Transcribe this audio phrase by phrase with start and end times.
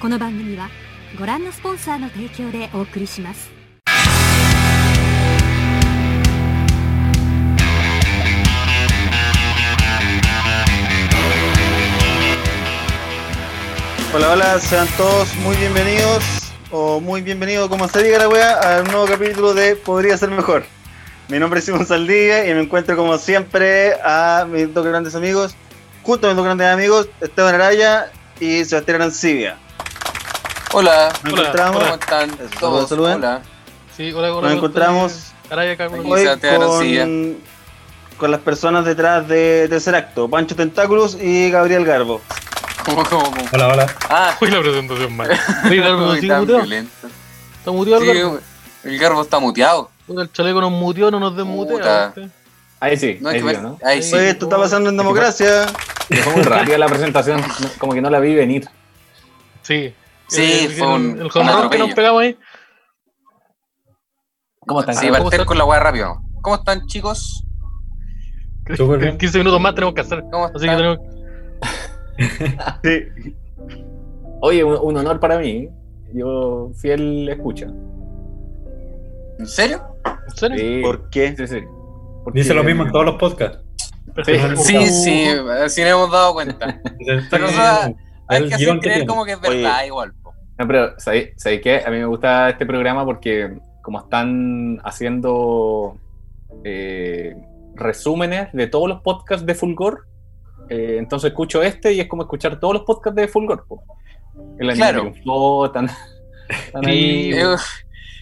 [0.00, 0.68] この番組は
[1.18, 3.50] ご覧のスポンサーの提供でお送りします
[14.12, 16.24] Hola, hola, sean todos muy bienvenidos
[16.70, 20.30] o muy bienvenidos, como se diga la wea, a un nuevo capítulo de Podría ser
[20.30, 20.64] mejor.
[21.28, 25.54] Mi nombre es Simón Saldivia y me encuentro como siempre a mis dos grandes amigos,
[26.03, 29.57] junto a mis dos grandes amigos, Esteban Araya y Sebastián Arancibia.
[30.73, 32.89] Hola, Nos Hola, encontramos ¿cómo están Eso, todos?
[32.89, 33.15] saluden.
[33.15, 33.41] Hola.
[33.95, 34.47] Sí, hola, hola.
[34.47, 37.37] Nos encontramos Araya acá con hoy con,
[38.17, 42.21] con las personas detrás de Tercer Acto, Pancho Tentáculos y Gabriel Garbo.
[42.85, 43.45] ¿Cómo, cómo, cómo?
[43.53, 43.95] Hola, hola.
[44.09, 45.29] Ah, Uy, la presentación mal.
[45.65, 46.61] Oye, Garbo, uy, ¿sí tan muteado?
[46.63, 47.07] violento.
[47.59, 48.39] ¿Está muteado el Sí, Garbo?
[48.85, 49.89] el garbo está muteado.
[50.07, 52.13] El chaleco nos muteó, no nos desmutea.
[52.79, 53.77] Ahí sí, No ahí que sí, ver- ¿no?
[53.85, 54.15] Ahí sí.
[54.15, 55.65] Oye, esto está pasando en democracia.
[56.07, 57.41] Fue muy rápida la presentación,
[57.79, 58.65] como que no la vi venir.
[59.61, 59.93] Sí.
[60.27, 62.37] Sí, El- fue el- un- El un que nos pegamos ahí.
[64.59, 64.95] ¿Cómo están?
[64.95, 65.45] Sí, ¿cómo partir están?
[65.47, 66.21] con la weá rápido.
[66.41, 67.43] ¿Cómo están, chicos?
[68.99, 69.17] Bien.
[69.17, 70.23] 15 minutos más tenemos que hacer.
[70.31, 70.97] ¿Cómo Así que tenemos.
[72.83, 73.33] Sí.
[74.41, 75.67] Oye, un, un honor para mí.
[76.13, 77.67] Yo fiel escucha.
[79.39, 79.81] ¿En serio?
[80.05, 80.57] ¿En serio?
[80.57, 81.35] Sí, ¿Por qué?
[81.35, 81.59] sí, sí.
[82.23, 83.59] Porque- Dice lo mismo en todos los podcasts.
[84.25, 85.25] Sí, Sí, sí,
[85.63, 86.81] así nos hemos dado cuenta.
[87.29, 87.93] Pero, o sea,
[88.27, 89.61] Hay que hacer que creer como que es Oye.
[89.63, 90.13] verdad igual.
[90.21, 90.33] po.
[90.57, 91.81] No, pero ¿sabéis qué?
[91.85, 95.97] A mí me gusta este programa porque como están haciendo
[96.63, 97.35] eh,
[97.73, 100.05] resúmenes de todos los podcasts de Fulgor,
[100.69, 103.65] eh, entonces escucho este y es como escuchar todos los podcasts de Fulgor.
[103.67, 103.83] po.
[104.59, 105.65] El anime Claro.
[105.65, 105.89] están,
[106.85, 107.31] ahí.
[107.31, 107.59] Es,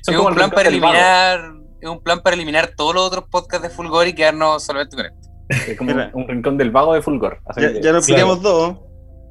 [0.07, 1.41] un plan para eliminar.
[1.81, 5.05] Es un plan para eliminar todos los otros podcasts de Fulgor y quedarnos solamente con
[5.05, 5.28] esto.
[5.49, 6.11] Es como Mira.
[6.13, 7.39] un rincón del vago de Fulgor.
[7.45, 8.15] Así Ya, que- ya nos Claro.
[8.17, 8.77] pillamos dos.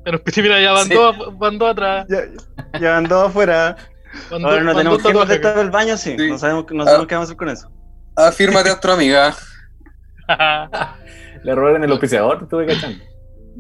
[0.05, 0.95] Pero mira, ya van Sí.
[0.95, 2.07] dos, van dos atrás.
[2.09, 3.77] Ya, ya van dos afuera.
[4.31, 6.17] Van Ahora no tenemos dos que tatuajes contestar el baño, sí.
[6.19, 6.29] Sí.
[6.29, 7.07] No sabemos, no Ah.
[7.07, 7.71] qué vamos a hacer con eso.
[8.17, 9.35] Afírmate a otra amiga.
[11.45, 13.05] Le robaron el auspiciador, estuve cachando.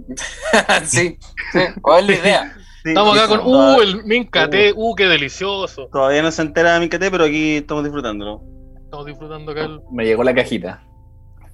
[0.84, 1.18] sí,
[1.52, 1.58] sí.
[1.80, 2.54] ¿Cuál es la idea?
[2.84, 3.40] Sí, Estamos acá con.
[3.44, 4.72] Uh, el Mincate.
[4.74, 5.88] Uh, qué delicioso.
[5.92, 8.40] Todavía no se entera de pero aquí estamos disfrutándolo.
[8.84, 9.80] Estamos disfrutando acá el.
[9.90, 10.80] Me llegó la cajita.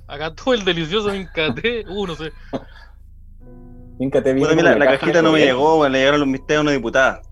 [0.07, 1.85] Acá todo el delicioso Mincate.
[1.89, 2.33] Uh, no sé.
[3.99, 4.41] Nunca te vi.
[4.43, 7.23] Puta, mira, la, cajita no me llegó, weón, le llegaron los misterios a una diputada.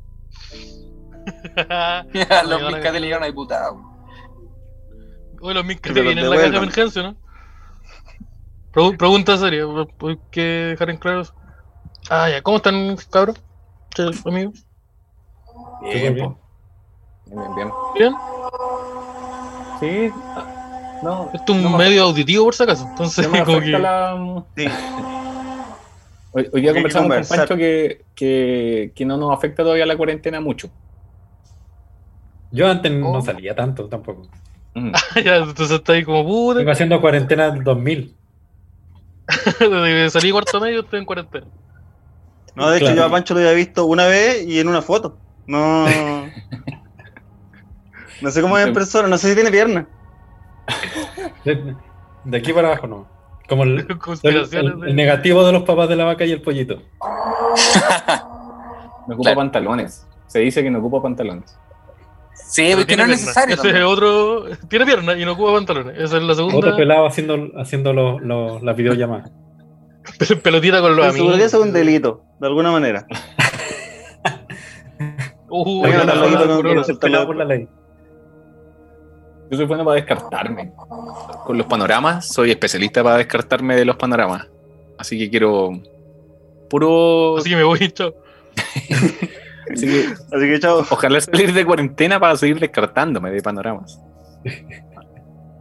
[2.48, 3.92] Los Mincate le llegaron a diputado.
[5.40, 7.16] Oye, los los vienen en la caja de emergencia, ¿no?
[8.72, 11.34] Pregu- pregunta seria, hay que dejar en claro eso.
[12.08, 13.36] Ah, ya, ¿cómo están, cabros?
[14.24, 14.64] Amigos.
[15.82, 16.36] Bien, bien.
[17.26, 17.70] bien, bien, bien.
[17.94, 18.14] ¿Bien?
[19.80, 20.12] Sí.
[21.02, 21.30] Ah, No.
[21.34, 22.86] Esto es un no me- medio auditivo, por si acaso.
[22.88, 23.66] Entonces, no como que.
[23.70, 24.66] la- Sí.
[26.34, 27.36] Hoy, hoy día Hay que conversamos con.
[27.38, 30.70] Pancho que, que, que no nos afecta todavía la cuarentena mucho.
[32.50, 33.12] Yo antes Oh.
[33.14, 34.28] no salía tanto tampoco.
[34.74, 34.92] Mm.
[35.24, 36.58] ya, entonces está ahí como puta.
[36.58, 38.14] Vengo haciendo cuarentena del 2000.
[39.60, 41.46] Desde que salí cuarto medio, estoy en cuarentena.
[42.54, 45.16] No, de hecho, yo a Pancho lo había visto una vez y en una foto.
[45.46, 45.86] No.
[48.20, 49.84] No sé cómo es en persona, no sé si tiene pierna.
[51.44, 51.74] De,
[52.24, 53.08] de aquí para abajo no.
[53.48, 54.72] Como el, el- Conspiraciones.
[54.74, 56.82] el- de- el negativo de los papás de la vaca y el pollito.
[59.08, 59.36] No ocupa Claro.
[59.38, 60.06] pantalones.
[60.28, 61.58] Se dice que no ocupa pantalones.
[62.34, 63.56] Sí, Pero porque tiene no es necesario.
[63.56, 64.44] Ese es otro.
[64.68, 65.94] Tiene pierna y no ocupa pantalones.
[65.98, 66.76] Esa es la Otro segunda.
[66.76, 67.92] pelado haciendo, haciendo
[68.60, 69.32] las videollamadas.
[70.44, 71.36] Pelotita con los seguro amigos.
[71.38, 73.04] que eso es un delito, de alguna manera.
[75.50, 77.68] Uh, no por la ley.
[79.52, 80.72] Yo soy bueno para descartarme.
[81.44, 84.46] Con los panoramas, soy especialista para descartarme de los panoramas.
[84.98, 85.72] Así que quiero
[86.70, 87.36] puro.
[87.36, 88.14] Así que me voy, chao.
[89.70, 90.78] Así que Así que, chao.
[90.90, 94.00] ojalá salir de cuarentena para seguir descartándome de panoramas.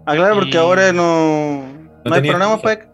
[0.05, 1.63] Aclaro, porque Y- ahora no.
[2.05, 2.61] No, hay fija.
[2.61, 2.87] para.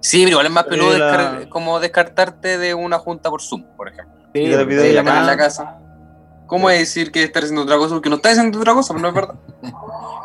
[0.00, 3.40] Sí, pero igual es más peludo Eh, la- descar- como descartarte de una junta por
[3.40, 4.16] Zoom, por ejemplo.
[4.34, 5.20] Sí, Y de porque- video De la, llamada.
[5.20, 5.78] en la casa.
[6.50, 7.94] ¿Cómo es decir que estás haciendo otra cosa?
[7.94, 9.34] Porque no estás haciendo otra cosa, pero no es verdad.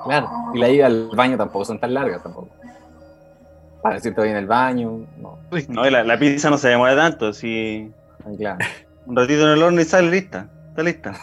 [0.06, 0.30] Claro.
[0.54, 2.50] Y la ida al baño tampoco son tan largas tampoco.
[3.82, 5.00] Para decirte voy en el baño.
[5.18, 5.40] No,
[5.70, 7.34] No, y la, la pizza no se demora tanto.
[7.34, 7.92] Si
[8.24, 8.60] ay, claro.
[9.08, 10.48] un ratito en el horno y sale lista.
[10.70, 11.14] Está lista.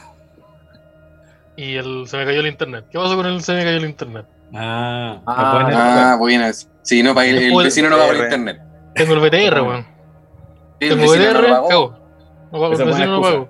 [1.54, 2.86] Y el, se me cayó el internet.
[2.90, 4.26] ¿Qué pasó con el se me cayó el internet?
[4.52, 6.44] Ah, Ah, pueden Ah, bueno.
[6.82, 8.60] Sí, no, para el, el vecino no va por internet.
[8.96, 9.86] Tengo el BTR, weón.
[10.80, 11.96] Sí, el Tengo no BTR, cago.
[12.50, 13.48] No el vecino no pago.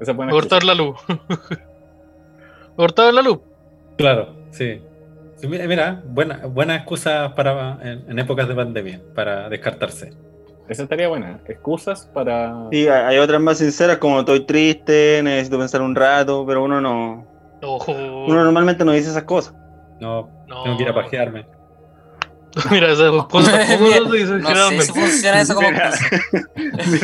[0.00, 0.96] Esa Me buena cortaron la luz.
[1.08, 3.38] Me cortaron la luz.
[3.96, 4.80] Claro, sí.
[5.36, 10.12] Sí, mira, mira, buena, buena excusa para en, en épocas de pandemia, para descartarse.
[10.68, 11.40] Esa estaría buena.
[11.48, 12.66] Excusas para.
[12.70, 17.26] Y hay otras más sinceras como estoy triste, necesito pensar un rato, pero uno no.
[17.62, 17.92] Ojo.
[17.92, 19.54] Uno normalmente no dice esas cosas.
[20.00, 20.62] No, No.
[20.64, 21.46] tengo que ir a pajearme.
[22.70, 25.68] Mira, esas cosas No sé si funciona eso como.
[25.70, 25.92] Mira,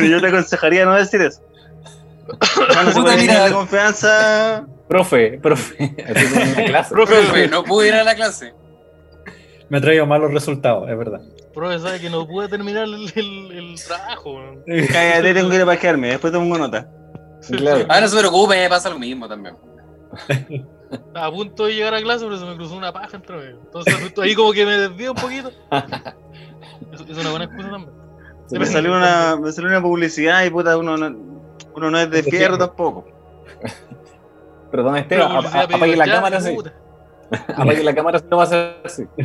[0.07, 1.41] yo te aconsejaría no decir eso.
[2.27, 3.47] Bueno, se puede mira.
[3.49, 4.65] la confianza.
[4.87, 5.95] Profe, profe.
[6.65, 6.93] Clase.
[6.93, 8.53] Profe, Profe, no pude ir a la clase.
[9.69, 11.21] Me ha traído malos resultados, es verdad.
[11.53, 14.39] profe sabe que no pude terminar el, el, el trabajo.
[14.91, 16.87] Cállate, tengo que ir a pajearme, después tomo nota.
[17.49, 17.85] Claro.
[17.89, 19.55] Ah, no se preocupe, me pasa lo mismo también.
[20.91, 23.59] Estaba a punto de llegar a clase, pero se me cruzó una paja entre medio.
[23.63, 25.51] Entonces justo ahí como que me desvío un poquito.
[26.91, 27.93] Es, es una buena excusa también.
[28.51, 31.34] Me salió una, me salió una publicidad y puta, uno no,
[31.75, 33.05] uno no es de fierro tampoco.
[34.71, 36.57] Perdón, Esteban, apague la cámara así.
[37.55, 39.05] Apague la cámara si no va a ser así.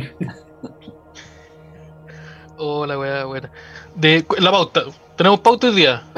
[2.63, 3.51] Oh, la weá, buena.
[3.95, 4.83] De la pauta.
[5.15, 6.03] Tenemos pauta hoy día.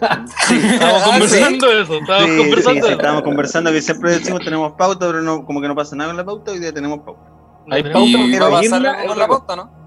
[0.00, 0.32] Estamos
[1.02, 1.94] Ah, conversando de eso.
[1.96, 5.60] Estábamos Sí, conversando sí, sí, estábamos conversando que siempre decimos tenemos pauta, pero no, como
[5.60, 7.20] que no pasa nada con la pauta, hoy día tenemos pauta.
[7.66, 9.85] No Hay pauta, pero va a pasar con la otra pauta, ¿no?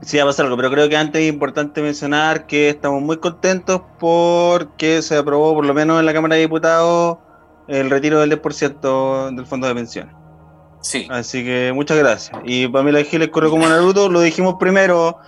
[0.00, 3.16] Sí, va a pasar algo, pero creo que antes es importante mencionar que estamos muy
[3.18, 7.18] contentos porque se aprobó, por lo menos en la Cámara de Diputados,
[7.66, 10.14] el retiro del 10% del fondo de pensiones.
[10.80, 11.08] Sí.
[11.10, 12.38] Así que muchas gracias.
[12.44, 15.18] Y Pamela Giles corre como Naruto, lo dijimos primero.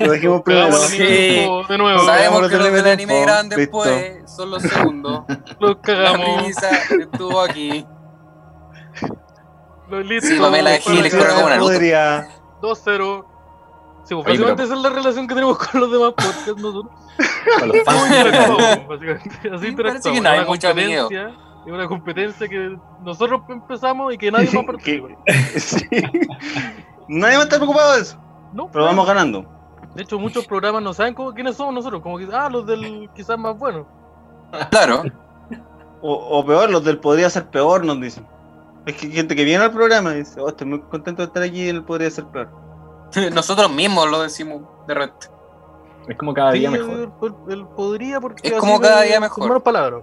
[0.00, 0.72] Lo dijimos primero.
[0.78, 0.96] Sí.
[0.98, 1.98] de nuevo.
[2.06, 3.56] Sabe- Sabemos que los del anime Listo.
[3.56, 5.24] después, son los segundos.
[5.60, 6.36] Los La cagamos.
[6.38, 7.86] premisa estuvo aquí.
[9.90, 10.30] Los listos.
[10.30, 11.48] Sí, Pamela para Giles la corre como.
[11.50, 11.70] Naruto.
[11.72, 12.28] Podría.
[12.62, 13.24] 2-0.
[14.04, 16.56] Sí, pues Oye, básicamente pero- esa es la relación que tenemos con los demás podcasts
[16.56, 16.92] nosotros.
[17.58, 17.98] Con los fans.
[18.02, 19.30] ¿Cómo interactuamos, básicamente?
[19.30, 20.02] Así parece interactuamos.
[20.02, 21.34] que no hay Es una competencia-
[21.66, 25.08] Es una competencia que nosotros empezamos y que nadie más participa.
[25.56, 25.86] Sí.
[27.08, 28.18] Nadie va a estar preocupado de eso.
[28.52, 29.44] No, Pero vamos ganando.
[29.94, 32.02] De hecho, muchos programas no saben cómo, quiénes somos nosotros.
[32.02, 33.86] Como que, ah, los del quizás más buenos.
[34.70, 35.02] Claro.
[36.02, 38.26] O, o peor, los del podría ser peor, nos dicen.
[38.86, 41.42] Es que gente que viene al programa y dice, oh, estoy muy contento de estar
[41.42, 42.48] aquí y él podría ser peor.
[43.32, 45.28] Nosotros mismos lo decimos de repente.
[46.08, 47.12] Es como cada día mejor.
[47.22, 48.46] Él, él podría porque.
[48.48, 49.48] Es como cada día mejor.
[49.48, 50.02] malas palabras.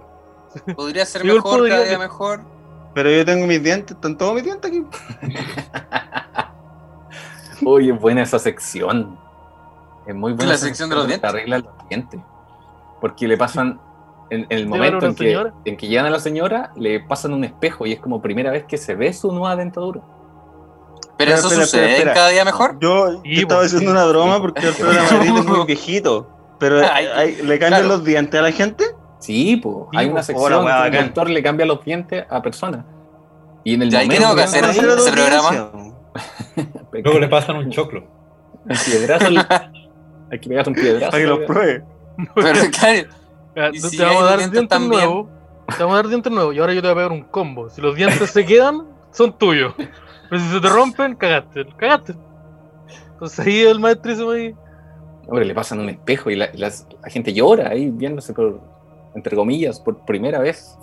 [0.74, 2.40] Podría ser Yo mejor, podría cada día que- mejor.
[2.94, 4.84] Pero yo tengo mis dientes, están todos mis dientes aquí.
[7.64, 9.18] Oye, buena esa sección.
[10.06, 10.52] Es muy buena.
[10.52, 11.28] La sección de los dientes.
[11.28, 12.20] Arreglan los dientes.
[13.00, 13.80] Porque le pasan.
[14.30, 15.52] En, en el momento en que, señora.
[15.66, 18.64] en que llegan a la señora, le pasan un espejo y es como primera vez
[18.64, 20.00] que se ve su nueva dentadura.
[21.18, 22.78] Pero eso espera, sucede espera, cada día mejor.
[22.80, 23.96] Yo, estaba pues, haciendo sí.
[23.96, 26.28] una broma porque el programa de ahorita es muy viejito.
[26.58, 27.88] Pero Ay, ay, ¿le cambian claro.
[27.88, 28.84] los dientes a la gente?
[29.18, 29.76] Sí, pues.
[29.92, 31.04] Sí, hay una sección Hola, que bacán.
[31.06, 32.84] doctor le cambia los dientes a personas.
[33.64, 34.98] Y en el Ya, ¿y qué momento tengo que hacer?
[34.98, 35.72] Ese programa?
[36.92, 38.04] Luego le pasan un choclo.
[38.84, 39.26] piedrazo.
[40.30, 41.10] hay que pegar un piedrazo.
[41.10, 41.84] Para que los pruebe.
[42.34, 45.28] Pero claro, si te vamos hay a dar dientes nuevos.
[45.76, 47.70] Te vamos a dar dientes nuevos y ahora yo te voy a pegar un combo.
[47.70, 49.74] Si los dientes se quedan, son tuyos.
[50.32, 51.66] Pero si se te rompen, cagaste.
[51.76, 52.14] Cagaste.
[53.12, 54.54] Entonces ahí el maestrísimo ahí.
[55.28, 58.58] Hombre, le pasan un espejo y la, las- la gente llora ahí viéndose por,
[59.14, 60.74] entre comillas, por primera vez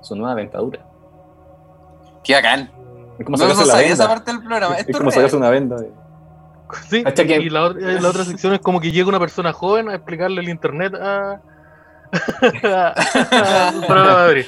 [0.00, 0.80] su nueva dentadura.
[2.24, 2.70] qué bacán.
[3.18, 4.14] Es como No, no sacarse la sabía esa venda.
[4.14, 4.74] parte del programa.
[4.76, 5.28] Es como es real.
[5.30, 5.76] sacarse una venda.
[5.76, 5.92] de-
[6.88, 9.90] Sí, que- y la otra, la otra sección es como que llega una persona joven
[9.90, 11.42] a explicarle el internet a.
[13.86, 14.44] para Hay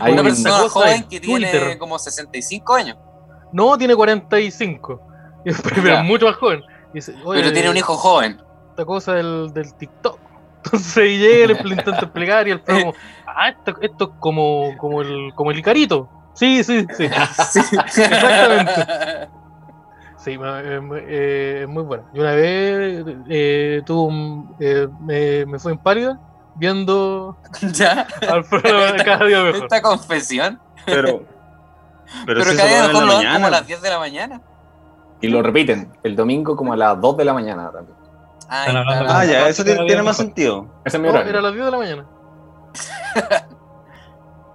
[0.00, 1.78] Una como un- persona joven que tiene Twitter.
[1.78, 2.96] como 65 años.
[3.52, 5.00] No, tiene 45.
[5.44, 6.00] Pero Ya.
[6.00, 6.62] es mucho más joven.
[6.92, 8.40] Y dice, "Oye, Pero tiene un hijo joven.
[8.70, 10.18] esta cosa del, del TikTok.
[10.64, 12.92] Entonces llega, le, le intenta explicar y el como,
[13.26, 16.08] ah, esto, esto es como, como, el, como el Icarito.
[16.34, 17.08] Sí, sí, sí.
[17.50, 17.76] Sí.
[17.76, 19.28] Exactamente.
[20.18, 22.04] Sí, eh, eh, es muy bueno.
[22.12, 26.18] Yo una vez eh, tuve un, eh, me, me fue en pálida
[26.56, 27.36] viendo
[27.72, 28.06] ya.
[28.28, 29.62] al programa de cada día mejor.
[29.64, 30.60] Esta confesión.
[30.86, 31.22] Pero.
[32.26, 34.40] Pero, si cada eso día lo dan como a las 10 de la mañana.
[35.20, 37.96] Y lo repiten el domingo como a las 2 de la mañana también.
[38.40, 39.18] Está.
[39.20, 40.66] Ah, ya, eso tiene, más sentido.
[40.84, 41.30] Ese es mi No, horario.
[41.30, 42.04] era a las 10 de la mañana.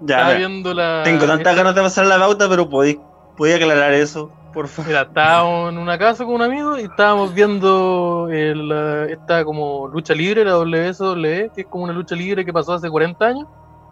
[0.02, 1.02] Ya, viendo la.
[1.04, 2.98] tengo tantas esta- ganas de pasar la pauta, pero podéis
[3.38, 4.88] podía aclarar eso, por favor.
[4.90, 8.72] Mira, estábamos en una casa con un amigo y estábamos viendo el,
[9.10, 12.90] esta como lucha libre, la WSW, que es como una lucha libre que pasó hace
[12.90, 13.48] 40 años.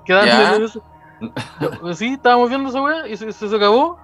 [0.05, 0.27] Que dan
[1.93, 3.99] Sí, estábamos viendo esa weá y se, acabó.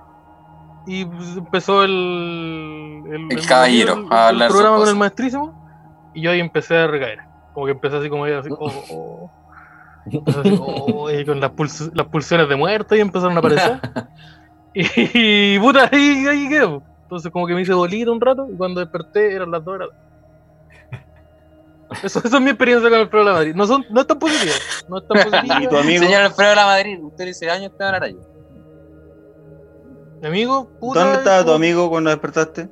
[0.85, 6.11] Y pues, empezó el, El caballero el, a el hablar sus programa con el maestrísimo.
[6.13, 7.19] Y yo ahí empecé a recaer.
[7.53, 9.31] Como que empecé así como así, oh, oh.
[10.05, 11.51] Empecé así, oh, y con las,
[11.93, 13.79] las pulsiones de muerte y empezaron a aparecer.
[14.73, 16.47] y, puta, ahí, ahí.
[17.03, 19.85] Entonces como que me hice bolita un rato y cuando desperté eran las 2 de
[19.85, 20.06] la tarde.
[22.03, 23.55] Eso, eso es mi experiencia con Alfredo de la Madrid.
[23.55, 24.53] No, son, no es tan positiva.
[24.89, 25.63] No es tan positiva.
[25.63, 26.03] ¿Y tu amigo?
[26.03, 28.17] Señor Alfredo de la Madrid, usted dice años te van a rayo.
[30.21, 31.01] Mi amigo, puta.
[31.01, 32.67] ¿Dónde estaba tu amigo cuando despertaste?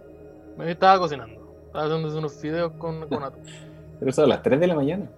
[0.57, 1.35] Me estaba cocinando.
[1.67, 3.23] Estaba haciendo unos fideos con, con.
[3.99, 5.09] Pero eso a las 3 de la mañana.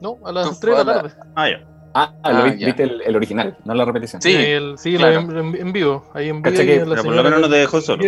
[0.00, 1.10] No, a las Tú 3 de la tarde.
[1.34, 1.66] Ah, ya.
[1.92, 2.66] Ah, Ah, lo vi- ya.
[2.66, 4.22] viste el, el original, no la repetición.
[4.22, 5.22] Sí, El- sí, claro.
[5.22, 6.04] lo en, en- en vivo.
[6.14, 6.56] Ahí en vivo.
[6.56, 8.02] Que- la pero por lo menos no te dejó solo.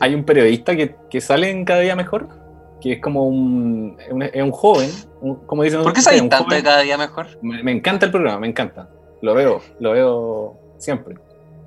[0.00, 2.28] Hay un periodista que, que sale en Cada Día Mejor,
[2.80, 4.90] que es como un, un- es un joven,
[5.20, 6.58] un- como dicen ¿Por qué sabéis un tanto joven.
[6.58, 7.26] de cada día mejor?
[7.42, 8.88] Me, me encanta el programa, me encanta.
[9.22, 11.16] Lo veo, lo veo siempre.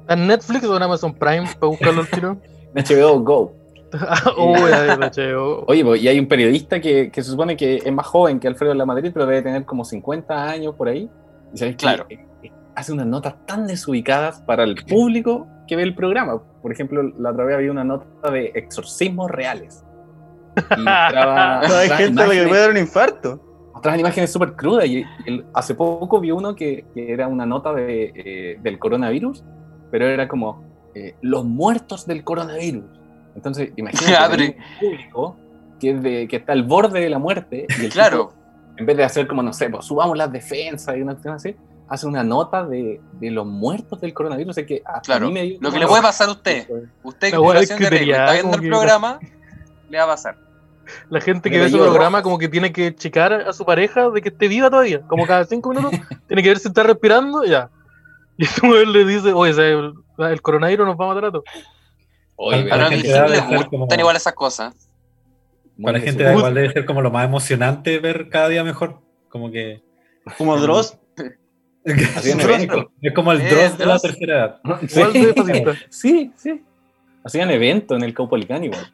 [0.01, 2.37] ¿Está en Netflix o en Amazon Prime para buscarlo al tiro?
[2.75, 3.53] En HBO Go.
[3.91, 5.63] Ah, oh, ya, HBO.
[5.67, 8.47] Oye, pues, y hay un periodista que, que se supone que es más joven que
[8.47, 11.09] Alfredo de la Madrid, pero debe tener como 50 años por ahí.
[11.51, 12.05] Y sabes que, Claro.
[12.09, 16.39] eh, eh, hace unas notas tan desubicadas para el público que ve el programa.
[16.61, 19.83] Por ejemplo, la otra vez había una nota de exorcismos reales.
[20.77, 23.41] Y mostraba, Hay gente a la que le puede dar un infarto.
[23.73, 24.85] mostraban imágenes súper crudas.
[24.85, 25.05] Y,
[25.53, 29.43] hace poco vi uno que, que era una nota de, eh, del coronavirus,
[29.91, 30.63] pero era como
[30.95, 32.83] eh, los muertos del coronavirus.
[33.35, 35.35] Entonces, imagínate un público
[35.79, 37.65] que, es de- que está al borde de la muerte.
[37.81, 38.29] Y el Claro.
[38.29, 38.33] tipo,
[38.77, 41.55] en vez de hacer como, no sé, pues, subamos las defensas y una cuestión así,
[41.87, 44.51] hace una nota de, de los muertos del coronavirus.
[44.51, 45.25] O sea que Claro.
[45.25, 46.67] a mí me dio Lo que le puede pasar a usted,
[47.03, 47.37] usted La
[47.77, 49.19] que de regla, está viendo el programa,
[49.89, 50.37] le va a pasar.
[51.09, 54.09] La gente que ve ese yo- programa como que tiene que checar a su pareja
[54.09, 55.01] de que esté viva todavía.
[55.07, 55.91] Como cada cinco minutos
[56.27, 57.69] tiene que ver si está respirando y ya.
[58.37, 59.73] Y este mujer le dice, oye, ¿sabes?
[59.73, 59.93] el,
[60.31, 61.43] el coronavirus nos va a matar a todos.
[62.35, 64.73] Oye, A la gente les gustan como- igual esas cosas.
[65.75, 68.63] muy Para la gente da igual debe ser como lo más emocionante ver cada día
[68.63, 69.01] mejor.
[69.29, 69.81] Como que.
[70.37, 70.97] Como Dross.
[72.15, 72.85] Hacían es, eventos.
[73.01, 74.61] es como el Eh, Dross de la tercera edad.
[75.89, 76.63] Sí, sí.
[77.23, 78.91] Hacían eventos en el Caupolicán igual.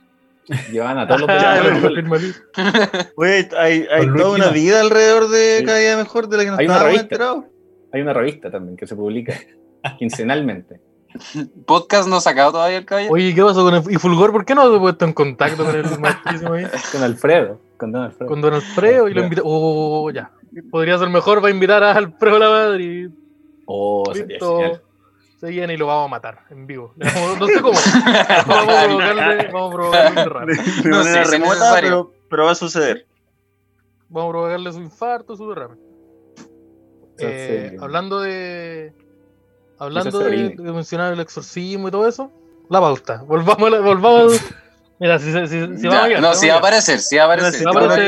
[0.72, 1.30] Llevaban a todos los.
[3.16, 5.66] Oye, hay, hay toda Luis una vida alrededor de Sí.
[5.66, 7.04] cada día mejor de la que no Hay una estábamos revista.
[7.16, 7.44] enterados.
[7.94, 9.34] Hay una revista también que se publica
[10.00, 10.80] quincenalmente.
[11.66, 13.14] Podcast no sacado todavía el caballero.
[13.14, 14.32] Oye, ¿qué pasó con el, y Fulgor?
[14.34, 16.66] ¿Por qué no se ha puesto en contacto con el maestrísimo ahí?
[16.92, 17.60] Con Alfredo.
[17.78, 18.30] Con Don Alfredo.
[18.30, 19.42] Con Don Alfredo y lo invita.
[19.46, 20.32] Oh, ya.
[20.72, 23.10] Podría ser mejor, va a invitar a Alfredo la Madrid.
[23.66, 24.82] Oh, sería genial.
[25.40, 26.94] Se viene y lo vamos a matar en vivo.
[26.96, 27.78] Vamos- No sé cómo.
[28.48, 30.54] Vamos a provocarle, vamos a provocarle un derrame.
[30.56, 33.06] De No sé remota, pero, pero va a suceder.
[34.10, 35.76] Vamos a provocarle su infarto, su derrame.
[37.18, 38.94] Eh, hablando de.
[39.78, 42.32] Hablando de, mencionar el exorcismo y todo eso,
[42.70, 43.22] la pauta.
[43.26, 44.40] Volvamos a la- volvamos.
[45.00, 47.24] Mira, si, si, si, si vamos a llegar, no, si va a aparecer, si va
[47.24, 47.68] a aparecer.
[47.68, 48.04] va a de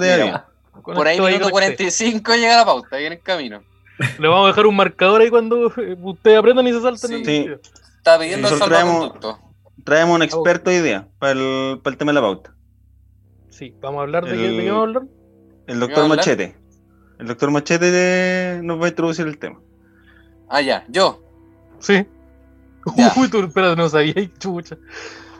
[0.00, 0.40] de
[0.82, 1.76] Por ahí minuto conecté.
[1.84, 3.62] 45 llega la pauta, viene en camino.
[4.18, 7.16] Le vamos a dejar un marcador ahí cuando eh, ustedes aprendan y se salten Sí.
[7.16, 7.70] el Sí.
[7.98, 9.12] Está pidiendo el traemos-.
[9.84, 12.54] Traemos un experto hoy día para el, para el tema de la pauta.
[13.48, 15.02] Sí, vamos a hablar de, El- qué, de qué vamos a hablar.
[15.66, 16.18] El ¿Iba a doctor hablar?
[16.18, 16.56] Machete.
[17.18, 19.60] El doctor Machete de- nos va a introducir el tema.
[20.48, 21.22] Ah, ya, yo.
[21.78, 22.06] Sí.
[22.96, 23.12] Ya.
[23.16, 24.76] Uy, tú, espérate, no sabía, chucha.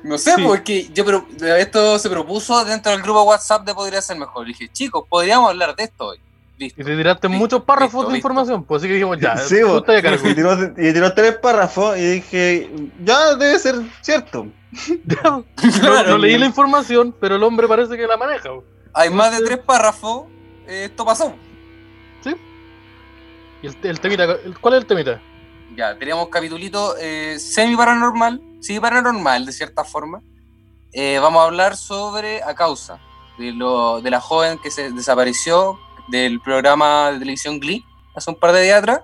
[0.03, 0.43] No sé, Sí.
[0.45, 4.47] porque yo pero esto se propuso dentro del grupo WhatsApp de Podría Ser Mejor.
[4.47, 6.19] Dije, chicos, podríamos hablar de esto hoy.
[6.59, 6.81] Listo.
[6.81, 8.17] Y te tiraste Listo, muchos párrafos listo, de listo.
[8.17, 9.83] información, pues así que dijimos, ya, Sí, vos.
[9.87, 12.71] y, tiró, y tiró tres párrafos y dije,
[13.05, 14.47] ya debe ser cierto.
[15.25, 15.45] No,
[15.81, 16.11] Claro.
[16.11, 18.51] no leí la información, pero el hombre parece que la maneja.
[18.95, 20.25] Hay más de tres párrafos.
[20.67, 21.35] eh, esto pasó.
[23.63, 24.25] ¿Y el, el temita?
[24.25, 25.21] el- ¿Cuál es el temita?
[25.77, 30.21] Ya, teníamos capitulito eh, semi paranormal, sí paranormal de cierta forma.
[30.93, 32.99] Eh, vamos a hablar sobre a causa
[33.39, 37.85] de, lo, de la joven que se desapareció del programa de televisión Glee
[38.15, 39.01] hace un par de días atrás.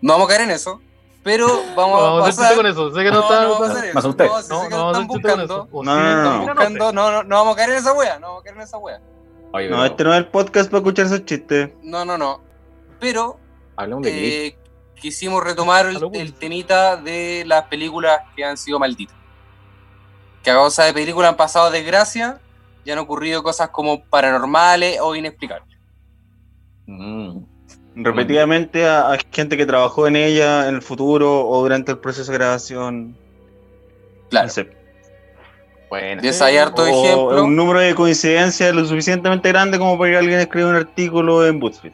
[0.00, 0.80] No vamos a caer en eso,
[1.24, 2.48] pero vamos No, a vamos a hacer pasar.
[2.48, 2.94] chiste con eso.
[2.94, 3.42] Sé que no, No, está.
[3.42, 4.26] no Me asusté.
[4.26, 5.68] No, no, que no están buscando.
[5.72, 6.92] No, no, no, no.
[6.92, 8.78] no, no, no vamos a caer en esa wea, no vamos a caer en esa
[8.78, 9.00] wea.
[9.52, 11.70] Oye, No, este no es el podcast para escuchar esos chistes.
[11.82, 12.40] No, no, no.
[13.00, 13.38] Pero
[13.76, 14.58] hablamos de eh,
[14.94, 19.16] quisimos retomar el, el temita de las películas que han sido malditas.
[20.42, 22.40] Que a causa de películas han pasado desgracia
[22.84, 25.76] y han ocurrido cosas como paranormales o inexplicables.
[26.86, 27.38] Mm.
[27.96, 32.30] Repetidamente a, a gente que trabajó en ella en el futuro o durante el proceso
[32.30, 33.16] de grabación.
[34.30, 34.46] Claro.
[34.46, 34.70] No sé.
[35.90, 36.20] Bueno.
[36.22, 37.44] De hay harto O ejemplo.
[37.44, 41.58] un número de coincidencias lo suficientemente grande como para que alguien escriba un artículo en
[41.58, 41.92] BuzzFeed.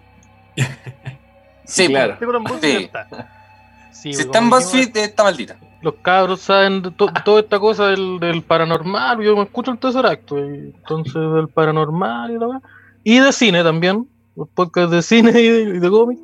[1.65, 2.13] Sí, claro.
[2.15, 2.85] Sí, pero en BuzzFeed Sí.
[2.85, 3.09] está.
[3.93, 5.57] Sí, si está en dijimos, BuzzFeed, está maldita.
[5.85, 9.21] Los cabros saben de to- toda esta cosa del, del paranormal.
[9.23, 10.39] Yo me escucho el tercer acto.
[10.39, 12.63] y entonces, del paranormal y la.
[13.05, 14.09] Y de cine también.
[14.35, 16.19] Los podcasts de cine y de, y de cómic.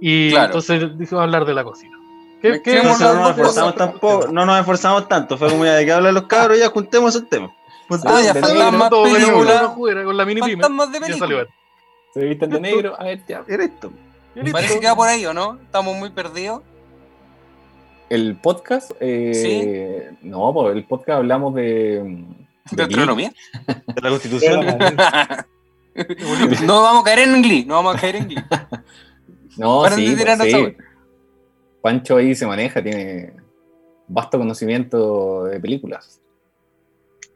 [0.00, 0.46] Y Claro.
[0.46, 1.96] entonces dijimos hablar de la cocina.
[2.42, 5.38] ¿Qué, qué- Entonces no nos esforzamos tampoco, no nos esforzamos tanto.
[5.38, 7.50] Fue como ya de que hablan los cabros, ya juntemos el tema.
[7.88, 9.70] Pues Ah, ya faltan más películas.
[9.70, 10.40] con la mini.
[10.42, 11.42] Fantasmas de y ya salió película.
[11.42, 11.54] esto.
[12.12, 12.94] Se visten de negro.
[13.00, 13.42] A ver, ya.
[13.48, 13.90] Era esto.
[14.34, 14.50] Y.
[14.50, 15.54] Parece que va por ahí, ¿o no?
[15.62, 16.60] Estamos muy perdidos.
[18.08, 18.92] El podcast.
[19.00, 22.24] Eh, No, pues el podcast hablamos de.
[22.70, 23.32] De astronomía.
[23.66, 24.66] De la constitución.
[26.66, 27.66] no vamos a caer en inglés.
[27.66, 28.44] No vamos a caer en inglés.
[29.56, 30.76] No, sí, pues, sí.
[31.80, 33.32] Pancho ahí se maneja, tiene
[34.06, 36.20] vasto conocimiento de películas.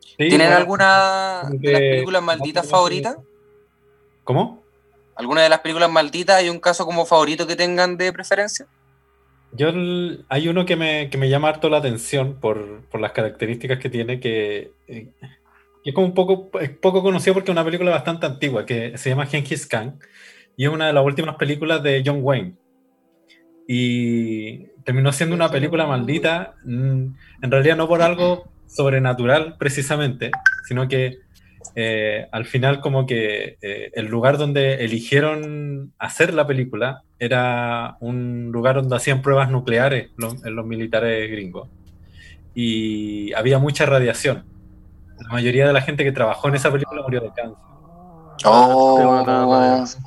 [0.00, 3.16] Sí, ¿Tienen bueno, alguna de las películas malditas favoritas?
[4.22, 4.62] ¿Cómo?
[5.14, 6.36] ¿Alguna de las películas malditas?
[6.36, 8.66] ¿Hay un caso como favorito que tengan de preferencia?
[9.52, 9.68] Yo
[10.28, 13.90] hay uno que me, que me llama harto la atención por, por las características que
[13.90, 15.08] tiene, que, eh,
[15.82, 18.96] que es como un poco, es poco conocido porque es una película bastante antigua, que
[18.96, 19.98] se llama Genghis Khan,
[20.56, 22.54] y es una de las últimas películas de John Wayne.
[23.66, 27.06] Y terminó siendo una película maldita, mm,
[27.42, 30.30] en realidad no por algo sobrenatural precisamente,
[30.66, 31.18] sino que
[31.74, 38.50] eh, al final como que eh, el lugar donde eligieron hacer la película era un
[38.52, 41.68] lugar donde hacían pruebas nucleares los, los militares gringos.
[42.54, 44.44] Y había mucha radiación.
[45.18, 47.58] La mayoría de la gente que trabajó en esa película murió de cáncer.
[48.44, 49.22] Oh,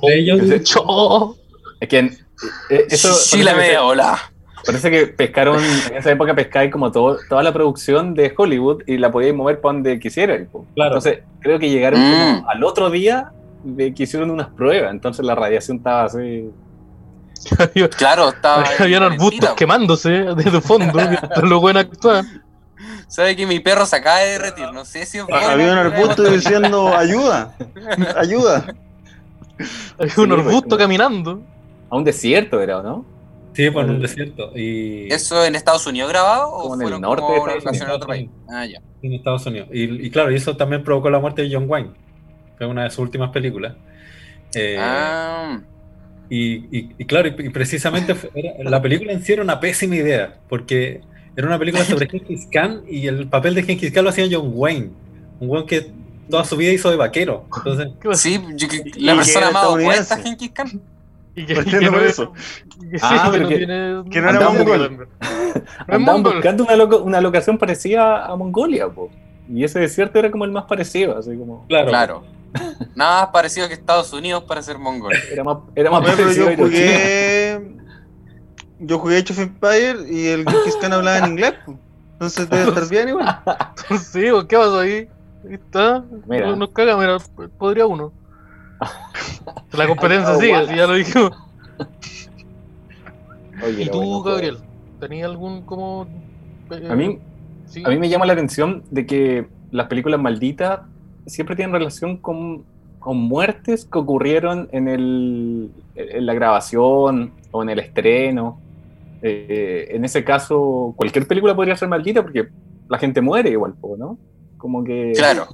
[0.02, 1.36] De ellos, Cho.
[1.80, 4.32] Es que eh, eso sí, la media ola.
[4.64, 5.58] Parece que pescaron,
[5.90, 9.60] en esa época pescáis como todo, toda la producción de Hollywood y la podíais mover
[9.60, 10.48] para donde quisierais.
[10.74, 10.90] Claro.
[10.96, 12.12] Entonces, creo que llegaron Mm.
[12.38, 16.50] como al otro día de que hicieron unas pruebas, entonces la radiación estaba así.
[17.96, 18.64] Claro, estaba.
[18.78, 22.42] Habían arbustos quemándose desde fondo mientras los buenos actuaban.
[23.08, 24.72] Sabe que mi perro se acaba de derretir.
[24.72, 27.54] No sé si es bueno Había un arbusto diciendo ayuda,
[28.16, 28.74] ayuda.
[29.98, 31.42] Había un pues, arbusto caminando.
[31.90, 33.04] A un desierto era, ¿o ¿no?
[33.54, 34.52] Sí, por un desierto.
[34.56, 37.64] Y ¿Eso en Estados Unidos grabado o en el fueron norte como de una Estados
[37.64, 38.28] locación en otro país?
[38.28, 38.44] Unidos.
[38.50, 38.80] Ah, ya.
[39.02, 39.68] en Estados Unidos.
[39.72, 41.90] Y, y claro, y eso también provocó la muerte de John Wayne,
[42.58, 43.74] que es una de sus últimas películas.
[44.54, 45.60] Eh, Ah,
[46.30, 49.60] Y, y- y claro, y, y precisamente fue- era- la película en sí era una
[49.60, 51.02] pésima idea, porque
[51.36, 54.50] era una película sobre Genghis Khan y el papel de Genghis Khan lo hacía John
[54.54, 54.90] Wayne,
[55.40, 55.92] un Wayne que
[56.30, 57.44] toda su vida hizo de vaquero.
[57.58, 60.18] Entonces, sí, yo la persona más opuesta a.
[60.18, 60.80] Genghis Khan.
[61.36, 61.54] Y que,
[61.90, 62.32] por eso.
[63.02, 65.08] Ah, pero que- no era mongol.
[65.88, 69.10] Andaban buscando una, loco- una locación parecida a Mongolia, po.
[69.48, 71.66] y ese desierto era como el más parecido, así como.
[71.68, 72.24] claro, Claro.
[72.94, 75.12] Nada más parecido que Estados Unidos para ser mongol.
[75.32, 77.76] Era más, era más pero parecido yo jugué.
[78.78, 81.54] Yo jugué Age of Empire y el Genghis Khan hablaba en inglés.
[81.66, 81.76] po.
[82.12, 83.40] Entonces debe estar bien igual.
[84.00, 85.08] Sí, ¿qué pasó ahí?
[85.48, 86.04] Ahí está.
[86.26, 86.54] Mira.
[86.54, 87.16] Nos caga, mira,
[87.58, 88.12] podría uno.
[89.72, 91.32] La competencia Alcado sigue, si ya lo dijimos.
[93.64, 94.58] Oye, ¿Y tú, bueno, Gabriel?
[95.00, 96.06] ¿Tenías algún como.
[96.70, 97.18] eh, A mí,
[97.66, 97.82] sí?
[97.84, 100.80] a mí me llama la atención de que las películas malditas
[101.26, 102.64] siempre tienen relación con,
[102.98, 108.60] con muertes que ocurrieron en, el, en la grabación o en el estreno.
[109.22, 112.48] Eh, en ese caso, cualquier película podría ser maldita porque
[112.88, 114.18] la gente muere igual, ¿no?
[114.58, 115.12] Como que...
[115.16, 115.48] Claro,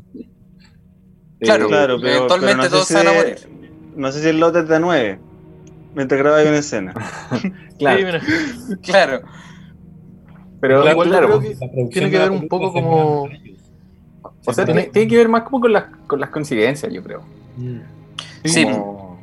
[1.40, 1.68] eh, claro.
[1.68, 3.38] Claro, pero, Eventualmente pero no todos se van a si- morir.
[3.96, 5.18] No sé si el lote es de 9.
[5.94, 6.94] Mientras grababa una escena.
[7.79, 9.20] claro, Sí, Claro.
[10.61, 13.29] pero igual yo claro, creo que tiene que ver un poco como-
[14.46, 17.22] o sea, tiene- que ver más como con las, con las coincidencias, yo creo.
[18.44, 18.64] Sí.
[18.64, 19.20] como,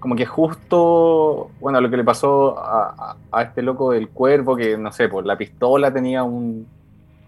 [0.00, 4.56] como que justo, bueno, lo que le pasó a, a- a este loco del cuervo,
[4.56, 6.66] que no sé, pues la pistola tenía un.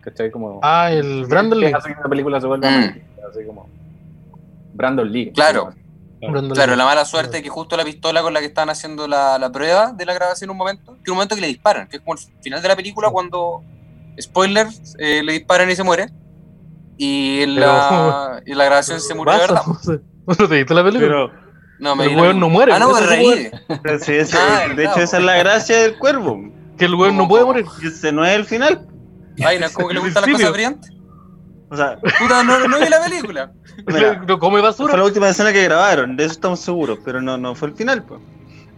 [0.00, 0.30] ¿Cachai?
[0.30, 0.60] Como.
[0.62, 1.72] Ah, el Brandon Lee.
[1.72, 2.98] Hace que una película se vuelva Mm.
[3.30, 3.68] así como.
[4.80, 5.32] Brandon Lee.
[5.32, 5.72] Claro.
[6.20, 6.78] Brandon Claro, Lee.
[6.78, 9.50] la mala suerte es que justo la pistola con la que estaban haciendo la, la
[9.52, 12.02] prueba de la grabación en un momento, que un momento que le disparan, que es
[12.02, 13.62] como el final de la película cuando,
[14.20, 14.66] spoiler,
[14.98, 16.08] eh, le disparan y se muere.
[16.96, 19.66] Y en, Pero- la, y la grabación se murió de Pasa, verdad.
[19.66, 20.00] no sé.
[20.26, 21.06] ¿No te viste la película?
[21.08, 21.30] Pero,
[21.78, 23.78] No, me el weón no muere, Ah, no, me ese es el reí.
[23.82, 26.38] pero sí, ese- Ah, de hecho, esa es la gracia del cuervo.
[26.76, 27.64] que el weón no puede morir.
[27.84, 28.86] Ese no es el final.
[29.44, 30.90] Ay, no es como que le gustan las cosas brillantes.
[31.70, 33.52] O sea, Puta, no, no vi la película.
[33.86, 34.90] Mira, No come basura.
[34.92, 37.76] fue la última escena que grabaron, de eso estamos seguros, pero no, no fue el
[37.76, 38.20] final, pues.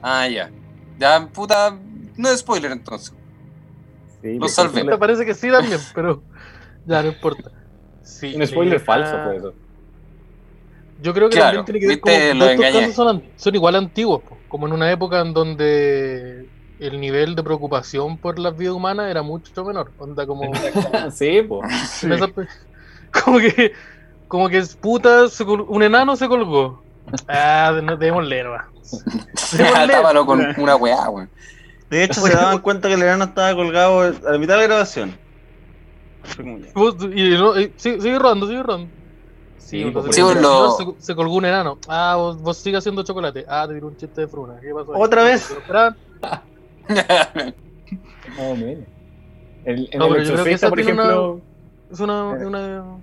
[0.02, 0.50] Ah, ya.
[0.98, 1.78] Ya, puta,
[2.16, 3.12] no es spoiler entonces.
[4.20, 4.84] Sí, Lo pues, salvé.
[4.84, 6.22] Me parece que sí también, pero
[6.84, 7.50] ya no importa.
[8.02, 9.54] Sí, Un spoiler falso, fue eso.
[10.98, 12.72] Yo creo que Claro, también tiene que ver con estos engañé.
[12.72, 12.94] casos
[13.36, 18.38] son, igual antiguos, po, como en una época en donde el nivel de preocupación por
[18.38, 19.92] las vidas humanas era mucho menor.
[19.96, 20.52] Onda como,
[21.10, 21.62] sí, pues.
[22.34, 22.46] pe-
[23.24, 23.72] como que
[24.28, 26.82] como que es puta, se col- un enano se colgó.
[27.28, 27.98] Ah, no
[28.44, 28.66] nomás.
[29.56, 29.92] Démosle.
[29.92, 31.28] Tápalo con una weá, weón.
[31.90, 34.66] De hecho, se daban cuenta que el enano estaba colgado a la mitad de la
[34.66, 35.14] grabación.
[36.38, 38.90] Y no, sigue, sigue rodando, sigue rodando.
[39.58, 41.78] Sí, entonces sí, el señor lo- se, se colgó un enano.
[41.88, 43.44] Ah, vos, vos sigue haciendo chocolate.
[43.48, 44.54] Ah, te tiró un chiste de fruna.
[44.60, 44.94] ¿Qué pasó?
[44.94, 45.00] ahí?
[45.02, 45.46] ¿Otra vez?
[45.48, 45.96] Pero esperaban.
[48.28, 48.84] Más o menos.
[49.64, 51.40] El, en No, el pero yo creo que exorcista, por ejemplo.
[51.92, 52.46] Es una, Eh.
[52.46, 52.96] una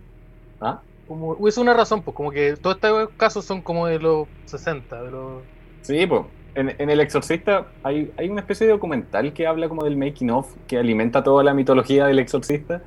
[0.60, 0.80] ¿Ah?
[1.08, 5.02] como, es una razón, pues, como que todos estos casos son como de los 60,
[5.04, 5.44] de los...
[5.82, 6.22] Sí, pues.
[6.56, 10.32] En, en El Exorcista hay, hay una especie de documental que habla como del making
[10.32, 12.82] of, que alimenta toda la mitología del Exorcista.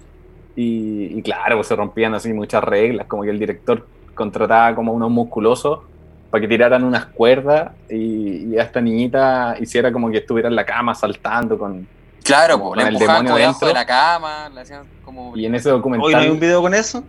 [0.57, 4.93] Y, y claro, pues se rompían así muchas reglas, como que el director contrataba como
[4.93, 5.81] unos musculosos
[6.29, 10.57] para que tiraran unas cuerdas y, y a esta niñita hiciera como que estuviera en
[10.57, 11.87] la cama saltando con...
[12.25, 13.69] Claro, Como le con el empujaban demonio como debajo dentro.
[13.69, 15.37] de la cama, le hacían como...
[15.37, 16.07] Y en ese documental...
[16.07, 17.05] Hoy no hay un video con eso.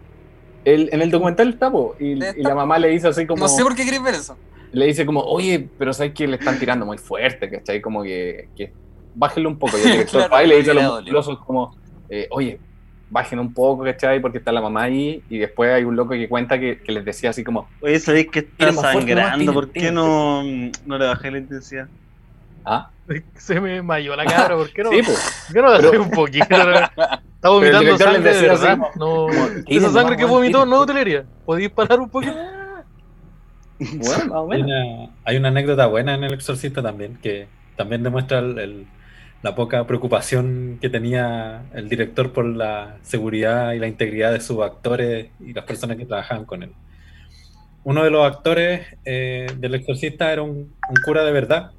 [0.65, 3.41] el- en el documental está, po, y, la mamá le dice así como...
[3.41, 4.38] No sé por qué querés ver eso.
[4.71, 7.82] le dice como, oye, pero sabes que le están tirando muy fuerte, ¿cachai?
[7.82, 8.73] Como que, que
[9.13, 9.78] bájenlo un poco.
[9.78, 11.76] Y el director Claro, le dice a los musculosos como,
[12.10, 12.60] eh, oye,
[13.12, 14.19] bajen un poco, ¿cachai?
[14.19, 15.21] Porque está la mamá ahí.
[15.30, 18.30] Y después hay un loco que cuenta que, que les decía así como, Oye, sabéis
[18.32, 19.38] que está fuerte, sangrando.
[19.38, 20.41] tiene- ¿Por qué no,
[20.88, 21.88] no le bajé la intensidad?
[22.65, 22.89] ah,
[23.36, 24.89] Se me mayó la cabra, ¿por qué no?
[24.92, 25.44] sí, pues.
[25.48, 26.46] ¿Por qué no la Pero- un poquito?
[27.36, 28.78] Está vomitando sangre de así verdad.
[28.96, 30.70] como- No, esa "Tienen sangre que vomitó tienen".
[30.70, 31.26] no utilería.
[31.46, 32.34] ¿Podéis parar un poquito?
[33.80, 34.68] Bueno, más o Hay menos.
[34.68, 38.88] una, hay una anécdota buena en El Exorcista también, que también demuestra el- el-
[39.42, 44.62] la poca preocupación que tenía el director por la seguridad y la integridad de sus
[44.62, 46.72] actores y las personas que trabajaban con él.
[47.84, 50.52] Uno de los actores eh, del Exorcista era un,
[50.89, 51.72] un cura de verdad,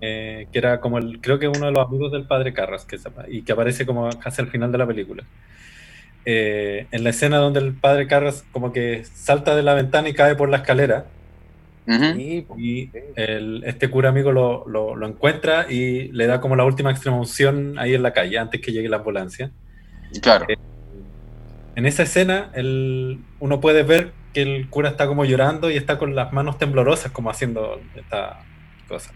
[0.00, 2.98] eh, que era como el, creo que uno de los amigos del padre Carras, que,
[2.98, 5.24] se- y que aparece como casi al final de la película.
[6.24, 10.12] Eh, en la escena donde el padre Carras como que salta de la ventana y
[10.14, 11.06] cae por la escalera,
[12.58, 16.90] y el- este cura amigo lo, lo- lo encuentra y le da como la última
[16.90, 19.50] extrema unción ahí en la calle, antes que llegue la ambulancia.
[20.22, 20.46] Claro.
[21.76, 25.98] En esa escena, el- uno puede ver que el cura está como llorando y está
[25.98, 28.44] con las manos temblorosas, como haciendo esta
[28.88, 29.12] cosa.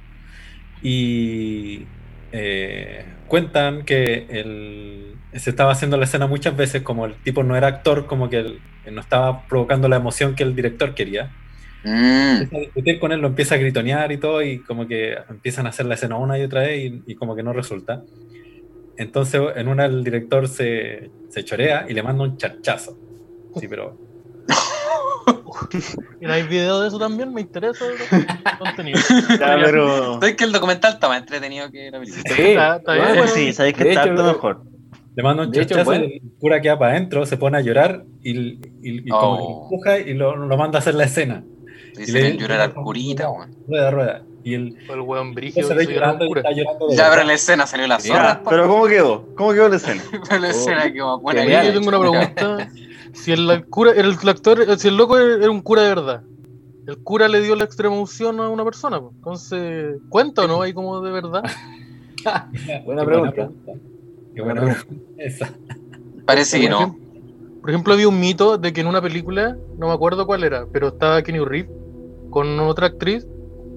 [0.85, 1.89] Y
[2.33, 7.57] eh, cuentan que el- se estaba haciendo la escena muchas veces, como el tipo no
[7.57, 8.61] era actor, como que él
[8.93, 11.33] no estaba provocando la emoción que el director quería.
[11.85, 12.43] Mm.
[12.43, 15.67] empieza a discutir con él, lo empieza a gritonear y todo, y como que empiezan
[15.67, 18.05] a hacer la escena una y otra vez y, y como que no resulta.
[18.97, 23.01] Entonces en una el director se, se chorea y le manda un charchazo.
[23.55, 24.01] Sí, pero
[26.21, 27.33] ¿Y no hay video de eso también?
[27.33, 28.27] Me interesa el
[28.59, 28.99] contenido.
[29.39, 30.15] Ya, pero.
[30.15, 32.23] ¿Sabes que el documental está más entretenido que la película?
[32.35, 33.05] Sí, Está- está bien.
[33.07, 34.63] bueno, Pues sí, sabéis que está hecho, mejor.
[35.17, 36.05] le manda un charchazo bueno.
[36.05, 39.49] el cura queda para adentro, se pone a llorar y, y- y como que lo
[39.49, 39.63] Oh.
[39.65, 41.45] empuja y lo, lo manda a hacer la escena.
[41.97, 43.55] Y se le llorar al curita, weón.
[43.69, 44.23] Rueda, rueda.
[44.43, 47.33] Y el El weón brígido se ve llorando y está llorando de Ya, pero la
[47.33, 48.43] escena salió la zorra.
[48.47, 49.27] Pero ¿cómo quedó?
[49.37, 50.03] ¿Cómo quedó la escena?
[50.29, 52.69] Pero la escena que más buena Yo tengo una pregunta.
[53.15, 56.23] Si el cura, el, el actor, si el loco era un cura de verdad,
[56.87, 59.15] el cura le dio la extrema unción a una persona, pues.
[59.15, 60.61] entonces, ¿cuenta o no?
[60.61, 61.43] Hay como de verdad.
[62.85, 63.51] Buena pregunta.
[64.35, 64.95] Qué buena pregunta.
[65.19, 65.53] Esa.
[66.27, 66.97] Parece que no.
[67.61, 70.67] Por ejemplo, había un mito de que en una película, no me acuerdo cuál era,
[70.71, 71.71] pero estaba Kenny Reeves
[72.31, 73.27] con otra actriz,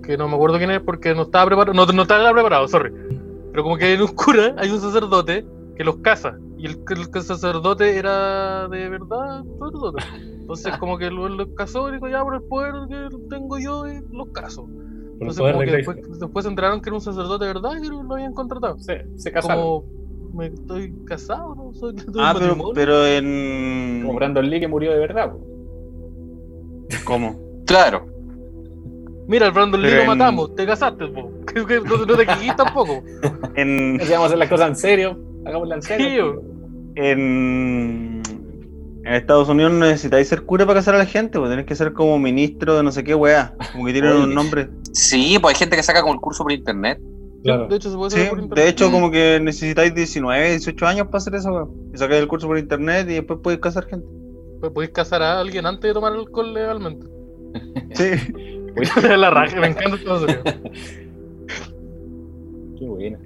[0.04, 2.92] que no me acuerdo quién es porque no estaba preparado, no, no estaba preparado, sorry.
[3.52, 5.46] Pero como que en un cura hay un sacerdote
[5.76, 10.04] que los casa, y el, el, el sacerdote era de verdad sacerdote.
[10.40, 13.86] Entonces como que lo, lo casó y dijo, ya por el poder que tengo yo,
[13.86, 14.68] eh, los caso.
[15.20, 18.14] Entonces como que después, después se enteraron que era un sacerdote de verdad y lo
[18.14, 18.78] habían contratado.
[18.80, 19.64] Se, se casaron.
[19.64, 19.98] Como,
[20.34, 24.04] me estoy casado, no soy de Ah, pero, pero en.
[24.06, 25.34] Como Brandon Lee que murió de verdad.
[27.06, 27.40] ¿Cómo?
[27.66, 28.06] Claro.
[29.28, 31.32] Mira, el Brandon Lee Pero lo en- matamos, te casaste, po.
[31.48, 33.02] Que- que no, no te quillís tampoco.
[33.56, 35.18] En, vamos a hacer las cosas en serio,
[35.48, 36.42] hagámosla en Sí, serio.
[36.96, 38.22] en,
[39.06, 41.76] en Estados Unidos no necesitáis ser cura para casar a la gente, pues tenés que
[41.76, 43.56] ser como ministro de no sé qué weá.
[43.72, 44.70] Como que tienen un nombre.
[44.94, 47.00] Sí, pues hay gente que saca como el curso por internet.
[47.44, 47.68] Claro.
[47.68, 48.66] De hecho, se puede Sí, hacer por internet.
[48.66, 48.92] de hecho, Mm.
[48.92, 51.66] como que necesitáis 19, 18 años para hacer eso, weá.
[51.94, 54.08] Y sacáis el curso por internet y después podéis casar gente.
[54.60, 57.06] Pues podéis casar a alguien antes de tomar alcohol legalmente.
[57.94, 58.10] Sí.
[59.18, 60.42] la raja, me encanta esta serio.
[62.80, 63.20] Qué buena.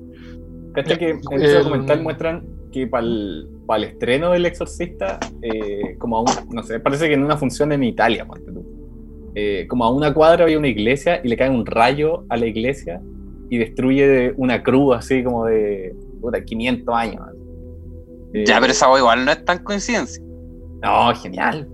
[0.74, 6.18] Cacha que en El- ese documental muestran que para el, estreno del Exorcista, eh, como
[6.18, 8.26] a un, no sé, parece que en una función en Italia,
[9.36, 12.46] eh, como a una cuadra había una iglesia y le cae un rayo a la
[12.46, 13.02] iglesia
[13.50, 17.22] y destruye una cruz así como de puta, 500 años.
[18.34, 20.24] Eh, Ya, pero esa igual no es tan coincidencia.
[20.82, 21.68] No, genial,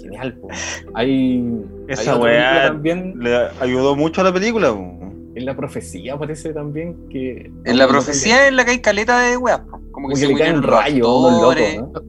[0.00, 0.38] genial.
[0.40, 0.48] po.
[0.94, 1.42] Hay,
[1.88, 5.11] Esa hay weá- también, Le ayudó mucho a la película, po.
[5.34, 7.50] En la profecía parece también que...
[7.64, 9.60] En la profecía es la que hay caleta de weas.
[9.60, 11.92] Como Como que, que se le cae un murieron los rayo a unos locos.
[11.94, 12.02] ¿no?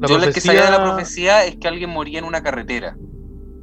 [0.00, 2.96] La Yo lo que sabía de la profecía es que alguien moría en una carretera.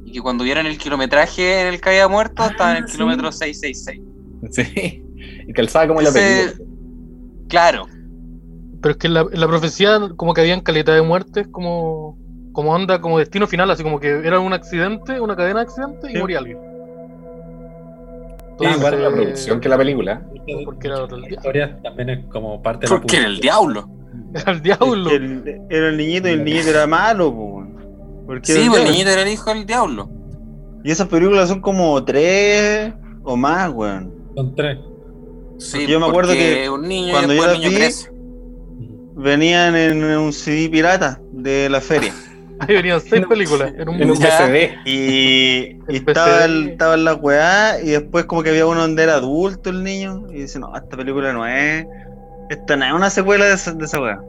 [0.04, 2.88] Y que cuando vieron el kilometraje en el que había muerto, Ah, estaba en el
[2.88, 2.92] sí.
[2.96, 4.02] kilómetro 666.
[4.50, 5.02] Sí.
[5.48, 6.68] Y calzaba como en la Ese- película.
[7.48, 7.86] Claro,
[8.82, 12.18] Pero es que en la, en la profecía como que habían calidad de muertes como,
[12.52, 16.14] como onda, como destino final, así como que era un accidente, una cadena de accidentes
[16.14, 16.58] y moría alguien.
[18.58, 20.22] Sí, igual la producción que la película.
[20.64, 23.88] Porque era otro La historia también es como parte de la porque era el diablo.
[24.34, 25.10] Era el diablo.
[25.10, 27.66] El- era el niñito y el niñito era malo, po.
[28.26, 30.08] Porque Sí, el pues niñito era el hijo del diablo.
[30.84, 32.92] Y esas películas son como tres
[33.24, 34.12] o más, weón.
[34.36, 34.78] Son tres.
[35.58, 38.10] Sí, Porque yo me acuerdo que un niño cuando y yo las niño vi- crece.
[39.18, 42.12] Venían en un CD pirata de la feria.
[42.60, 43.72] Ahí venían seis películas.
[43.76, 44.16] En un, En un.
[44.84, 49.02] Y, y estaba, el, estaba en la weá y después como que había uno donde
[49.02, 51.86] era adulto el niño y dice, no, esta película no es...
[52.48, 54.20] Esta no es una secuela de esa, de esa weá.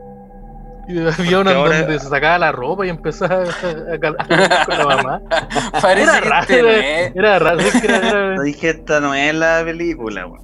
[0.88, 4.78] y había una en ahora- donde se sacaba la ropa y empezaba a, calar con
[4.78, 5.22] la mamá.
[5.82, 7.16] Parece Era raro, este no era, es.
[7.16, 7.60] era raro.
[7.60, 10.42] ¿sabes que era, era- Yo dije, esta no es la película, weón.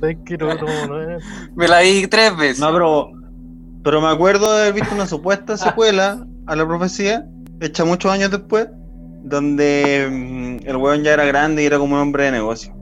[0.00, 1.24] ¿sabes que no, no, no es?
[1.54, 2.58] Me la vi tres veces.
[2.58, 3.12] No, pero,
[3.84, 7.24] pero me acuerdo de haber visto una supuesta secuela a la profecía,
[7.60, 8.68] hecha muchos años después,
[9.24, 12.74] donde mm, el weón ya era grande y era como un hombre de negocio.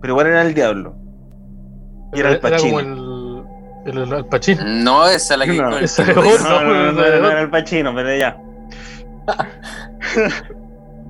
[0.00, 0.96] Pero igual era el diablo.
[2.12, 2.80] Y era el como Pacino.
[2.80, 4.62] el, el, el, el Pacino.
[4.66, 5.52] No, esa es la que.
[5.54, 6.34] No, el esa que es lo otra.
[6.34, 6.48] hizo.
[6.50, 7.30] No, no, no, no, no, no no.
[7.30, 8.36] era el Pachino, pero ya.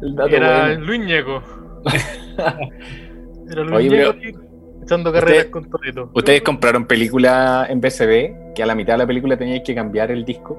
[0.02, 0.84] El dato Era bueno.
[0.84, 1.42] Luis Ñeco.
[3.50, 4.44] Era Luis Oye, Ñeco pero-
[4.82, 6.10] echando carreras Usted- con Torito.
[6.14, 8.54] ¿Ustedes compraron película en VCD?
[8.54, 10.58] Que a la mitad de la película teníais que cambiar el disco.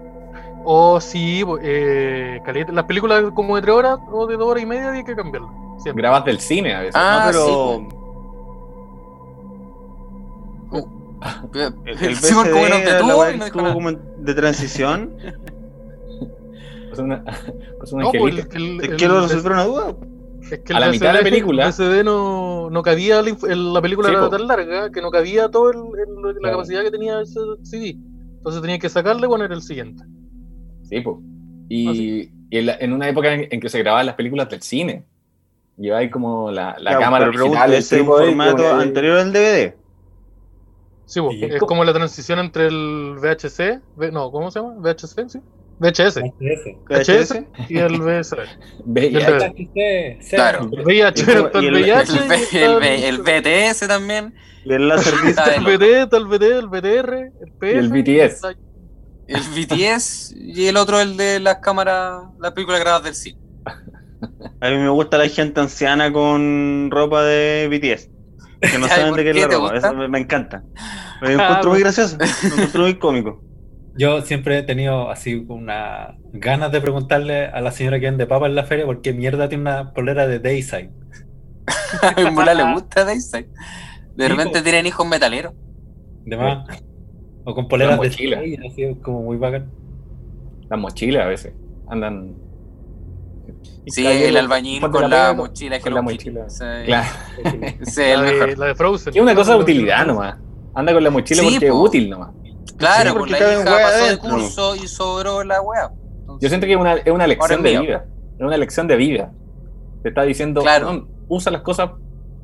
[0.67, 4.65] O sí, po- eh, las películas como de tres horas o de dos horas y
[4.65, 5.51] media hay que cambiarlas.
[5.77, 6.01] Siempre.
[6.01, 6.95] Grabas del cine a veces.
[6.95, 7.45] Ah, no, pero
[7.77, 7.87] sí,
[11.85, 15.13] el, el Simón como BCD no como de transición.
[16.89, 17.23] Pues una,
[17.79, 19.95] pues un No, pues, el, el- ¿Te el- quiero resolver una duda?
[20.51, 21.63] es que a la mitad de la película.
[21.65, 24.29] El VCD no, no cabía, la, inf- el- la película Sí, era po.
[24.29, 26.57] tan larga que no cabía todo el- el- la Claro.
[26.57, 27.97] capacidad que tenía ese CD.
[28.37, 30.03] Entonces tenía que sacarle y poner el siguiente.
[30.89, 31.03] Sí.
[31.05, 31.11] ¿Ah,
[31.69, 34.61] Y, y en, la- en una época en, en que se grababan las películas del
[34.61, 35.03] cine.
[35.77, 39.73] Lleváis como la, cámara original, el ¿ese es y formato anterior al DVD?
[41.05, 41.45] Sí, Sí.
[41.45, 44.73] es como la transición entre el VHC, V- no, ¿cómo se llama?
[44.79, 45.39] VHC, sí.
[45.77, 46.21] VHS.
[46.89, 48.01] VHS y el.
[48.25, 49.69] Sí,
[50.21, 50.35] sí.
[50.35, 50.69] Claro.
[50.71, 51.83] El VIH Y el- está el el-.
[52.53, 54.33] El, el, el BTS también.
[54.65, 56.25] El láser el está el BT, el
[56.69, 57.73] BTR, el PF.
[57.73, 58.41] Y el BTS.
[59.27, 63.39] El BTS y el otro, el de las cámaras, las películas grabadas del cine.
[64.61, 68.09] A mí me gusta la gente anciana con ropa de BTS.
[68.71, 69.75] Que no saben ¿por de qué es la ropa.
[69.75, 70.63] Eso me, me encanta.
[71.21, 72.17] Me Ah, encuentro muy gracioso.
[72.17, 73.41] Me encuentro muy cómico.
[73.97, 78.49] Yo siempre he tenido así una ganas de preguntarle a la señora que vende papas
[78.49, 80.91] en la feria por qué mierda tiene una polera de Dayside.
[82.01, 83.49] A mi mola le gusta Dayside.
[84.15, 85.53] De repente tienen hijos metaleros.
[86.25, 86.67] De más.
[87.45, 88.39] O con poleras La de mochila.
[88.67, 89.69] Así es como muy bacán.
[90.69, 91.53] Las mochilas a veces.
[91.87, 92.35] Andan.
[93.87, 96.45] Sí, el albañil con la la mochila con la mochila.
[96.47, 97.07] Ese- Claro.
[97.81, 98.49] es el La mejor.
[98.49, 99.13] de, la de Frozen.
[99.13, 100.37] Que es una cosa de utilidad nomás.
[100.73, 101.79] Anda con la mochila Sí, porque es po.
[101.81, 102.31] útil nomás.
[102.77, 105.91] Claro, Sí, porque la hija pasó de curso y sobró la wea.
[106.41, 107.81] Yo siento que es una, es una lección es de mío.
[107.81, 108.05] vida.
[108.37, 109.31] Es una lección de vida.
[110.01, 110.91] Te está diciendo, Claro.
[110.91, 111.91] "No, usa las cosas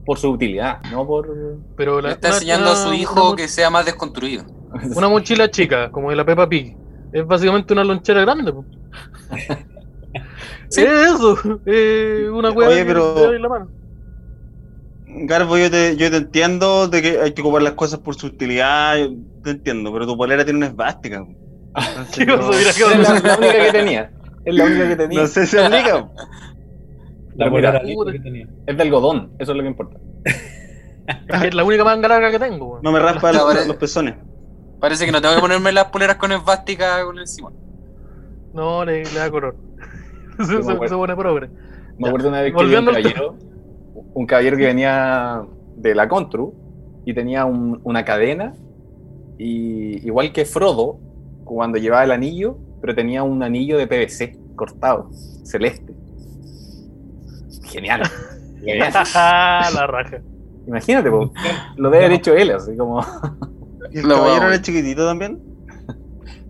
[0.05, 1.29] por su utilidad, no por.
[1.77, 4.45] Pero la- Le está una- enseñando a su hijo una, que sea más desconstruido.
[4.95, 6.75] Una mochila chica, como de la Peppa Pig.
[7.13, 8.53] Es básicamente una lonchera grande.
[10.69, 10.81] Sí.
[10.83, 11.37] Es eso.
[11.65, 13.67] Es una hueá Oye, que pero- te da en la mano.
[15.13, 18.27] Garbo, yo te, yo te entiendo de que hay que ocupar las cosas por su
[18.27, 18.95] utilidad.
[18.97, 19.09] yo
[19.43, 21.25] Te entiendo, pero tu polera tiene una esvástica.
[21.75, 22.49] Entonces, ¿Qué cosa?
[22.57, 24.11] Mira, Es la, la única que tenía.
[24.45, 25.21] Es la única que tenía.
[25.21, 26.07] no sé si aplica.
[27.35, 28.47] La polera mira, lisa que tenía.
[28.65, 29.99] Es de algodón, eso es lo que importa.
[31.43, 32.79] Es la única manga larga que tengo.
[32.81, 34.15] No me raspa La los, pezones.
[34.79, 37.53] Parece que no tengo que ponerme las poleras con esvástica con el Simón.
[38.53, 39.55] No, le, le da color.
[40.39, 40.87] acuerdo.
[40.87, 41.49] se pone progre.
[41.97, 43.35] Me acuerdo una vez que vi un caballero,
[44.13, 45.43] un caballero que venía
[45.75, 46.53] de la Contru
[47.05, 48.53] y tenía un- una cadena,
[49.37, 50.99] y igual que Frodo,
[51.43, 55.09] cuando llevaba el anillo, pero tenía un anillo de PVC cortado,
[55.43, 55.93] celeste.
[57.71, 58.01] Genial.
[58.63, 58.91] Genial.
[59.13, 60.17] la raja.
[60.67, 61.31] Imagínate, po,
[61.77, 63.01] lo debe haber hecho él, así como.
[63.91, 65.41] ¿Y el Lo caballero era chiquitito también?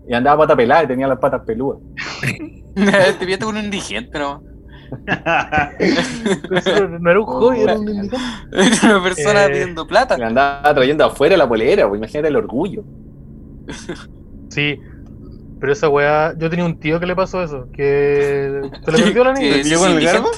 [0.06, 1.78] Y andaba pata pelada y tenía las patas peludas.
[2.74, 4.42] Te piensas con un indigente, ¿no?
[7.00, 8.16] No era un hobby, era un indicante.
[8.52, 10.18] Era una persona Eh, pidiendo plata.
[10.18, 12.84] Le andaba trayendo afuera la polera, pues imagínate el orgullo.
[14.50, 14.78] Sí.
[15.60, 19.24] Pero esa weá, yo tenía un tío que le pasó eso, que se le perdió
[19.24, 19.54] la niña.
[19.56, 20.28] Que- ¿Te llegó en el garbo?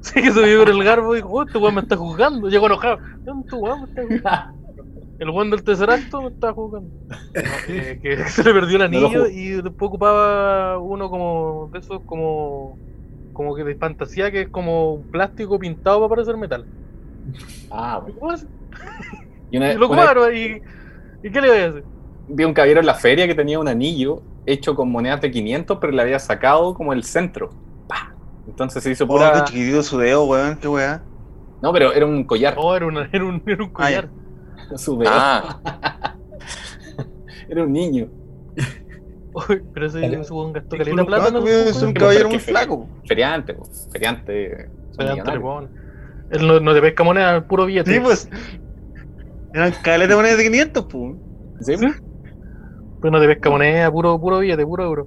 [0.02, 2.48] Sí, que se vio con el garbo y dijo, oh, este weón me está juzgando.
[2.48, 2.98] Llegó enojado.
[3.24, 4.60] "No, tu weón me está juzgando".
[5.18, 6.88] El weón del tercer acto me está jugando.
[7.66, 12.78] que, que se le perdió el anillo y después ocupaba uno como de esos como
[13.34, 16.64] como que de fantasía que es como un plástico pintado para parecer metal.
[17.70, 18.00] Ah.
[18.18, 18.46] ¿cómo hace?
[19.50, 20.62] Y una- Y lo una- cuadro y,
[21.22, 21.84] ¿y qué le voy a hacer?
[22.28, 25.76] vi un caballero en la feria que tenía un anillo hecho con monedas de 500,
[25.80, 27.50] pero le había sacado como el centro.
[28.46, 29.32] Entonces se hizo Oh, pura.
[29.32, 31.02] qué chiquitito su dedo, weón, qué weá.
[31.62, 32.56] No, pero era un collar.
[32.56, 34.08] No, era, una- era un, era un Ah, collar.
[34.76, 35.10] Su dedo.
[35.12, 36.14] Ah,
[37.48, 38.08] Era un niño.
[39.32, 41.24] Uy, pero ese, ese weón gastó caleta no, plata.
[41.34, 42.88] Ah, esos es un caballero muy flaco.
[43.06, 43.64] Feriante, po.
[43.92, 44.58] Feriante.
[45.24, 45.68] tripón.
[46.30, 47.92] Él no, no te pesca moneda, el puro billete.
[47.92, 48.28] Sí, pues.
[49.52, 51.16] Eran caletas de monedas de 500, pues.
[51.60, 51.74] ¿Sí?
[53.00, 55.06] Pero no te pesca moneda, puro, puro billete, puro euro.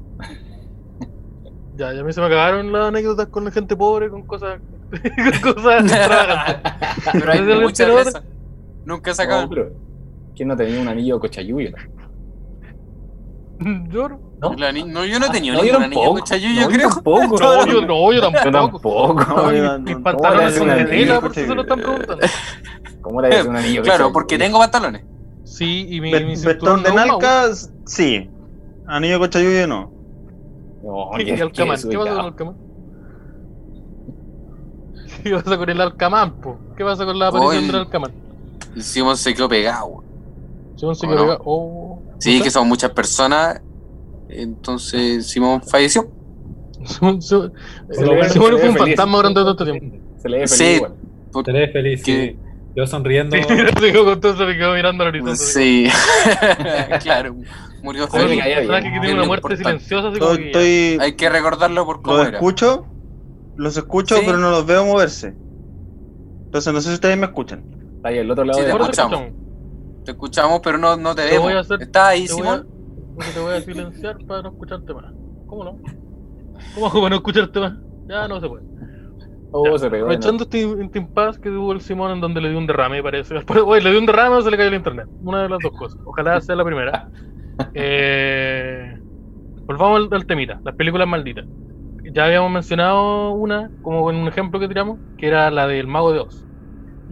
[1.75, 4.59] Ya, ya a mí se me acabaron las anécdotas con la gente pobre, con cosas.
[5.41, 5.83] con cosas
[7.13, 8.23] pero hay ¿Es el muchas de esas.
[8.85, 9.49] Nunca he No, sacado.
[9.49, 9.71] pero
[10.35, 11.71] ¿Quién no tenía un anillo cochayuyo?
[13.89, 14.19] Yo no.
[14.41, 14.55] ¿No?
[14.85, 16.13] No, yo no he tenido No, yo ninguna niña tampoco.
[16.15, 16.89] con chayuyo, No, yo creo.
[16.89, 17.37] tampoco.
[17.39, 18.51] No, yo, no, yo Yo tampoco.
[18.51, 19.13] tampoco.
[19.35, 21.31] No, Mis- yo no- mis no, pantalones no, son no, de no, tela, no, por
[21.31, 22.27] eso se lo están preguntando.
[23.01, 24.13] ¿Cómo le haces un anillo Claro, cochayuyo?
[24.13, 25.05] porque tengo pantalones.
[25.45, 27.45] Sí, y mi, mi Betón de no, Nalca,
[27.85, 28.29] sí.
[28.87, 29.92] Anillo cochayuyo no.
[30.83, 32.07] No, qué- qué ¿qué pasa con.
[32.07, 32.55] Alcamán?
[35.23, 36.57] ¿Qué pasa con el Alcamán, po?
[36.77, 38.11] ¿Qué pasa con la aparición del Alcamán?
[38.77, 40.03] Simón se quedó pegado.
[40.75, 41.23] Simón se ¿O quedó no?
[41.25, 41.41] pegado.
[41.45, 43.61] Oh, Sí, ¿no que son muchas personas.
[44.29, 46.09] Entonces Simón falleció.
[46.85, 47.53] Simón, Simón-
[47.91, 48.95] Se le ve- Simón se le fue un ve feliz.
[48.95, 49.97] fantasma durante todo este tiempo.
[50.21, 50.81] Se le ve feliz
[51.45, 52.39] Se le ve feliz, que- sí.
[52.75, 53.37] Yo sonriendo.
[53.37, 55.35] Sí, con todo, se le quedó mirando al horizonte.
[55.37, 55.87] Sí,
[57.03, 57.35] claro.
[57.83, 58.41] Murió feliz.
[58.43, 59.83] que tiene una muerte importante.
[59.83, 61.03] silenciosa.
[61.03, 62.37] Hay que recordarlo por cómo Los era.
[62.37, 62.85] escucho,
[63.57, 64.23] los escucho, Sí.
[64.25, 65.35] pero no los veo moverse.
[66.45, 67.63] Entonces no sé si ustedes me escuchan.
[67.97, 69.33] Está ahí al otro lado Sí, de te la Ahora te escuchamos.
[70.05, 71.43] Te escuchamos, pero no, no te Te vemos.
[71.43, 72.67] voy a hacer- ¿Estás ahí, Te voy, a, Simón?
[73.33, 75.13] te voy a silenciar para no escucharte más.
[75.47, 75.77] ¿Cómo no?
[76.75, 77.73] ¿Cómo hago para no escucharte más?
[78.07, 78.63] Ya no se puede.
[79.55, 80.05] Oh, se pegó.
[80.07, 83.33] Aprovechando este, este impasse que tuvo el Simón en donde le dio un derrame, parece.
[83.35, 85.07] Después, oye, le dio un derrame o se le cayó el internet.
[85.23, 85.99] Una de las dos cosas.
[86.05, 87.09] Ojalá sea la primera.
[87.75, 88.97] Eh,
[89.67, 91.45] volvamos al, al temita, las películas malditas.
[92.11, 96.11] Ya habíamos mencionado una, como en un ejemplo que tiramos, que era la del Mago
[96.11, 96.45] de Oz.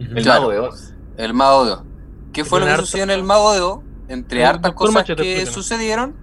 [0.00, 0.40] El Claro.
[0.42, 0.94] mago de Oz.
[1.16, 1.84] El Mago de Oz.
[2.32, 3.80] ¿Qué fue lo que harta- sucedió en el Mago de Oz?
[4.08, 5.54] Entre hartas cosas Machete, que explícanos.
[5.54, 6.16] sucedieron,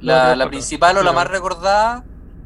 [0.00, 2.04] la, la principal o la más recordada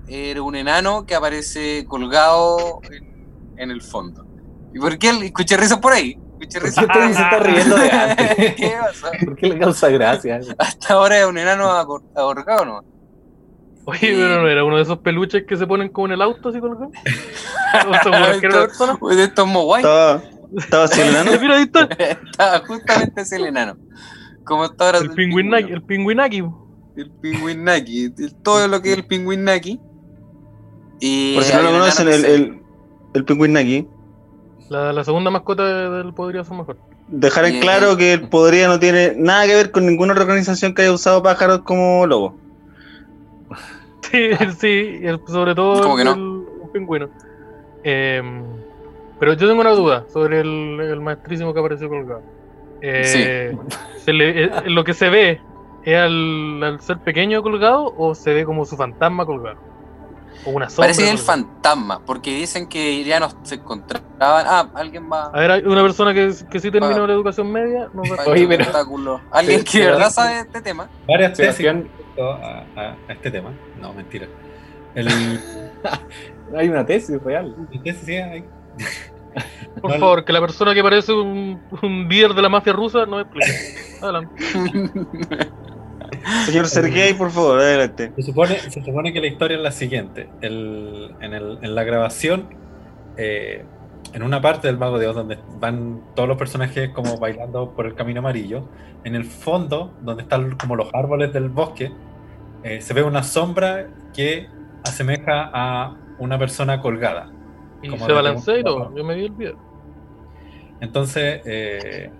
[0.09, 4.27] era un enano que aparece colgado en, en el fondo.
[4.75, 5.11] ¿Y por qué?
[5.11, 6.19] Escuché risas por ahí.
[6.39, 8.37] Escuché ¿Por risas qué usted se está riendo de antes?
[8.57, 9.11] ¿Qué pasa?
[9.25, 10.41] ¿Por qué le causa gracia?
[10.59, 11.71] Hasta ahora es un enano
[12.15, 12.85] ahorcado, ¿no?
[13.87, 16.49] Oye, pero no era uno de esos peluches que se ponen como en el auto
[16.49, 16.91] así colgado.
[17.89, 18.99] ¿O seguro que era una persona?
[19.01, 19.83] Uy, de estos Mogwai.
[19.83, 20.23] Estaba,
[20.57, 21.31] estaba así el enano.
[21.41, 21.61] Mira.
[21.61, 23.77] Estaba justamente ese el enano.
[24.45, 26.45] Como está ahora El pingüinaki, el pingüinaki.
[26.97, 28.11] El pingüinaki.
[28.43, 29.81] Todo lo que es el pingüinaki.
[31.01, 32.59] Y Por si no lo conocen, el, el,
[33.15, 33.87] el pingüín aquí.
[34.71, 36.77] La, la segunda mascota de- del podría ser mejor.
[37.09, 40.83] Dejar en claro que el podría no tiene nada que ver con ninguna organización que
[40.83, 42.35] haya usado pájaros como logo.
[44.11, 46.15] Sí, sí, sobre todo ¿Cómo que no?
[46.15, 47.09] el, pingüino.
[47.83, 48.43] Em,
[49.19, 52.23] pero yo tengo una duda sobre el, el maestrísimo que apareció colgado.
[52.83, 53.57] Eh,
[54.05, 55.41] se le- eh, lo que se ve
[55.85, 59.57] es al, al ser pequeño colgado o se ve como su fantasma colgado.
[60.45, 60.85] O una sombra.
[60.85, 64.05] Parece que es el fantasma, porque dicen que ya no se encontraban.
[64.21, 65.27] Ah, alguien va.
[65.27, 67.07] A ver, hay una persona que, que sí terminó Ah.
[67.07, 67.85] la educación media.
[67.87, 69.21] a- Oye, pero- espectáculo.
[69.31, 70.89] Alguien Sí, que de verdad sabe de este tema.
[71.09, 73.51] Varias tesis a, a- a este tema.
[73.81, 74.27] No, mentira.
[74.95, 75.09] El,
[76.57, 77.55] hay una tesis real.
[77.73, 78.45] la tesis, sí, hay-
[79.83, 83.05] Por No, favor, que la persona que parece un, un líder de la mafia rusa
[83.05, 83.53] no explique.
[84.01, 84.33] Adelante.
[86.47, 88.13] Señor Sergey, por favor, adelante.
[88.17, 90.29] Se supone, se supone que la historia es la siguiente.
[90.41, 92.49] El- en, el- en la grabación,
[93.17, 93.65] eh,
[94.13, 97.87] en una parte del Mago de Oz, donde van todos los personajes como bailando por
[97.87, 98.69] el camino amarillo,
[99.05, 101.93] en el fondo, donde están como los árboles del bosque,
[102.63, 104.49] eh, se ve una sombra que
[104.85, 107.31] asemeja a una persona colgada.
[107.83, 108.95] Y Como se balancea y todo.
[108.97, 109.59] Yo me vi el video.
[110.81, 112.11] Entonces, eh,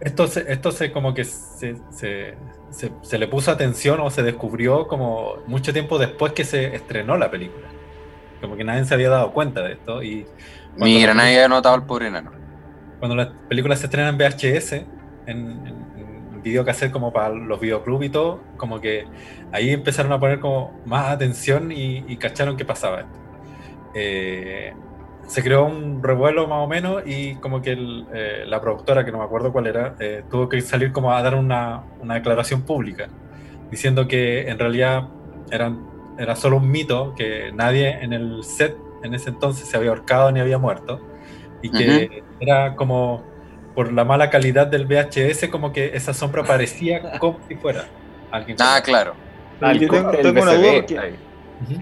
[0.00, 2.34] esto, se, esto se como que se, se-
[2.70, 7.16] se- se le puso atención o se descubrió como mucho tiempo después que se estrenó
[7.16, 7.68] la película.
[8.40, 10.02] Como que nadie se había dado cuenta de esto.
[10.02, 10.26] Y
[10.76, 12.32] Mira, nadie había notado al pobre enano.
[12.98, 14.72] Cuando las películas se estrenan en VHS,
[15.26, 19.04] en, en- en videocassette como para los videoclubs y todo, como que
[19.52, 23.18] ahí empezaron a poner como más atención y, y cacharon que pasaba esto.
[23.94, 24.72] Eh,
[25.30, 29.12] se creó un revuelo más o menos y como que el, eh, la productora, que
[29.12, 32.62] no me acuerdo cuál era, eh, tuvo que salir como a dar una, una, declaración
[32.62, 33.08] pública,
[33.70, 35.06] diciendo que en realidad
[35.52, 35.86] eran,
[36.18, 40.32] era solo un mito, que nadie en el set en ese entonces se había ahorcado
[40.32, 41.00] ni había muerto,
[41.62, 42.22] y que uh -huh.
[42.40, 43.22] era como
[43.76, 47.84] por la mala calidad del VHS, como que esa sombra parecía como si fuera
[48.32, 48.56] alguien.
[48.58, 49.14] Ah, claro.
[49.60, 50.84] Ah, yo tengo, tengo una duda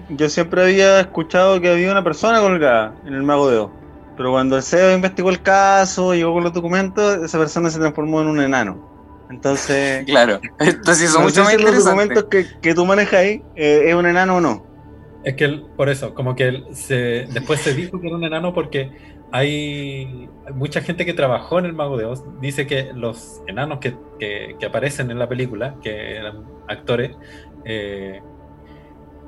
[0.09, 3.71] yo siempre había escuchado que había una persona colgada en el Mago de Oz,
[4.17, 8.21] pero cuando el CEO investigó el caso, llegó con los documentos, esa persona se transformó
[8.21, 8.89] en un enano.
[9.29, 13.43] Entonces, claro, entonces son no mucho más si los documentos que, que tú manejas ahí
[13.55, 14.65] eh, es un enano o no.
[15.23, 18.23] Es que él, por eso, como que él se, después se dijo que era un
[18.23, 18.91] enano porque
[19.31, 22.23] hay mucha gente que trabajó en el Mago de Oz.
[22.41, 27.11] Dice que los enanos que, que, que aparecen en la película, que eran actores,
[27.65, 28.21] eh,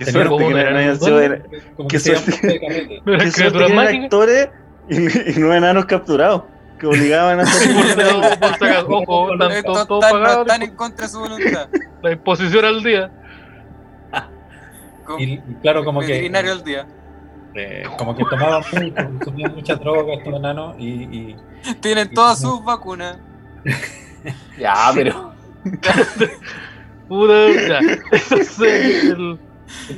[0.06, 2.41] Qué suerte que no qué suerte.
[3.08, 4.49] qué es suerte que eran actores
[4.89, 6.43] y, y no enanos capturados,
[6.80, 7.72] que obligaban a hacer
[8.88, 11.70] Ojo, están en contra de su voluntad.
[12.02, 13.12] La imposición al día.
[15.20, 16.88] Y, y claro, como que, al día.
[17.54, 21.36] eh, como que tomaban mucho, consumían mucha droga estos enanos y, y
[21.82, 23.18] Tienen todas sus vacunas.
[24.58, 25.34] Ya, pero.
[27.08, 27.34] Puta,
[27.68, 27.80] ya.
[28.12, 29.39] Entonces, el-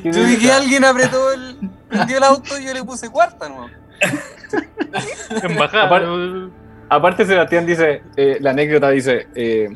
[0.04, 1.58] Yo vi que alguien apretó el.
[1.90, 3.68] prendió el auto y yo le puse cuarta, ¿no?
[5.44, 5.86] embajada.
[5.86, 6.50] Aparte-
[6.90, 9.70] Aparte, Sebastián dice: eh, la anécdota dice, eh,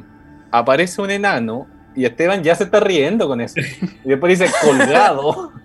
[0.51, 3.55] aparece un enano y Esteban ya se está riendo con eso.
[4.03, 5.51] Y después dice, colgado.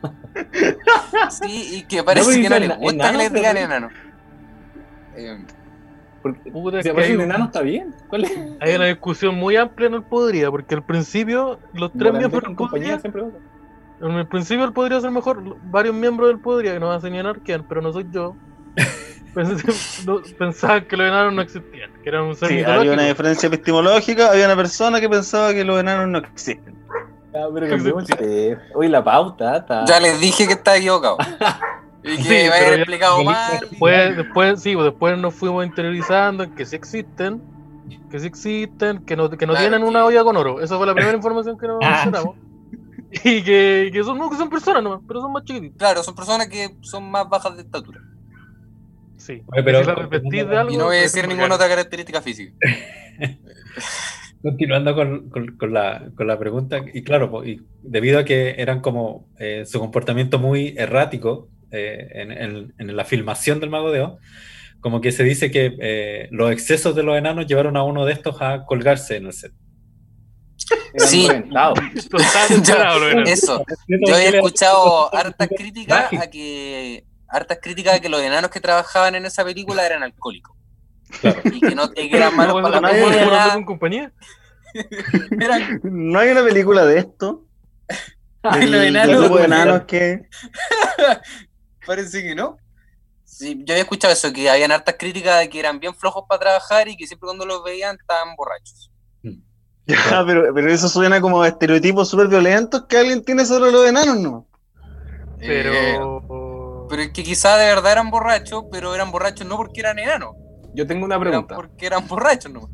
[1.31, 3.91] Sí, y que parece No, que no le gusta que le enano.
[5.15, 5.45] Eh,
[6.23, 7.95] Porque Puta, si que aparece un enano, está bien.
[8.09, 8.33] ¿Cuál es?
[8.61, 12.57] hay una discusión muy amplia en el Podría, porque al principio los tres miembros del
[12.57, 13.29] compañía siempre va.
[14.03, 17.01] En el principio él podría ser mejor, varios miembros del Podría, que no van a
[17.01, 18.35] señalar quién, pero no soy yo,
[20.39, 24.31] pensaban que los enanos no existían, que eran un ser Sí, había una diferencia epistemológica,
[24.31, 26.75] había una persona que pensaba que los enanos no existen.
[27.33, 28.61] Ya, pero tema.
[28.75, 29.57] Oye, la pauta.
[29.57, 29.85] Está...
[29.87, 31.17] ya les dije que estaba equivocado.
[32.05, 33.61] Y que Sí, me habían ya- explicado mal.
[33.61, 37.41] Después, después, sí, pues después nos fuimos interiorizando en que sí existen,
[38.11, 40.61] que sí existen, que no, que no Claro, tienen que- una olla con oro.
[40.61, 41.91] Esa fue la primera información que nos Ah.
[42.05, 42.35] mencionamos.
[43.25, 45.77] Y que, que son, no, que son personas nomás, pero son más chiquititos.
[45.77, 48.01] Claro, son personas que son más bajas de estatura.
[49.19, 49.43] Sí.
[49.47, 51.55] Oye, pero- si la repetís de algo, Y no voy a es decir un ninguna
[51.57, 52.53] otra característica física.
[54.43, 58.81] Continuando con, con- con la, con la pregunta, y claro, y debido a que eran
[58.81, 64.01] como eh, su comportamiento muy errático eh, en, en- en la filmación del Mago de
[64.01, 64.19] Oz,
[64.81, 68.15] como que se dice que eh, los excesos de los enanos llevaron a uno de
[68.15, 69.53] estos a colgarse en el set.
[70.99, 71.29] Sí.
[71.51, 71.75] eran.
[73.27, 73.65] Eso.
[73.89, 79.15] Yo había escuchado hartas críticas a que hartas críticas a que los enanos que trabajaban
[79.15, 80.57] en esa película eran alcohólicos.
[81.21, 81.41] Claro.
[81.45, 83.51] Y que no que eran malos No, para la película.
[83.55, 84.13] con compañía.
[85.83, 87.47] ¿No hay una película de esto?
[88.43, 89.09] Ay, los Del- enanos.
[89.09, 90.23] del grupo de enanos que...
[91.87, 92.57] Parece que no.
[93.25, 96.41] Sí, yo había escuchado eso, que habían hartas críticas de que eran bien flojos para
[96.41, 98.91] trabajar y que siempre cuando los veían estaban borrachos.
[100.11, 103.87] Ya, pero, pero eso suena como a estereotipos súper violentos que alguien tiene sobre los
[103.87, 104.47] enanos, ¿no?
[105.41, 106.87] Eh, Pero.
[106.89, 110.37] pero es que quizá de verdad eran borrachos, pero eran borrachos no porque eran enanos,
[110.75, 111.55] Yo tengo una eran pregunta.
[111.57, 112.71] porque eran borrachos, ¿no?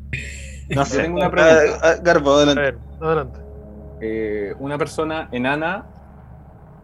[0.69, 1.01] No sé.
[1.01, 1.79] tengo una pregunta.
[1.81, 2.61] Ah, ah, Garbo, A adelante.
[2.61, 3.39] ver, adelante.
[4.01, 5.85] Eh, una persona enana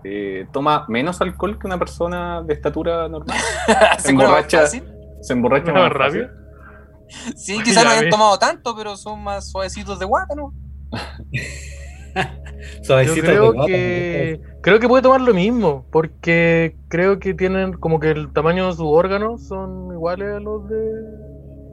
[0.03, 3.38] eh, toma menos alcohol que una persona de estatura normal.
[4.05, 4.61] Como Emborracha.
[4.61, 4.83] fácil.
[5.21, 6.27] Se emborracha ¿Más más rápido?
[6.27, 6.45] rápido.
[7.36, 8.10] Sí, quizás no ves.
[8.10, 10.51] tomado tanto, pero son más suavecitos de guata, ¿no?
[12.16, 17.34] Yo Suavecitos de creo guata, que creo que puede tomar lo mismo, porque creo que
[17.34, 20.78] tienen como que el tamaño de sus órganos son iguales a los de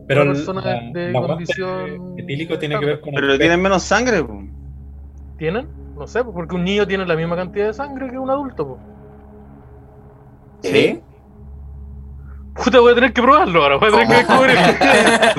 [0.09, 3.39] Pero una el- persona la- de la condición etílico tiene que ver con Pero el
[3.39, 4.43] tienen menos sangre, po.
[5.39, 8.31] tienen, no sé, pues, porque un niño tiene la misma cantidad de sangre que un
[8.31, 8.67] adulto.
[8.67, 8.81] pues.
[10.73, 11.01] ¿Sí?
[12.55, 14.57] Puta, voy a tener que probarlo ahora, voy a tener que descubrir.
[14.57, 14.67] voy,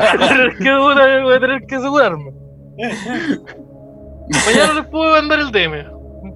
[0.07, 2.32] a tener que, puta, voy a tener que asegurarme.
[4.45, 5.93] Mañana les puedo mandar el DM.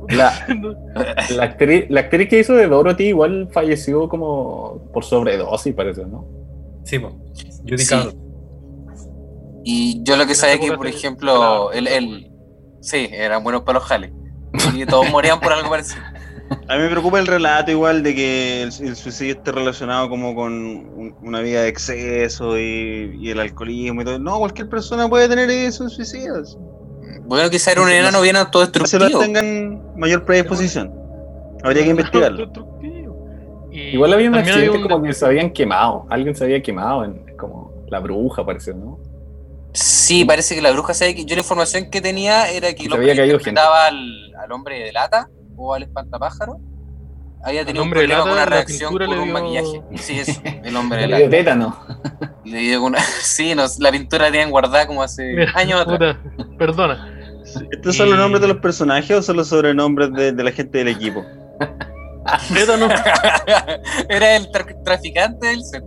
[0.10, 0.34] La,
[1.36, 6.26] la, actriz, la actriz que hizo de Dorothy igual falleció como por sobredosis, parece, ¿no?
[6.84, 6.98] Sí.
[7.64, 7.96] Judy Sí.
[9.64, 12.32] Y yo lo que sabía esa que, por ejemplo, el, el-
[12.80, 14.12] Sí, eran buenos para los jales.
[14.74, 16.02] Y todos morían por algo parecido.
[16.70, 20.34] A mí me preocupa el relato igual de que el, el suicidio esté relacionado como
[20.36, 24.20] con un- una vida de exceso y, y el alcoholismo y todo.
[24.20, 26.58] No, cualquier persona puede tener eso en suicidios.
[27.26, 29.10] Bueno, quizá era un enano bien se autodestructivo.
[29.10, 30.94] los tengan mayor predisposición.
[31.64, 32.50] Habría que investigarlo.
[33.72, 36.06] Y Igual había un accidente un- como que se habían quemado.
[36.10, 39.00] Alguien se había quemado, en, como la bruja, pareció, ¿no?
[39.74, 42.88] Sí, parece que la bruja sabe que yo la información que tenía era que Se
[42.88, 46.58] el había hombre caído interpretaba al, al hombre de lata o al espantapájaro
[47.44, 49.82] había tenido un de problema con una la reacción con le un dio- maquillaje.
[49.98, 51.38] Sí, eso, el hombre de Le dio lata.
[51.38, 51.78] tétano.
[52.46, 53.00] Le dio una...
[53.22, 56.18] Sí, no, la pintura la tenían guardada como hace Mira, años atrás.
[56.38, 57.14] puta, perdona.
[57.72, 60.78] ¿Estos son los nombres de los personajes o son los sobrenombres de, de la gente
[60.80, 61.24] del equipo?
[62.54, 62.88] Tétano,
[64.10, 65.84] Era el tra- traficante del set.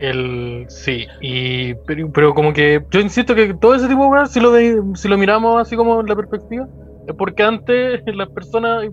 [0.00, 4.32] el sí, y pero, pero como que yo insisto que todo ese tipo de cosas,
[4.32, 6.66] si lo ve- si lo miramos así como en la perspectiva,
[7.18, 8.84] porque antes las personas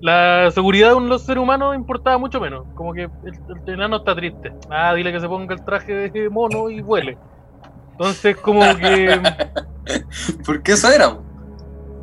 [0.00, 2.66] la seguridad de un los seres humanos importaba mucho menos.
[2.74, 3.10] Como que el,
[3.66, 4.52] el enano está triste.
[4.70, 7.16] Ah, dile que se ponga el traje de mono y vuele.
[7.92, 9.18] Entonces, como que
[10.46, 11.16] Porque eso era.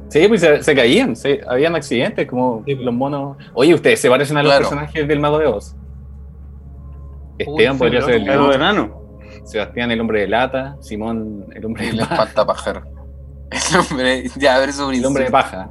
[0.09, 2.86] Sí, pues se, se caían, se- habían accidentes como Sí, pues.
[2.86, 3.38] los monos.
[3.53, 4.64] Oye, ustedes se parecen a los Claro.
[4.70, 5.76] personajes del Mago de Oz.
[7.38, 9.01] Esteban podría ser el león, enano.
[9.45, 12.84] Sebastián el hombre de lata, Simón el hombre de El espantapájaro.
[13.54, 14.24] El hombre.
[14.38, 15.70] Ya, a ver eso El hombre de paja.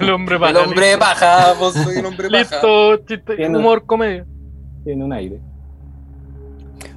[0.00, 0.98] el hombre El paja, hombre de listo.
[1.00, 2.40] paja, vos soy el hombre de paja.
[2.56, 4.26] Listo, chiste, Tiene- humor, comedia.
[4.84, 5.40] Tiene un aire.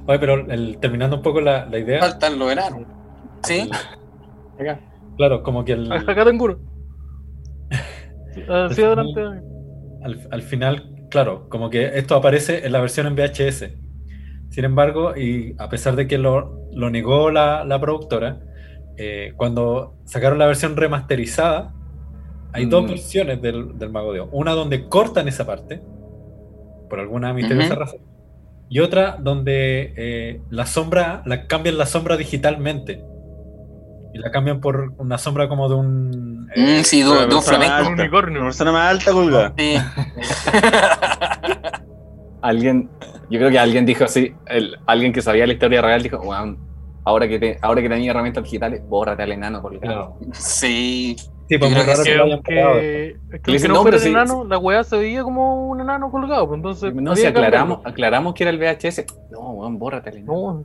[0.06, 2.82] Oye, pero el- terminando un poco la, la idea, Faltan los enanos.
[3.42, 3.68] ¿Sí?
[4.60, 4.80] Acá.
[5.16, 6.58] claro, como que el, Acá tengo uno.
[8.70, 9.20] Así adelante.
[10.02, 13.70] al, al final, claro, como que esto aparece en la versión en VHS.
[14.50, 18.40] Sin embargo, y a pesar de que lo, lo negó la, la productora,
[18.96, 21.72] eh, cuando sacaron la versión remasterizada,
[22.52, 22.88] hay dos Mm.
[22.88, 24.28] versiones del, del Mago de Oz.
[24.32, 25.82] Una donde cortan esa parte,
[26.88, 28.00] por alguna misteriosa razón,
[28.68, 33.02] y otra donde eh, la sombra, la cambian la sombra digitalmente.
[34.12, 36.48] Y la cambian por una sombra como de un...
[36.54, 37.74] eh, Mm, sí, de, un- de un Pero flamenco.
[37.74, 38.38] alta, Un unicornio.
[38.38, 39.52] Una persona más alta colgada.
[39.58, 39.74] Sí.
[42.42, 42.90] Alguien,
[43.30, 46.58] yo creo que alguien dijo así, el- alguien que sabía la historia real dijo, "Weón,
[47.04, 50.16] ahora que te, ahora que tenía herramientas digitales, bórrate al enano colgado.
[50.16, 50.32] claro.
[50.32, 51.16] Sí.
[51.46, 54.56] Sí, pues creo que que Que que dicen, no no, fuera el sí, enano, la
[54.56, 56.46] weá se veía como un enano colgado.
[56.48, 57.46] pues, Entonces, No, si que cambiarlo.
[57.58, 59.04] aclaramos, aclaramos que era el VHS.
[59.30, 60.64] No, weón, bórrate al enano.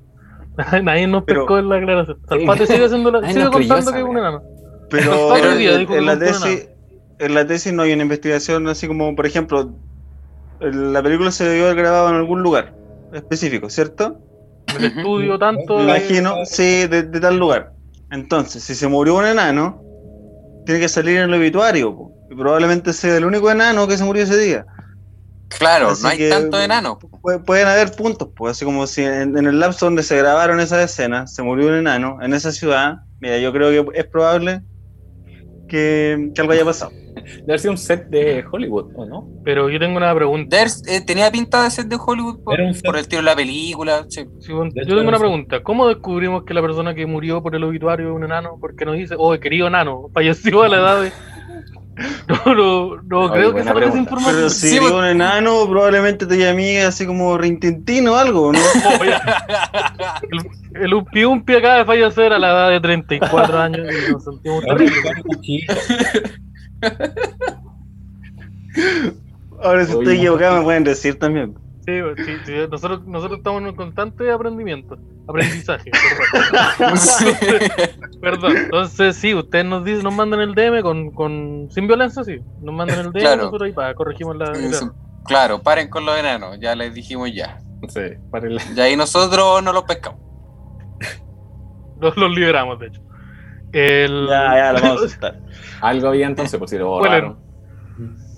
[0.58, 2.18] No, nadie nos Pero- pescó en la aclaración.
[2.30, 4.42] Salpate sigue, haciendo la, sigue contando que es un enano.
[4.90, 6.70] Pero Pero en, día en la que tesis,
[7.20, 9.74] en la tesis no hay una investigación así como, por ejemplo,
[10.62, 12.74] el- la película se debió haber grabado en algún lugar
[13.14, 14.18] específico, ¿cierto?
[14.78, 15.78] El estudio tanto.
[15.80, 17.74] Me de- imagino, sí, de, de tal lugar.
[18.11, 19.82] Entonces, si se murió un enano,
[20.65, 22.11] tiene que salir en el obituario, po.
[22.30, 24.65] y probablemente sea el único enano que se murió ese día.
[25.47, 26.99] Claro, Así no hay que- tanto enano.
[26.99, 30.59] Pu- pueden haber puntos, pues así como si en, en el lapso donde se grabaron
[30.59, 34.61] esas escenas se murió un enano en esa ciudad, mira, yo creo que es probable
[35.67, 36.91] que, que algo haya pasado.
[37.26, 39.28] Debe haber sido un set de Hollywood, ¿o no?
[39.43, 40.57] Pero yo tengo una pregunta.
[40.57, 42.86] Ders, eh, tenía pinta de ser de Hollywood por, Era un set.
[42.86, 44.05] por el tiro de la película.
[44.09, 44.26] sí.
[44.39, 45.63] Sí, bueno, De yo hecho, tengo una no pregunta.
[45.63, 48.57] ¿Cómo descubrimos que la persona que murió por el obituario es un enano?
[48.59, 51.11] Porque nos dice, oh, querido enano, falleció a la edad de.
[52.30, 53.99] No, no, no Oye, creo que esa pregunta.
[53.99, 54.36] información.
[54.38, 58.53] Pero si Sí, era pues- un enano, probablemente te llamé así como Rintintino o algo,
[58.53, 58.59] ¿no?
[60.32, 64.24] El, el Umpi Umpi acaba de fallecer a la edad de 34 años y nos
[64.24, 64.63] sentimos
[69.62, 70.12] Ahora si Oye, estoy no.
[70.12, 71.56] equivocado me pueden decir también.
[71.86, 75.90] Sí, sí, sí, nosotros, nosotros estamos en un constante aprendimiento, aprendizaje.
[76.78, 76.98] perdón.
[76.98, 77.26] Sí.
[78.22, 78.58] Perdón.
[78.58, 82.38] Entonces, sí, ustedes nos dicen, nos mandan el DM con, con sin violencia, sí.
[82.62, 83.38] Nos mandan el DM Claro.
[83.44, 84.52] nosotros ahí para corregimos la.
[84.52, 84.94] Eso.
[85.26, 87.60] Claro, paren con los enanos, ya les dijimos ya.
[87.88, 90.20] Sí, para el- Y ahí nosotros no los pescamos.
[92.00, 93.02] Los, los liberamos, de hecho.
[93.72, 95.39] El, Ya, ya, lo vamos a soltar.
[95.82, 97.38] Algo había entonces, pues si lo borraron.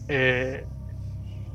[0.07, 0.65] Eh,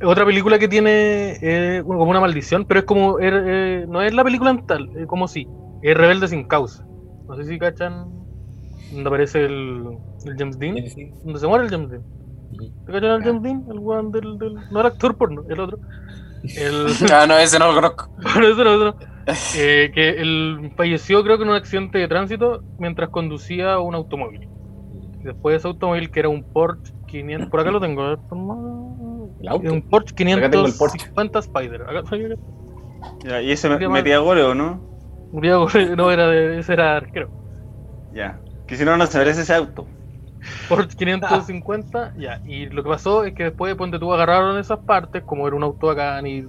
[0.02, 3.18] otra película que tiene eh, como una maldición, pero es como.
[3.18, 5.46] er- eh, no es la película en tal, eh, como si.
[5.82, 6.84] Es Rebelde sin causa.
[7.28, 8.06] No sé si cachan.
[8.92, 9.84] Donde aparece el,
[10.24, 10.76] el James Dean.
[10.88, 11.10] Sí.
[11.24, 12.02] Donde se muere el James Dean.
[12.86, 13.64] ¿Te cachan al James Dean?
[13.70, 14.54] El weón del, del.
[14.70, 15.78] No el actor porno, el otro.
[16.56, 16.86] El.
[17.12, 18.08] Ah, no, ese no lo conozco.
[18.22, 19.15] Bueno, eso no, eso no.
[19.56, 24.48] Eh, que él falleció, creo que en un accidente de tránsito mientras conducía un automóvil.
[25.22, 28.54] Después de ese automóvil, que era un Porsche 500, por acá lo tengo, toma.
[29.40, 30.98] El un Porsche Acá tengo el Porsche.
[30.98, 31.82] 550 Spider.
[31.82, 32.16] Acá, acá,
[33.24, 34.80] Ya, ¿Y ese metía goles o no?
[35.32, 35.66] Diego,
[35.96, 37.28] no era de, ese era arquero.
[38.12, 38.40] Ya.
[38.68, 39.86] Que si no, no se merece ese auto.
[40.68, 42.40] Porsche 550, ya.
[42.44, 45.64] Y lo que pasó es que después, ponte tú, agarraron esas partes, como era un
[45.64, 46.44] auto bacán y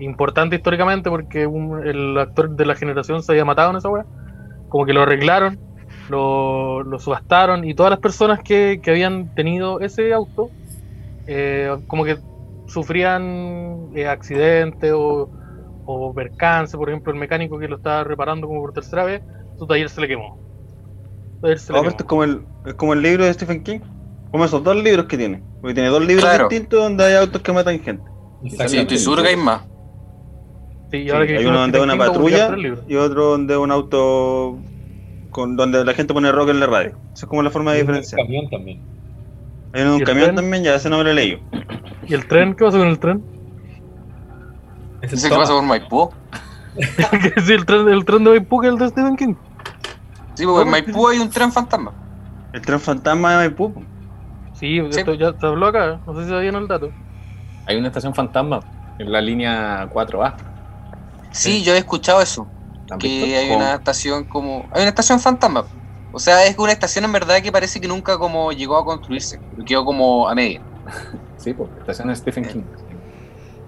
[0.00, 4.04] importante históricamente porque un- el actor de la generación se había matado en esa weá.
[4.68, 5.58] Como que lo arreglaron
[6.10, 10.50] lo, lo subastaron y todas las personas que, que habían tenido ese auto,
[11.26, 12.18] eh, como que
[12.66, 15.30] sufrían eh, accidentes o,
[15.86, 19.22] o percance, por ejemplo, el mecánico que lo estaba reparando como por tercera vez,
[19.58, 20.38] su taller se le quemó.
[21.36, 23.32] Su taller se le Oh, pero esto es como el, es como el libro de
[23.32, 23.80] Stephen King.
[24.30, 25.42] Como esos dos libros que tiene.
[25.60, 26.48] Porque tiene dos libros Claro.
[26.48, 28.02] distintos donde hay autos que matan gente.
[28.66, 29.62] Sí, estoy seguro que hay más.
[30.94, 33.70] Sí, y Sí, ahora que hay uno donde una patrulla el y otro donde un
[33.72, 34.58] auto
[35.30, 36.90] con donde la gente pone rock en la radio.
[37.12, 38.20] Esa es como la forma de Hay un diferenciar.
[38.22, 38.80] camión también.
[39.72, 40.36] Hay uno de ¿Y un el camión tren?
[40.36, 41.40] también, ya ese no me lo he leído.
[42.06, 42.54] ¿Y el tren?
[42.54, 43.24] ¿Qué pasó con el tren?
[45.02, 46.10] Ese es que pasa por Maipú.
[47.44, 49.34] sí, el tren, el tren de Maipú que es el de Stephen King.
[50.34, 51.92] Sí, porque en Maipú hay un tren fantasma.
[52.52, 53.74] El tren fantasma de Maipú.
[54.52, 54.78] Sí.
[54.78, 56.90] esto ya se habló acá, no sé si sabían el dato.
[57.66, 58.60] Hay una estación fantasma
[58.98, 60.53] en la línea 4A.
[61.34, 62.52] Sí, yo he escuchado eso.
[62.90, 64.68] ¿Han Que hay una estación como.
[64.72, 65.66] Hay una estación fantasma.
[66.10, 69.42] O sea, es una estación en verdad que parece que nunca como llegó a construirse.
[69.66, 70.62] Quedó como a media.
[71.36, 72.66] Sí, pues, estación de Stephen King.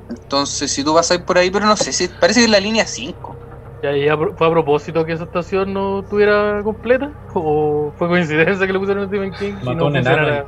[0.09, 2.51] Entonces, si tú vas a ir por ahí, pero no sé, si parece que es
[2.51, 3.41] la línea 5.
[3.83, 7.14] Ya, y a pro- ¿Fue a propósito que esa estación no estuviera completa?
[7.35, 10.43] ¿O fue coincidencia que le pusieron a Stephen King y Mató no un enano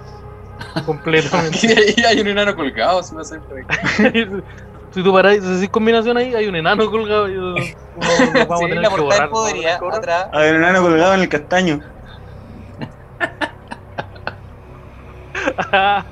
[0.82, 1.58] completamente?
[1.92, 3.64] Aquí hay un enano colgado, si por ahí.
[4.92, 7.54] Si tú paráis, si haces combinación ahí, hay un enano colgado y uno-
[7.96, 9.30] uno- vamos Sí, a tener la que borrar.
[9.30, 10.28] podría, atrás.
[10.32, 11.80] Hay un enano colgado en el castaño.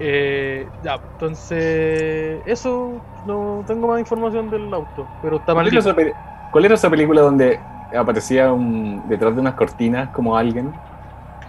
[0.00, 5.80] Eh, ya, entonces, eso, no tengo más información del auto, pero está ¿Cuál era, maldito.
[5.90, 6.12] esa peli-
[6.52, 7.58] cuál era esa película donde
[7.96, 10.72] aparecía un, detrás de unas cortinas como alguien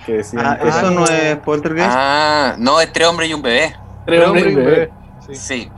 [0.03, 1.91] que decía Ah, eso no es Poltergeist.
[1.95, 3.75] Ah, no, es tres hombres y un bebé.
[4.05, 4.91] Tres hombres y un bebé.
[5.29, 5.63] Sí.
[5.63, 5.71] Sí.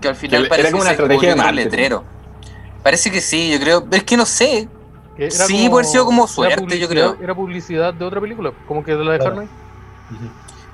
[0.00, 2.04] Que al final Que era parece como una estrategia de letrero.
[2.82, 3.84] Parece que sí, yo creo.
[3.84, 4.68] Pero es que no sé.
[5.16, 7.16] Que era Sí, puede haber sido como era suerte, yo creo.
[7.20, 9.48] Era publicidad de otra película, como que de la dejaron ahí.
[10.14, 10.24] Ujú.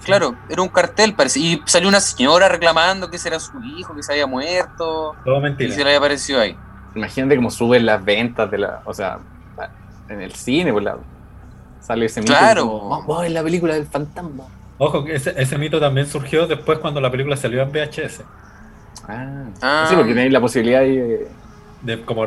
[0.04, 1.40] Claro, era un cartel, parece.
[1.40, 5.16] Y salió una señora reclamando que ese era su hijo, que se había muerto.
[5.24, 5.70] Todo Y mentira.
[5.74, 6.56] se le había aparecido ahí.
[6.94, 8.82] Imagínate cómo suben las ventas de la.
[8.84, 9.18] O sea,
[10.08, 10.96] en el cine, pues la,
[11.80, 12.68] sale ese Claro.
[12.68, 14.44] como, Vamos a ver la película del fantasma.
[14.78, 18.22] Ojo, que ese, ese mito también surgió después cuando la película salió en VHS.
[19.08, 19.86] Ah, Ah.
[19.88, 21.28] sí, porque tenéis la posibilidad de.
[21.82, 22.26] De como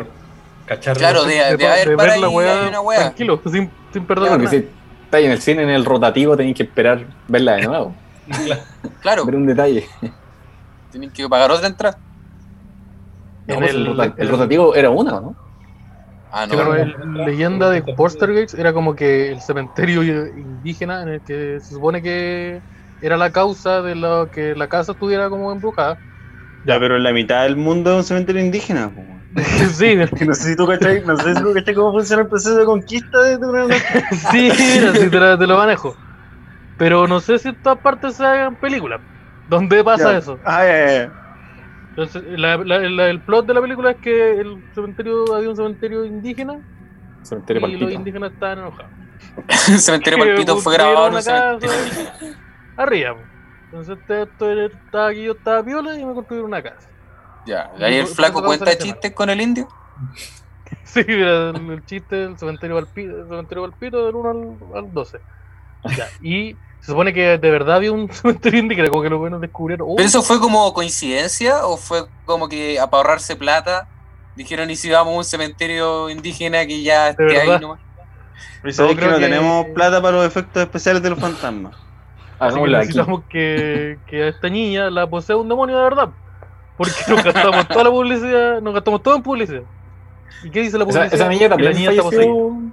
[0.66, 0.98] cachar.
[0.98, 3.00] Claro, de, de, haber para ahí hay una weá.
[3.00, 4.58] tranquilo, sin, sin perder Claro, que nada.
[4.58, 4.68] si
[5.06, 7.96] estáis en el cine en el rotativo tenéis que esperar verla de nuevo.
[9.02, 9.88] Claro, ver un detalle.
[10.92, 11.98] tienen que pagar otra entrada.
[13.48, 15.36] No, pues el, el- rota- el el- rotativo era uno, ¿no?
[16.32, 16.56] Ah, no.
[16.56, 16.84] Claro, no.
[16.84, 22.02] el- leyenda de Poltergeist era como que el cementerio indígena en el que se supone
[22.02, 22.62] que
[23.00, 26.00] era la causa de lo que la casa estuviera como embrujada.
[26.66, 28.92] Ya, pero en la mitad del mundo es un cementerio indígena.
[29.74, 32.28] sí, Que No sé si tú cachai, no sé si tú cachai cómo funciona el
[32.28, 33.66] proceso de conquista de una
[34.32, 35.96] sí, mira, sí, te, la- te lo manejo.
[36.78, 39.02] Pero no sé si en todas partes se hagan películas.
[39.48, 40.18] ¿Dónde pasa Ya.
[40.18, 40.40] eso?
[40.46, 41.14] Ah, ya, ya.
[41.90, 45.56] Entonces, la- la- la- el plot de la película es que el cementerio había un
[45.56, 46.60] cementerio indígena
[47.24, 48.92] Cementerio y los indígenas estaban enojados.
[49.70, 51.70] el cementerio Palpito fue grabado en cementerio.
[51.70, 52.36] casa
[52.78, 53.16] Arriba.
[53.16, 53.22] po.
[53.66, 56.90] Entonces este- estaba aquí, yo estaba piola y me construyeron una casa.
[57.46, 59.68] Ya, ahí el flaco cuenta chistes con el indio.
[60.84, 64.94] Sí, mira, el, el chiste del cementerio Palpito, el cementerio Palpito del 1 al, al
[64.94, 65.20] 12.
[65.98, 69.42] Ya, y se supone que de verdad había un cementerio indígena, como que los buenos
[69.42, 69.88] descubrieron.
[69.90, 73.88] oh, ¿Pero eso fue como coincidencia o fue como que a para ahorrarse plata
[74.36, 77.80] dijeron y si vamos a un cementerio indígena que ya esté ahí nomás?
[78.62, 81.76] Pero sabéis que no que- tenemos plata para los efectos especiales de los fantasmas.
[82.40, 86.10] así que necesitamos que, que a esta niña la posea un demonio de verdad.
[86.78, 89.64] Porque nos gastamos toda la publicidad, nos gastamos todo en publicidad.
[90.44, 91.14] ¿Y qué dice la Esa, publicidad?
[91.14, 92.24] esa niña también la niña está poseída.
[92.34, 92.72] falleció,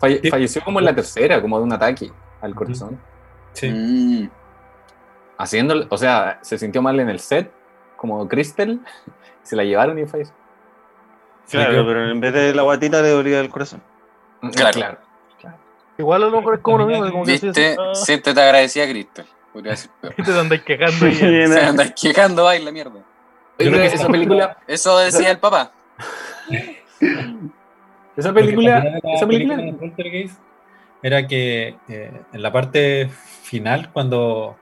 [0.00, 0.30] falle- Sí.
[0.30, 2.10] falleció como en la tercera, como de un ataque
[2.42, 2.98] al corazón.
[3.56, 3.70] Sí.
[3.70, 4.30] Mm.
[5.38, 7.50] Haciendo, o sea, se sintió mal en el set,
[7.96, 8.80] como Crystal,
[9.42, 10.34] se la llevaron y falleció.
[11.50, 13.82] Claro, creo- pero en vez de la guatita le dolía el corazón.
[14.54, 14.98] Claro.
[15.98, 17.76] Igual a lo mejor es como lo mismo, como que ¿Viste?
[17.78, 17.92] ah,
[18.42, 19.24] agradecida, Cristo.
[19.52, 20.14] Podría decir peor.
[20.18, 22.96] y te andáis quejando y Se andáis quejando, ay, la mierda.
[23.58, 25.72] Oye, Yo creo que esa película, Eso decía el papá.
[28.16, 29.56] esa que película, esa película,
[31.02, 33.08] era que eh, en la parte
[33.42, 34.56] final, cuando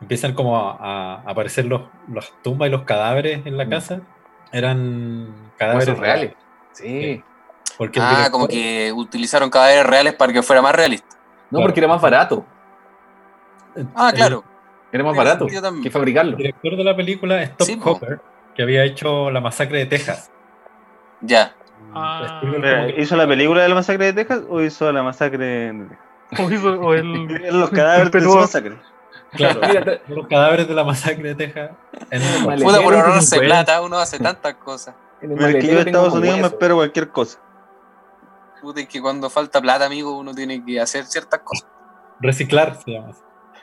[0.00, 3.70] empiezan como a, a aparecer los, las tumbas y los cadáveres en la Mm.
[3.70, 4.00] casa,
[4.52, 6.32] eran cadáveres reales.
[6.72, 7.22] Sí.
[7.78, 11.16] Porque Ah, director- como que utilizaron cadáveres reales para que fuera más realista.
[11.50, 11.64] No, Claro.
[11.66, 12.44] porque era más barato.
[13.94, 14.44] Ah, el- claro.
[14.92, 15.46] Era más barato
[15.82, 16.32] que fabricarlo.
[16.32, 17.90] El director de la película es Top Sí, po.
[17.92, 18.20] Hopper,
[18.54, 20.30] que había hecho La Masacre de Texas.
[21.20, 21.54] Ya.
[21.98, 25.38] Ah, Espera, que- ¿Hizo la película de la masacre de Texas o hizo la masacre
[25.38, 25.86] de
[26.38, 27.24] o hizo- o el,
[27.60, 28.40] Los cadáveres de Impetuoso.
[28.40, 28.76] masacre.
[29.32, 29.60] Claro,
[30.08, 31.70] los cadáveres de la masacre de Texas.
[32.62, 33.48] Puta, por ahorrarse pues.
[33.48, 34.94] plata, uno hace tantas cosas.
[35.20, 37.38] en el que yo de Estados un Unidos me espero cualquier cosa.
[38.62, 41.68] Puta, es que cuando falta plata, amigo, uno tiene que hacer ciertas cosas.
[42.20, 43.08] Reciclar se llama.
[43.10, 43.20] así.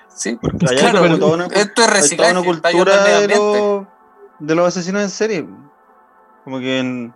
[0.09, 3.86] Sí, Allá claro, como toda una, esto es hay toda reciclaje, una cultura de, los,
[4.39, 5.47] de los asesinos en serie.
[6.43, 7.13] Como que en-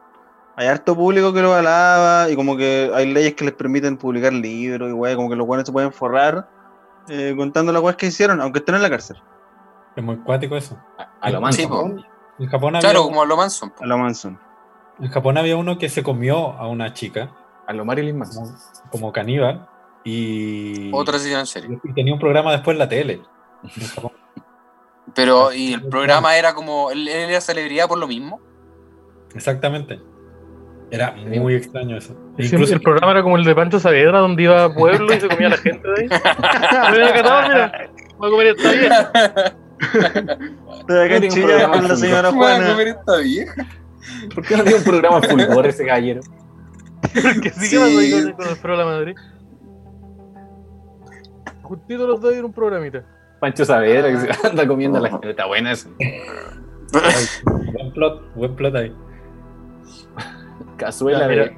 [0.58, 4.34] hay harto público que lo alaba y como que hay leyes que les permiten publicar
[4.34, 6.50] libros y wey, como que los buenos se pueden forrar
[7.08, 9.18] eh, contando las weas que hicieron, aunque estén en la cárcel.
[9.96, 10.78] Es muy cuático eso.
[10.98, 11.62] A- A lo manso.
[11.62, 11.90] Sí, po.
[12.40, 13.74] En Japón había, Claro, como lo Manson.
[13.80, 14.40] A la Manson.
[15.00, 17.32] en Japón había uno que se comió a una chica
[17.66, 18.46] A lo Marilyn Manson.
[18.46, 18.58] como,
[18.92, 19.68] como caníbal
[20.04, 21.80] y, Otro asesino en serie.
[21.84, 23.22] y tenía un programa después en la tele.
[23.64, 24.12] en Japón.
[25.16, 26.92] Pero, y el programa era como.
[26.92, 28.40] Él era celebridad por lo mismo.
[29.34, 30.02] Exactamente.
[30.90, 32.14] Era muy extraño eso.
[32.38, 35.14] E Sí, incluso el programa era como el de Pancho Saavedra, donde iba a pueblo
[35.14, 36.08] y se comía a la gente de ahí.
[36.92, 37.72] Mira,
[38.18, 39.12] voy a comer esta vieja.
[40.80, 41.98] Estoy acá en Chile programa con la full.
[41.98, 42.70] señora Voy a Juana.
[42.72, 43.66] comer esta vieja.
[44.34, 46.22] ¿Por qué no tiene un programa fulgor ese gallero?
[47.14, 47.78] Que sí, Sí.
[47.78, 49.16] que ahí con, el Pro la Madrid.
[51.64, 53.04] Justito los dos en un programita.
[53.40, 55.30] Pancho Saavedra que se anda comiendo a la gente.
[55.32, 55.90] Está buena eso.
[56.00, 57.26] Ay,
[57.74, 58.96] buen plot, buen plot ahí.
[60.78, 61.58] Cazuela de.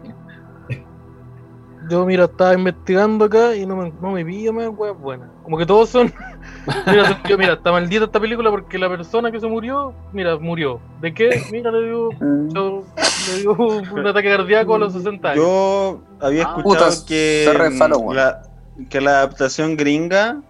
[1.89, 5.29] Yo, mira, estaba investigando acá y no me, no me pillo más weas buenas.
[5.43, 6.13] Como que todos son.
[6.85, 10.79] mira, yo, mira, está maldita esta película porque la persona que se murió, mira, murió.
[11.01, 11.41] ¿De qué?
[11.51, 12.09] Mira, le dio,
[12.49, 12.83] yo-
[13.31, 15.43] le dio un ataque cardíaco a los 60 años.
[15.43, 18.41] Yo había Ah, escuchado que, se re falo, mm, la,
[18.89, 20.41] que la adaptación gringa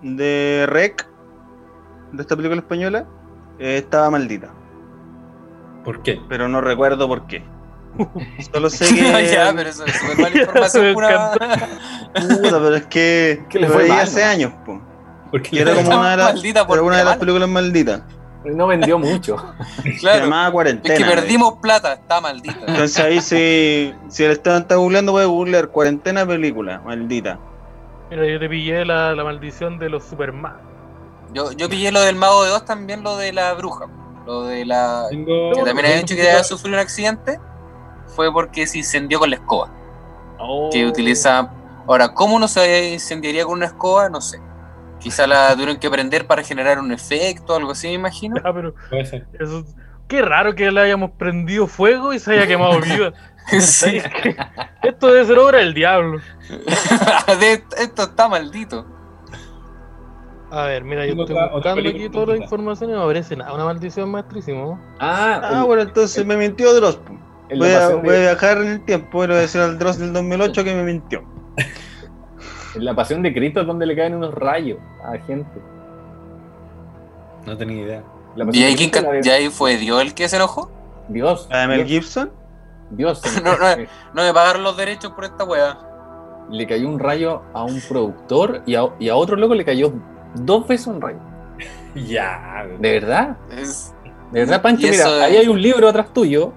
[0.00, 1.06] de Rec,
[2.12, 3.06] de esta película española,
[3.58, 4.48] eh, estaba maldita.
[5.84, 6.20] ¿Por qué?
[6.28, 7.44] Pero no recuerdo por qué.
[8.52, 9.30] Solo sé que.
[9.32, 10.94] ya, pero eso es súper mala información.
[10.94, 11.32] Pura...
[11.32, 13.44] Puta, pero es que.
[13.48, 14.30] Que lo fue veía mal, hace ¿no?
[14.30, 14.80] años, po.
[15.30, 18.02] Porque Y era como una de las, Maldita por una de las películas malditas.
[18.44, 19.36] No vendió mucho.
[19.82, 20.24] Se Claro.
[20.24, 20.94] llamaba Cuarentena.
[20.94, 22.60] Es que perdimos plata, está maldita.
[22.60, 27.40] Entonces ahí si, si el Esteban está googleando, puede googlear cuarentena película, maldita.
[28.08, 30.58] Mira, yo te pillé la, la maldición de los Superman.
[31.34, 33.86] Yo, yo pillé lo del mago de Oz, también lo de la bruja.
[34.24, 35.06] Lo de la.
[35.10, 37.40] Tengo- Que también había dicho que había sufrido un accidente.
[38.16, 39.70] Fue porque se incendió con la escoba.
[40.38, 40.70] Oh.
[40.72, 41.50] Que utiliza.
[41.86, 44.08] Ahora, ¿cómo uno se incendiaría con una escoba?
[44.08, 44.40] No sé.
[44.98, 48.36] Quizá la tuvieron que prender para generar un efecto, algo así, me imagino.
[48.42, 48.74] Ah, pero
[49.38, 49.64] eso,
[50.08, 53.12] qué raro que le hayamos prendido fuego y se haya quemado viva.
[53.60, 54.00] Sí.
[54.82, 56.18] Esto debe ser obra del diablo.
[57.38, 58.86] De- esto está maldito.
[60.50, 63.52] A ver, mira, yo Tengo estoy buscando aquí toda la información y no aparece nada.
[63.52, 64.80] Una maldición maestrísimo.
[65.00, 66.98] Ah, Ah, bueno, entonces me mintió Dross.
[67.50, 69.60] Voy la a, voy a de- viajar en el tiempo y le voy a decir
[69.60, 71.22] al Dross del 2008 que me mintió.
[72.74, 75.60] en la pasión de Cristo es donde le caen unos rayos a la gente.
[77.46, 78.02] No tenía idea.
[78.34, 80.28] La ¿Y ahí, de quién Cristo ca- la de- ¿Y ahí fue Dios el que
[80.28, 80.70] se enojó?
[81.08, 81.48] Dios.
[81.52, 82.32] A Mel Dios, Gibson.
[82.90, 83.22] Dios.
[83.44, 83.66] No, no.
[84.14, 85.78] No me pagaron los derechos por esta wea.
[86.50, 89.92] Le cayó un rayo a un productor y a, y a otro loco le cayó
[90.34, 91.18] dos veces un rayo.
[91.94, 92.66] Ya.
[92.78, 93.36] ¿De verdad?
[93.50, 93.94] Es-
[94.32, 96.52] De verdad, Pancho, mira, es- ahí hay un libro atrás tuyo,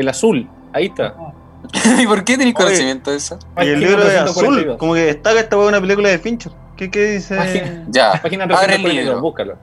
[0.00, 1.14] el azul, ahí está.
[2.00, 2.64] ¿Y por qué tenéis Oye.
[2.64, 3.38] conocimiento de eso?
[3.58, 4.58] Y el libro de 342.
[4.64, 6.52] azul, como que destaca esta una película de Fincher.
[6.76, 7.36] ¿Qué, qué dice?
[7.36, 8.12] Página- Ya.
[8.22, 9.20] Página Abre el 342, libro.
[9.20, 9.58] búscalo.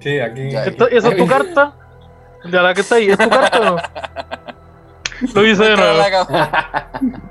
[0.00, 0.50] Sí, aquí.
[0.50, 0.64] Ya.
[0.64, 1.74] ¿Esta- ¿Esa es tu carta?
[2.50, 3.76] Ya la que está ahí, ¿es tu carta o no?
[5.34, 6.00] Lo hice de nuevo.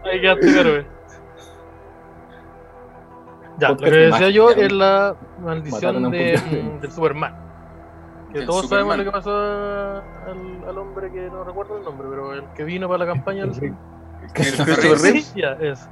[0.05, 0.85] Ahí quedaste héroe.
[3.59, 6.39] Ya, lo que de decía yo es la maldición de,
[6.81, 7.35] del Superman.
[8.31, 8.87] Que El todos Superman.
[8.87, 12.63] sabemos lo que pasó al, al hombre que no recuerdo el nombre, pero el que
[12.63, 13.45] vino para la campaña.
[14.35, 15.25] Reeves.
[15.27, 15.89] Sí, ya, es.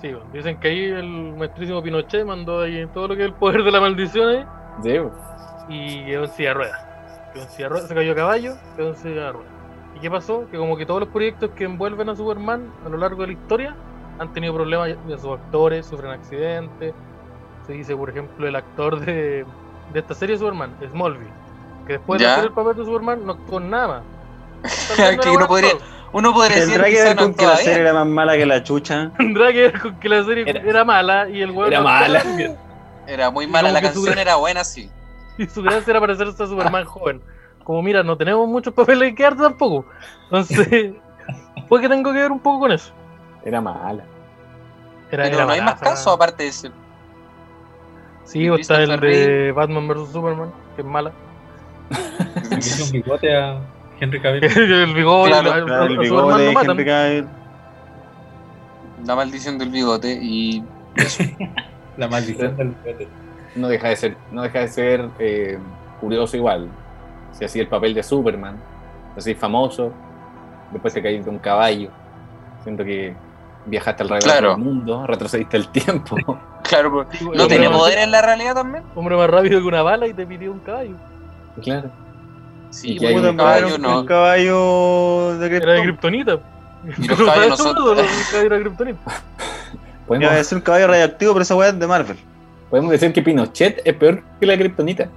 [0.00, 3.34] Sí, bueno, dicen que ahí el maestrísimo Pinochet mandó ahí todo lo que es el
[3.34, 4.46] poder de la maldición ahí
[4.82, 4.98] Sí,
[5.68, 6.86] y quedó en silla de ruedas.
[7.32, 9.52] Quedó en silla de ruedas, se cayó a caballo, quedó en silla de ruedas.
[9.94, 10.46] ¿Y qué pasó?
[10.50, 13.32] Que como que todos los proyectos que envuelven a Superman a lo largo de la
[13.32, 13.74] historia
[14.18, 16.94] han tenido problemas de sus actores, sufren accidentes.
[17.66, 19.46] Se dice, por ejemplo, el actor de,
[19.92, 21.30] de esta serie de Superman, Smallville,
[21.86, 22.28] que después Ya.
[22.28, 24.02] de hacer el papel de Superman no actuó nada.
[24.62, 25.18] más.
[25.22, 25.76] Que uno podría-.
[26.12, 28.46] Uno podría decir Tendrá que ver no con que la serie era más mala que
[28.46, 29.10] la chucha.
[29.18, 31.84] Tendrá que ver con que la serie Era- era, mala y el weón era no
[31.84, 32.22] mala.
[32.36, 32.56] bien.
[33.06, 34.90] Era muy mala, la canción era buena, sí.
[35.38, 37.20] Y su gracia era parecerse a Superman joven.
[37.62, 39.84] Como mira, no tenemos muchos papeles que dar tampoco.
[40.24, 40.94] Entonces,
[41.68, 42.92] puede que tengo que ver un poco con eso.
[43.44, 44.02] Era mala.
[45.10, 46.70] Era, Pero era no hay más casos aparte de ese.
[48.26, 51.12] Sí, o está el de Batman vs Superman, que es mala.
[52.50, 53.58] Le hizo un bigote a.
[53.98, 54.44] Henry Cavill.
[54.44, 56.50] el bigote, Claro, el bigote de.
[56.52, 57.26] Henry Cavill.
[59.06, 60.62] La maldición del bigote y
[61.96, 63.08] La maldición del bigote.
[63.54, 65.58] No deja de ser, no deja de ser eh,
[66.00, 66.68] curioso igual.
[67.32, 68.56] Si hacía el papel de Superman,
[69.16, 69.92] así famoso,
[70.72, 71.90] después te caíste de un caballo.
[72.64, 73.14] Siento que
[73.66, 74.48] viajaste alrededor Claro.
[74.50, 76.16] del mundo, retrocediste el tiempo.
[76.68, 78.84] Claro, pues, Sí, ¿no más- poder en la realidad también?
[78.94, 80.94] Hombre más rápido que una bala y te pidió un caballo.
[81.62, 81.90] claro.
[82.70, 84.04] Sí, Y pues, un un caballo un no.
[84.04, 86.10] caballo de Era de Krypton.
[86.10, 86.38] Kryptonita.
[86.98, 87.84] Y los caballos no son- los
[88.30, 88.72] caballos.
[90.06, 92.16] Podemos, Iba a ser un caballo radioactivo, pero esa weá es de Marvel.
[92.70, 95.08] podemos decir que Pinochet es peor que la Kryptonita.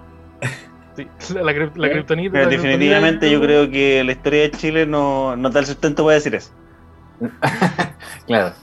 [0.95, 5.59] Sí, la, la, la definitivamente yo creo que la historia de Chile no, no da
[5.61, 6.51] el sustento para decir eso.
[8.27, 8.53] Claro.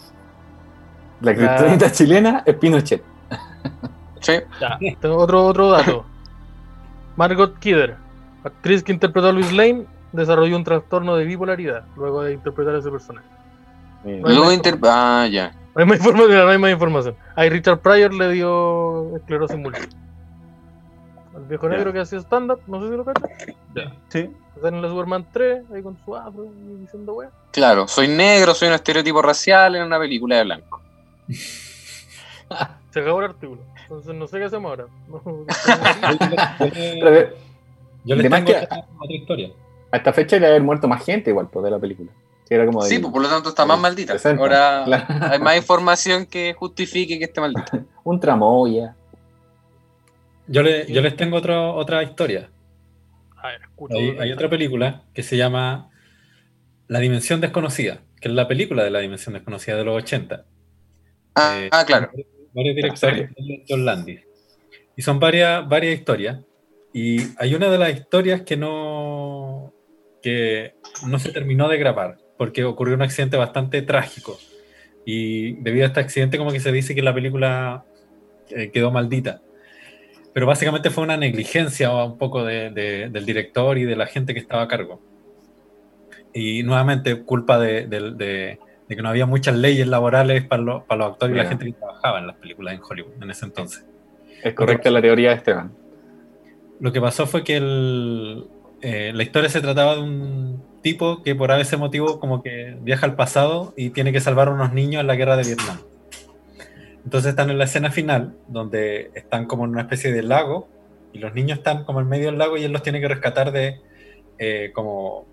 [1.21, 3.03] La Kryptonita chilena es Pinochet.
[4.21, 4.35] Sí.
[4.61, 6.05] Ya, tengo otro, otro dato.
[7.17, 7.97] Margot Kidder,
[8.45, 12.79] actriz que interpretó a Luis Lane, desarrolló un trastorno de bipolaridad luego de interpretar a
[12.79, 13.27] ese personaje.
[14.03, 14.29] Bueno.
[14.29, 14.79] Luego inter...
[14.83, 15.55] Ah, ya.
[15.75, 17.17] No hay más información, no hay más información.
[17.35, 19.89] Ahí Richard Pryor le dio esclerosis múltiple.
[21.35, 23.31] Al viejo negro que hacía stand-up, no sé si lo cachas.
[24.09, 24.31] Sí.
[24.55, 26.47] Está en la Superman 3, ahí con su afro
[26.81, 27.29] diciendo wea.
[27.53, 30.81] Claro, soy negro, soy un estereotipo racial en una película de blanco.
[32.91, 33.61] Se acabó el artículo.
[33.83, 34.87] Entonces no sé qué hacemos ahora.
[38.05, 39.51] Yo más tengo que- otra, otra historia.
[39.91, 42.11] a esta fecha debe haber muerto más gente igual pues, de la película.
[42.49, 44.13] Sí, era como Sí, del- pues por lo tanto está más maldita.
[44.13, 44.41] 60.
[44.41, 45.05] Ahora Claro.
[45.33, 47.83] hay más información que justifique que esté maldita.
[48.05, 48.95] Un tramoya.
[50.47, 52.49] Yo, le- yo les tengo otro, otra historia.
[53.37, 53.61] A ver,
[54.21, 55.91] hay otra película que se llama
[56.89, 60.45] La Dimensión Desconocida, que es la película de la Dimensión Desconocida de los 80.
[61.37, 62.11] Ah, Eh, ah, claro.
[62.53, 63.31] Varios directores,
[63.69, 64.21] John Landis.
[64.97, 66.41] Y son varias, varias historias.
[66.93, 69.75] Y hay una de las historias que no,
[70.23, 70.75] que
[71.07, 74.39] no se terminó de grabar, porque ocurrió un accidente bastante trágico.
[75.05, 77.85] Y debido a este accidente, como que se dice que la película
[78.49, 79.43] eh, quedó maldita.
[80.33, 84.33] Pero básicamente fue una negligencia un poco de- de- del director y de la gente
[84.33, 85.01] que estaba a cargo.
[86.33, 88.59] Y nuevamente, culpa de, de-
[88.89, 91.65] de- que no había muchas leyes laborales para, los- para los actores y la gente
[91.67, 93.85] que trabajaba en las películas en Hollywood en ese entonces.
[94.43, 95.73] Es correcta la teoría de Esteban.
[96.79, 98.47] Lo que pasó fue que el,
[98.83, 103.07] eh, la historia se trataba de un tipo que por ese motivo como que viaja
[103.07, 105.79] al pasado y tiene que salvar a unos niños en la guerra de Vietnam.
[107.05, 110.69] Entonces están en la escena final, donde están como en una especie de lago
[111.13, 113.53] y los niños están como en medio del lago y él los tiene que rescatar
[113.53, 113.81] de
[114.39, 115.25] eh, como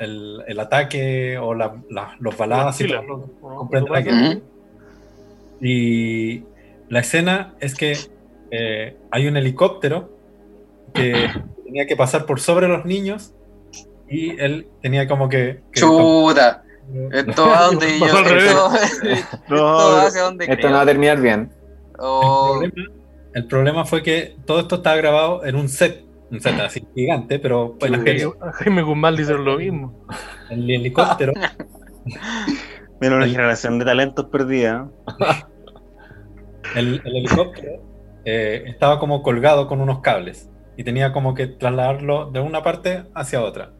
[0.00, 3.30] el, el ataque o la- la- los balazos y ¿no?
[5.60, 6.42] y
[6.88, 7.96] la escena es que
[8.50, 10.10] eh, hay un helicóptero
[10.94, 11.30] que
[11.64, 13.32] tenía que pasar por sobre los niños
[14.08, 15.60] y él tenía como que...
[15.72, 16.64] que Chuta.
[17.12, 18.06] Esto va donde yo.
[18.06, 18.72] Esto,
[19.04, 21.50] esto No, va hacia donde Esto no va a terminar bien.
[21.98, 22.94] Oh, el, problema,
[23.34, 27.76] el problema fue que todo esto estaba grabado en un set, un así gigante, pero
[27.82, 30.06] A Jaime- Jaime Guzmán le hicieron lo mismo.
[30.50, 31.32] el helicóptero,
[33.00, 34.88] Mira, una El- generación de talentos perdida.
[36.76, 37.82] el, el helicóptero
[38.24, 43.04] eh, estaba como colgado con unos cables y tenía como que trasladarlo de una parte
[43.14, 43.72] hacia otra.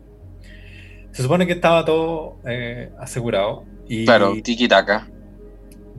[1.13, 5.09] Se supone que estaba todo eh, asegurado y claro, tiki taka.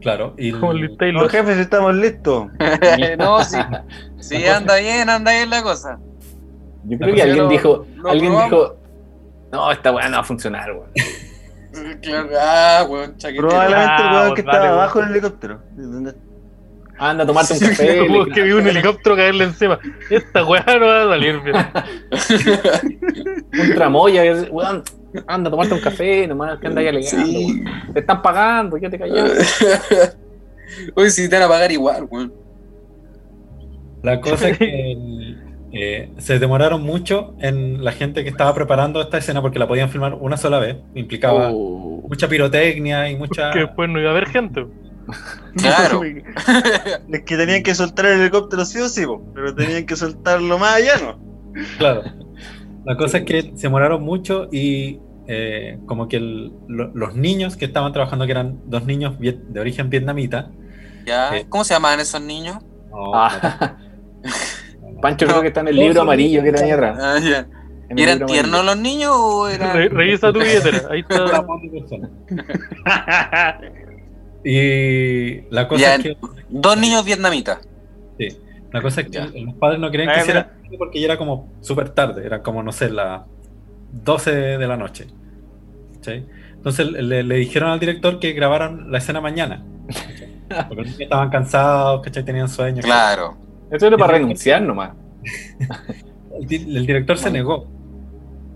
[0.02, 1.30] claro, y el- Taylor.
[1.30, 2.48] jefes, estamos listos.
[3.20, 3.58] no, sí.
[4.20, 6.00] Sí, anda bien, anda bien la cosa.
[6.86, 8.52] Yo creo que alguien lo- dijo, lo alguien probamos.
[8.52, 8.78] dijo,
[9.52, 10.90] no, esta weá no va a funcionar, weón.
[12.02, 13.48] Claro, ah, weón, chaquetero.
[13.48, 15.60] Probablemente el Ah, weón pues que estaba abajo del helicóptero.
[15.76, 16.16] ¿Dónde-
[16.98, 18.08] Anda a tomarte un Sí, café.
[18.36, 19.80] Que vi un helicóptero caerle encima.
[20.10, 21.56] Esta weá no va a salir bien.
[23.70, 24.84] un tramoya, weón,
[25.28, 27.64] anda a tomarte un café, nomás que anda ahí alegando, Sí.
[27.64, 27.94] weón.
[27.94, 29.60] Te están pagando, ya te callas.
[30.96, 32.34] Uy, si te van a pagar igual, weón.
[34.04, 35.36] La cosa es que
[35.74, 39.90] eh, se demoraron mucho en la gente que estaba preparando esta escena porque la podían
[39.90, 40.78] filmar una sola vez.
[40.96, 42.04] Implicaba Oh.
[42.08, 43.52] mucha pirotecnia y mucha.
[43.52, 44.66] Que después no iba a haber gente.
[45.58, 46.02] Claro.
[47.12, 49.04] Es que tenían que soltar el helicóptero sí o sí,
[49.34, 51.20] pero tenían que soltarlo más allá, ¿no?
[51.78, 52.04] Claro.
[52.86, 57.56] La cosa es que se demoraron mucho y eh, como que el- lo- los niños
[57.58, 60.50] que estaban trabajando, que eran dos niños viet- de origen vietnamita.
[61.06, 61.36] ¿Ya?
[61.38, 61.46] Eh.
[61.50, 62.58] ¿Cómo se llamaban esos niños?
[62.90, 63.76] no, Ah,
[64.24, 64.30] no,
[65.02, 66.98] Pancho creo que está en el libro amarillo que tenía atrás.
[67.02, 67.48] Ah, ya.
[67.90, 69.90] En ¿Y el eran tiernos los niños o Re- eran.?
[69.90, 70.82] revisa tu billetera.
[70.90, 71.44] Ahí está.
[74.44, 76.18] Y la cosa Ya, es que
[76.50, 77.60] Dos niños vietnamitas.
[78.18, 78.30] Sí.
[78.72, 79.26] La cosa es que Ya.
[79.28, 82.72] los padres no querían que hiciera porque ya era como súper tarde, era como, no
[82.72, 83.26] sé, la
[83.92, 85.08] 12 de la noche.
[86.56, 89.64] Entonces le, le dijeron al director que grabaran la escena mañana.
[90.68, 92.24] Porque los niños estaban cansados, ¿cachai?
[92.24, 92.82] Tenían sueño.
[92.82, 93.36] Claro.
[93.72, 94.92] Esto era para renunciar nomás.
[96.40, 97.68] El, el director se negó.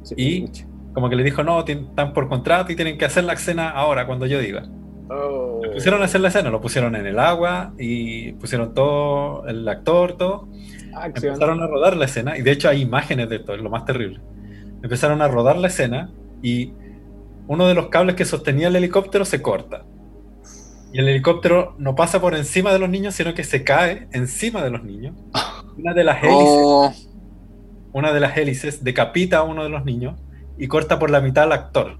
[0.03, 0.49] Sí, Y-.
[0.93, 4.07] Como que le dijo, no, están por contrato y tienen que hacer la escena ahora,
[4.07, 4.63] cuando yo diga.
[5.09, 5.61] Oh.
[5.73, 10.13] Pusieron a hacer la escena, lo pusieron en el agua y pusieron todo, el actor,
[10.13, 10.47] todo.
[10.93, 11.33] Acción.
[11.33, 13.83] Empezaron a rodar la escena y de hecho hay imágenes de esto, es lo más
[13.83, 14.21] terrible.
[14.81, 16.11] Empezaron a rodar la escena
[16.41, 16.71] y
[17.47, 19.83] uno de los cables que sostenía el helicóptero se corta.
[20.95, 24.63] Y el helicóptero no pasa por encima de los niños, sino que se cae encima
[24.63, 25.13] de los niños.
[25.77, 26.93] Una de las hélices, Oh,
[27.91, 30.17] una de las hélices decapita a uno de los niños
[30.57, 31.97] y corta por la mitad al actor.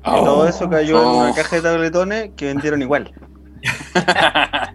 [0.00, 1.18] Y todo eso cayó en Oh.
[1.24, 3.12] una caja de tabletones que vendieron igual.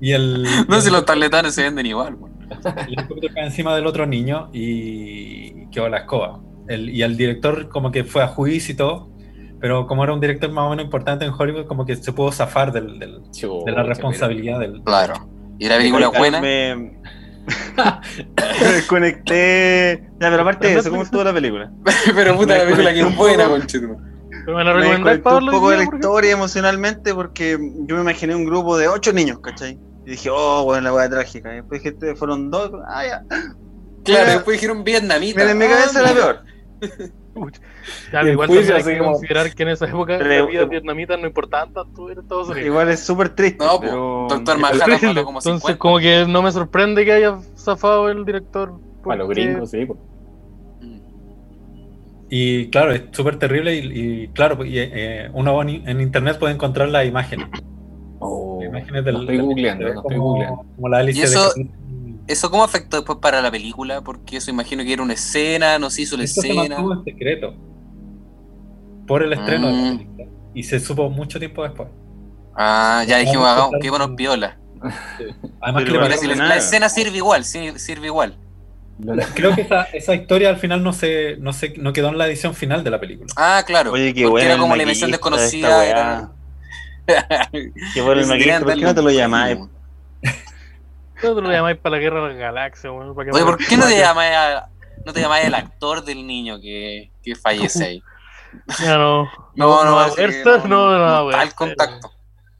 [0.00, 2.16] Y el, no sé si los tabletones se venden igual.
[2.50, 6.40] el helicóptero cae encima del otro niño y quedó la escoba.
[6.68, 9.08] El- y el director como que fue a juicio y todo,
[9.60, 12.30] pero como era un director más o menos importante en Hollywood, como que se pudo
[12.32, 13.22] zafar del- del-
[13.64, 14.82] de la responsabilidad del...
[14.82, 15.14] Claro.
[15.58, 16.40] ¿Y la película es buena?
[16.40, 17.00] Me, me
[18.74, 20.02] desconecté.
[20.20, 21.70] Ya, pero aparte de eso, ¿cómo estuvo la película?
[22.14, 23.96] Pero puta, la película que es buena, conchetum.
[24.44, 28.76] Pero me la un poco de la historia emocionalmente porque yo me imaginé un grupo
[28.76, 29.78] de ocho niños, ¿cachai?
[30.04, 31.52] Y dije, oh, bueno, la weá trágica.
[31.52, 32.70] Y después dije, fueron dos.
[32.88, 33.24] Ah, ya.
[34.04, 35.40] Claro, después dijeron vietnamita.
[35.40, 36.44] Mira, en mi Ah, cabeza era mira.
[36.80, 37.06] peor.
[38.32, 41.18] Igual juicio también hay así que como- considerar que en esa época las vidas vietnamitas
[41.20, 42.66] no importaban tanto en Estados Unidos.
[42.66, 43.64] Igual es súper triste.
[43.64, 44.26] No, pero...
[44.28, 45.78] Doctor Manhattan como Entonces, 50.
[45.78, 48.74] como que no me sorprende que haya zafado el director.
[49.04, 49.84] Para los gringos, sí.
[49.86, 49.98] pues.
[52.28, 56.88] Y claro, es súper terrible y, y claro, y, eh, uno en, internet puede encontrar
[56.88, 57.46] las imágenes.
[58.18, 60.64] Oh, Las imágenes del, estoy googleando, de lo estoy como, googleando.
[60.74, 61.62] como la hélice Y eso- de
[62.26, 64.02] ¿Eso cómo afectó después para la película?
[64.02, 66.76] Porque eso imagino que era una escena, no se hizo la Esto se escena.
[66.76, 67.54] mantuvo en secreto
[69.06, 69.98] por el estreno de la Mm.
[69.98, 70.24] película
[70.54, 71.88] y se supo mucho tiempo después.
[72.54, 74.58] Ah, ya dijimos, Vamos a hagamos, contar que buenos piola.
[75.60, 78.36] Además que la, escena sirve igual, sirve igual.
[79.34, 82.26] creo que esa, esa historia al final no se, no se no quedó en la
[82.26, 83.32] edición final de la película.
[83.36, 83.92] Ah, claro.
[83.92, 85.86] Oye, qué porque buena era como la de desconocida.
[85.86, 86.32] Era...
[87.94, 89.58] Qué bueno el maquillista, ¿por qué no te lo llamáis?
[91.20, 91.34] Premio.
[91.34, 93.98] ¿Qué te lo llamáis para la guerra de las galaxias, Oye, ¿por qué no te
[93.98, 94.34] llamáis?
[94.36, 94.68] a-
[95.04, 98.02] no te llamáis al actor del niño que, que fallece ahí?
[98.80, 99.30] Ya no.
[99.54, 102.12] No, no, no, no, no poder Al contacto.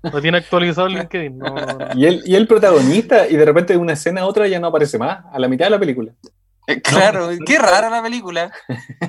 [0.02, 1.38] No tiene actualizado el LinkedIn.
[1.38, 2.00] No, no, no.
[2.00, 4.68] Y el, y el protagonista, y de repente de una escena a otra ya no
[4.68, 6.12] aparece más, a la mitad de la película.
[6.68, 8.52] Eh, Claro, qué rara la película.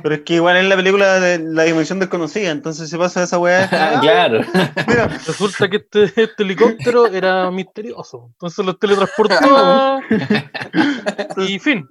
[0.04, 3.40] Pero es que igual en la película de la dimensión desconocida, entonces se pasa esa
[3.40, 3.68] weá.
[3.72, 4.42] Ah, claro.
[4.88, 8.28] Mira, Resulta que este, este helicóptero era misterioso.
[8.34, 10.02] Entonces los teletransportó
[11.38, 11.90] y fin.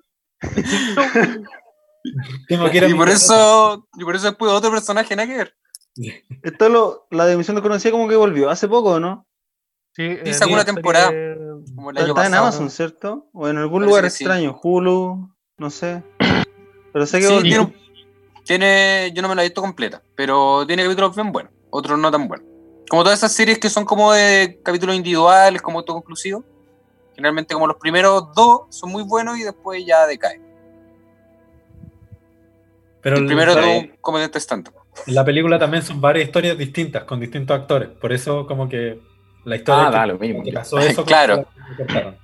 [2.49, 2.57] Y
[2.95, 5.55] por eso, y por eso después otro personaje ver.
[6.43, 9.27] esto lo, la dimensión desconocida como que volvió hace poco, ¿no?
[9.93, 11.11] Sí, eh, sacó una temporada.
[11.75, 12.35] Como el año Está en.
[12.35, 13.29] Amazon, ¿cierto?
[13.33, 14.25] O en algún Parece lugar sí.
[14.25, 16.03] extraño, Hulu, no sé.
[16.93, 17.57] Pero sé que Sí,
[18.45, 22.13] tiene, yo no me la he visto completa, pero tiene capítulos bien buenos, otros no
[22.13, 22.47] tan buenos.
[22.89, 26.45] Como todas esas series que son como de capítulos individuales, como autoconclusivos.
[27.17, 30.43] Generalmente como los primeros dos son muy buenos y después ya decaen.
[33.03, 34.69] Pero el primero es un comediante stand
[35.07, 37.89] en la película también son varias historias distintas con distintos actores.
[37.89, 39.01] Por eso como que
[39.45, 40.43] la historia Ah, que, da lo mismo.
[40.43, 41.47] que pasó eso Claro.
[41.77, 42.17] como que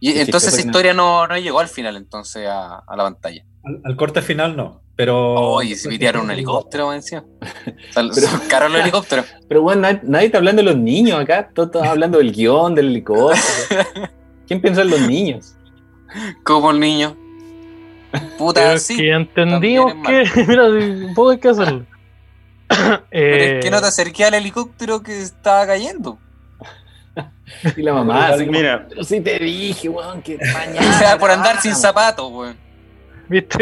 [0.00, 3.44] Y entonces esa historia no, no llegó al final entonces a, a la pantalla.
[3.64, 7.24] Al, al corte final no, pero Oye, se pitearon un helicóptero encima.
[7.96, 9.26] O sea, caros los helicópteros.
[9.48, 12.74] Pero bueno, nadie, nadie está hablando de los niños acá, todos están hablando del guion,
[12.74, 13.40] del helicóptero.
[14.46, 15.54] ¿Quién piensa en los niños?
[16.44, 17.16] Como el niño.
[18.10, 18.96] Pero Puta, es sí.
[18.96, 20.64] que entendimos que, mira,
[21.14, 21.84] poco hay que hacerlo.
[22.68, 26.18] Pero Eh, es que no te acerqué al helicóptero que estaba cayendo.
[27.76, 30.92] Y la mamá, así como, Mira, pero sí te dije, weón, que O mañana.
[30.98, 31.82] sea, por andar sin vamos".
[31.82, 32.56] zapatos, weón.
[33.30, 33.58] Viste,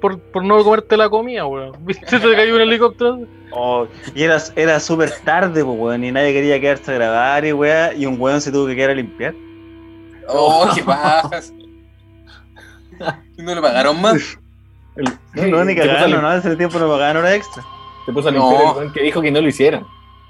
[0.00, 1.72] por, por no comerte la comida, weón.
[1.84, 3.20] Viste, te cayó un helicóptero.
[3.52, 7.52] oh, y era, era súper tarde, pues, weón, y nadie quería quedarse a grabar y
[7.52, 9.34] weá, y un weón se tuvo que quedar a limpiar.
[10.28, 11.52] Oh, qué bajas.
[13.36, 14.38] ¿No le pagaron más?
[14.96, 15.04] El-
[15.50, 16.32] No, no, ni se lim- ¿no?
[16.32, 17.62] Ese tiempo no pagaban hora extra.
[18.06, 18.38] Se puso a No.
[18.50, 19.84] limpiar el weón que dijo que no lo hicieran.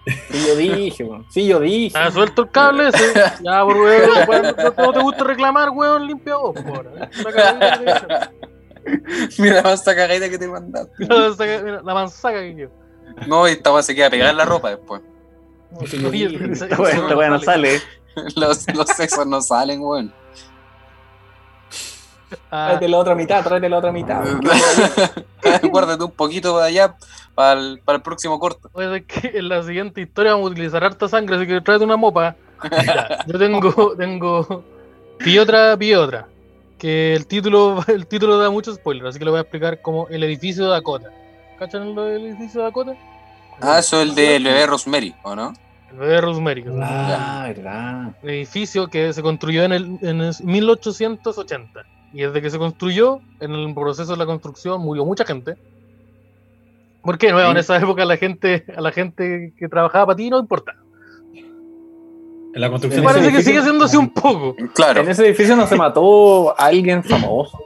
[0.06, 1.26] Sí, yo dije, weón.
[1.30, 1.96] Sí, yo dije.
[1.98, 3.14] Ah, suelto el cable ese.
[3.42, 4.42] Ya, por weón, weón,
[4.76, 8.06] no, no te gusta reclamar, weón, limpia vos, por hice.
[9.38, 10.92] Mira la masa cagadita que te mandaste.
[10.98, 12.68] Mira, La manzaca que yo.
[13.26, 15.00] No, y esta weá se queda pegada en la ropa después.
[15.86, 16.38] Sí, yo dije.
[16.52, 17.80] Esta weá- no sale.
[18.36, 20.12] Los, los sesos no salen, weón.
[22.50, 24.24] Ah, Tráete la otra mitad, tráete la otra mitad.
[25.70, 26.96] Guárdate un poquito de allá
[27.34, 28.68] para el, para el próximo corto.
[28.72, 31.84] Pues es que en la siguiente historia vamos a utilizar harta sangre, así que tráete
[31.84, 32.36] una mopa.
[33.26, 34.64] Yo tengo, tengo,
[35.20, 36.26] vi otra, vi otra.
[36.78, 40.08] Que el título, el título da mucho spoiler, así que lo voy a explicar como
[40.08, 41.10] el edificio de Dakota.
[41.58, 42.94] ¿Cachan lo del edificio de Dakota?
[43.60, 45.54] Ah, eso es el del bebé Rosemary, ¿o no?
[45.90, 46.64] El bebé Rosemary.
[46.82, 48.12] Ah, verdad.
[48.22, 51.84] Un edificio que se construyó en el, en el 1880.
[52.14, 55.56] Y desde que se construyó, en el proceso de la construcción murió mucha gente.
[57.02, 57.32] ¿Por qué?
[57.32, 60.74] Nuevo, en esa época la gente, a la gente que trabajaba para ti no importa.
[62.54, 64.54] En la construcción Parece que sigue siendo así un poco.
[64.74, 65.00] Claro.
[65.00, 67.58] En ese edificio no se mató alguien famoso.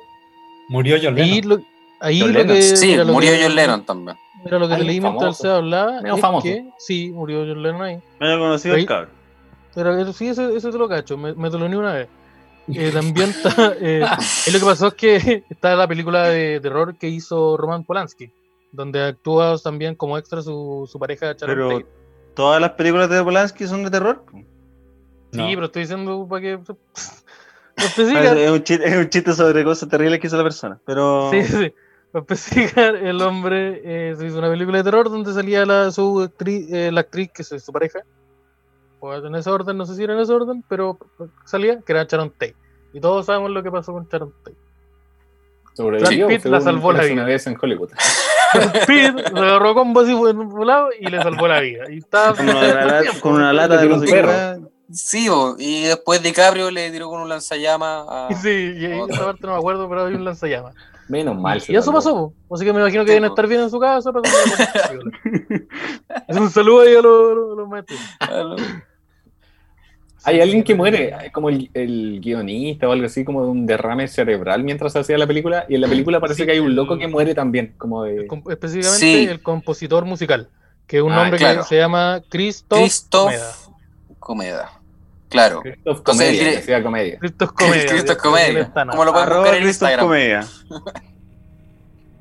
[0.71, 1.59] murió John Ahí Lennon.
[1.59, 1.65] lo,
[2.01, 2.57] ahí John lo Lennon.
[2.57, 2.63] que.
[2.63, 4.17] Sí, lo murió que- John Lennon también.
[4.45, 6.01] Mira lo que te leí mientras se hablaba.
[6.01, 6.45] Medio es famoso.
[6.45, 7.99] que, sí, murió John Lennon ahí.
[8.19, 9.11] Medio conocido Ahí- el cabrón.
[9.75, 12.09] Pero eso- sí, eso, eso te lo cacho, me, me te lo uní una vez.
[12.75, 13.75] Eh, también está.
[13.81, 14.05] eh,
[14.47, 18.31] y lo que pasó es que está la película de terror que hizo Roman Polanski,
[18.73, 21.87] donde actúa también como extra su, su pareja Sharon Pero Tate.
[22.35, 24.25] todas las películas de Polanski son de terror.
[24.33, 24.47] Sí,
[25.33, 25.47] No.
[25.49, 26.59] pero estoy diciendo para que.
[27.77, 28.37] Especificar.
[28.39, 30.81] Es un, chiste, es un chiste sobre cosas terribles que hizo la persona.
[30.85, 31.73] Pero Sí, sí.
[32.11, 36.23] Para especificar, el hombre eh, se hizo una película de terror donde salía la, su
[36.23, 38.01] actriz, eh, la actriz, que es su pareja.
[39.01, 40.99] O en ese orden, no sé si era en ese orden, pero
[41.45, 42.57] salía, que era Sharon Tate.
[42.93, 44.57] Y todos sabemos lo que pasó con Sharon Tate.
[45.75, 46.27] Sobrevivió.
[46.29, 47.13] Brad Pitt la salvó la vida.
[47.15, 47.91] una vez en Hollywood.
[48.87, 51.85] Pitt se agarró con así en un volado y le salvó la vida.
[51.91, 54.69] Y estaba con una, lata- con una lata de un perro.
[54.91, 58.29] Sí, bo, y después DiCaprio le tiró con un lanzallamas a...
[58.43, 60.75] Sí, y ahí esa parte no me acuerdo, pero hay un lanzallamas.
[61.09, 61.63] Menos mal.
[61.69, 62.55] Y eso pasó, po.
[62.55, 64.11] así que me imagino que Sí, deben estar bien en su casa.
[64.13, 64.25] pero-
[66.27, 67.99] Es un saludo ahí a los, los- los maestros.
[70.29, 74.07] Hay alguien que muere, como el, el guionista o algo así, como de un derrame
[74.09, 75.65] cerebral mientras hacía la película.
[75.69, 77.75] Y en la película parece Sí, que hay un el- loco que muere también.
[77.79, 78.27] Como de.
[78.51, 79.27] Específicamente Sí.
[79.29, 80.49] el compositor musical,
[80.87, 81.61] que es un Ah, hombre claro.
[81.63, 83.53] que se llama Christoph, Christoph Comeda.
[84.19, 84.73] Comeda.
[85.29, 85.61] Claro.
[85.61, 87.19] Christoph Entonces, Comedia, que hacía comedia.
[87.19, 87.87] Christoph Comedia.
[87.87, 88.73] Christoph Comedia.
[88.91, 90.07] ¿Cómo lo pueden buscar en Christoph Instagram?
[90.07, 90.47] Comedia.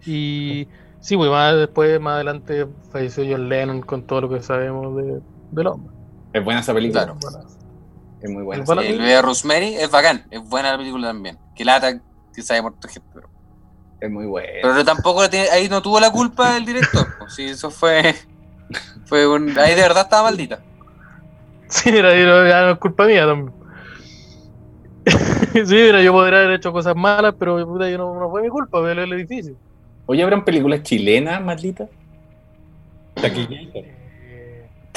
[0.05, 0.67] Y
[0.99, 5.19] sí, pues más después, más adelante, falleció John Lennon con todo lo que sabemos de,
[5.51, 5.93] del hombre.
[6.33, 7.13] Es buena esa película.
[7.19, 7.47] Claro.
[8.21, 8.61] Es muy buena.
[8.63, 11.37] El bala- El bebé Rosemary es bacán, es buena la película también.
[11.55, 11.99] Que lata
[12.33, 13.07] que se haya muerto gente.
[13.13, 13.29] Pero,
[13.99, 14.49] Es muy buena.
[14.61, 17.07] pero tampoco tiene- ahí no tuvo la culpa el director.
[17.29, 18.15] sí, eso fue.
[19.05, 20.59] fue un- ahí de verdad estaba maldita.
[21.69, 23.53] Sí, ya no es culpa mía también.
[25.65, 28.49] sí, mira, yo podría haber hecho cosas malas, pero puta, yo no, no fue mi
[28.49, 29.53] culpa, ver el edificio.
[30.05, 31.87] Oye, ¿habrán películas chilenas, maldita?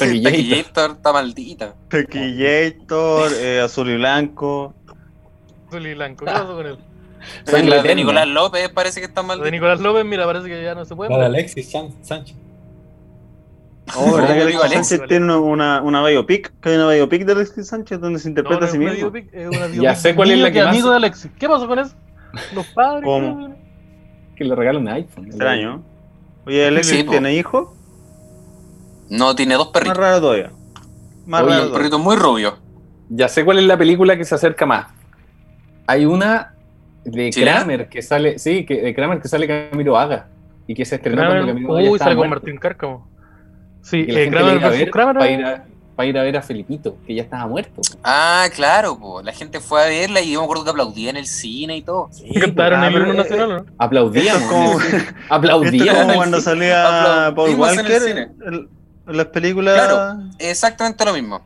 [0.05, 0.31] Taquillator.
[0.31, 0.63] Taquillator.
[0.73, 1.75] Taquillator está maldita.
[1.89, 4.73] Tequillator, eh, azul y blanco.
[5.67, 6.77] Azul y blanco, ¿qué pasó con él?
[7.45, 7.93] La de eterna.
[7.95, 9.51] Nicolás López parece que está Lo de.
[9.51, 11.11] Nicolás López, mira, parece que ya no se puede.
[11.11, 11.25] La de.
[11.25, 12.35] Alexis San- Sánchez.
[13.95, 14.87] Oh, ¿verdad que Alexis Alexis.
[14.99, 16.53] Sánchez tiene una, una biopic?
[16.61, 18.95] Que hay una biopic de Alexis Sánchez donde se No, interpreta no a sí mismo.
[19.11, 19.31] biopic,
[19.81, 21.29] Ya sé cuál es la que más- amigo de Alexis.
[21.37, 21.93] ¿Qué pasó con eso?
[22.55, 23.03] Los padres.
[23.03, 23.55] ¿Cómo?
[24.35, 25.25] Que le regala un iPhone.
[25.27, 25.83] Extraño.
[26.45, 27.11] Oye, Alexis Sí, po.
[27.11, 27.75] tiene hijo.
[29.11, 29.97] No, tiene dos Más perritos.
[29.97, 30.51] raro todavía.
[31.25, 31.73] Más Oye, raro Un todavía.
[31.77, 32.57] perrito muy rubio.
[33.09, 34.87] Ya sé cuál es la película que se acerca más.
[35.85, 36.55] Hay una
[37.03, 37.29] de.
[37.29, 40.27] Kramer que sale, sí, que, de Kramer que sale Camilo Haga
[40.65, 42.29] y que se estrenó cuando Camilo Haga uy, sale con.
[42.29, 43.07] Martín Cárcamo.
[43.81, 45.15] Sí, eh, gente Kramer le iba a versus ver Kramer.
[45.17, 45.65] para ir, a,
[45.95, 47.81] para ir a ver a Felipito, que ya estaba muerto.
[48.03, 49.21] Ah, claro, po.
[49.21, 51.81] la gente fue a verla y yo me acuerdo que aplaudía en el cine y
[51.81, 52.07] todo.
[52.11, 53.65] Sí, Cantaron Ah, el himno eh, nacional, ¿no?
[53.77, 54.43] Aplaudíamos.
[54.43, 54.87] Como- el.
[54.87, 56.83] Esto como el cuando salía
[57.35, 58.21] Paul Aplaudimos en el Walker cine.
[58.45, 58.69] en,
[59.11, 59.75] en las películas.
[59.75, 60.19] Claro.
[60.39, 61.41] Exactamente lo mismo.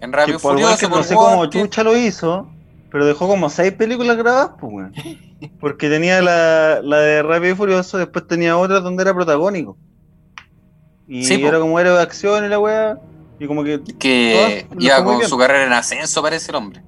[0.00, 2.48] En que Rápido y Paul Furioso, Walker no sé cómo chucha lo hizo,
[2.90, 4.92] pero dejó como seis películas grabadas, pues, weón.
[5.60, 9.76] Porque tenía la, la de Rápido y Furioso, después tenía otra donde era protagónico.
[11.06, 11.46] Y Sí, po.
[11.48, 12.98] era como héroe de acción y la weá.
[13.40, 16.82] Y como que que iba con su carrera en ascenso, parece el hombre.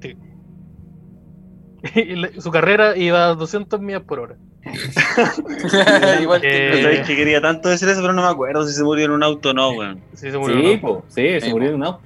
[1.94, 4.36] Y le- Su carrera iba a 200 millas por hora.
[6.20, 6.82] Igual No que.
[6.82, 9.22] sabéis que quería tanto decir eso, pero no me acuerdo si se murió en un
[9.22, 10.00] auto o no, weón.
[10.14, 10.56] Sí, se murió.
[10.60, 10.80] Sí, ¿no?
[10.80, 11.74] po, sí, se Sí, murió po.
[11.74, 12.00] en un auto.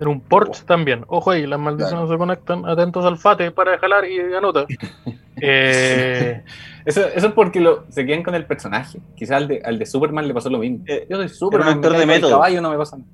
[0.00, 1.04] En un Porsche también.
[1.08, 2.64] Ojo ahí, las maldiciones se conectan.
[2.66, 4.66] Atentos al FATE para jalar y anota.
[5.42, 6.42] Eh,
[6.84, 9.00] Eso, eso es porque lo, se quedan con el personaje.
[9.16, 10.84] Quizás al de, al de Superman le pasó lo mismo.
[10.86, 12.30] Eh, Yo soy Superman, era un actor me de método.
[12.32, 13.08] caballo, no me pasa nada.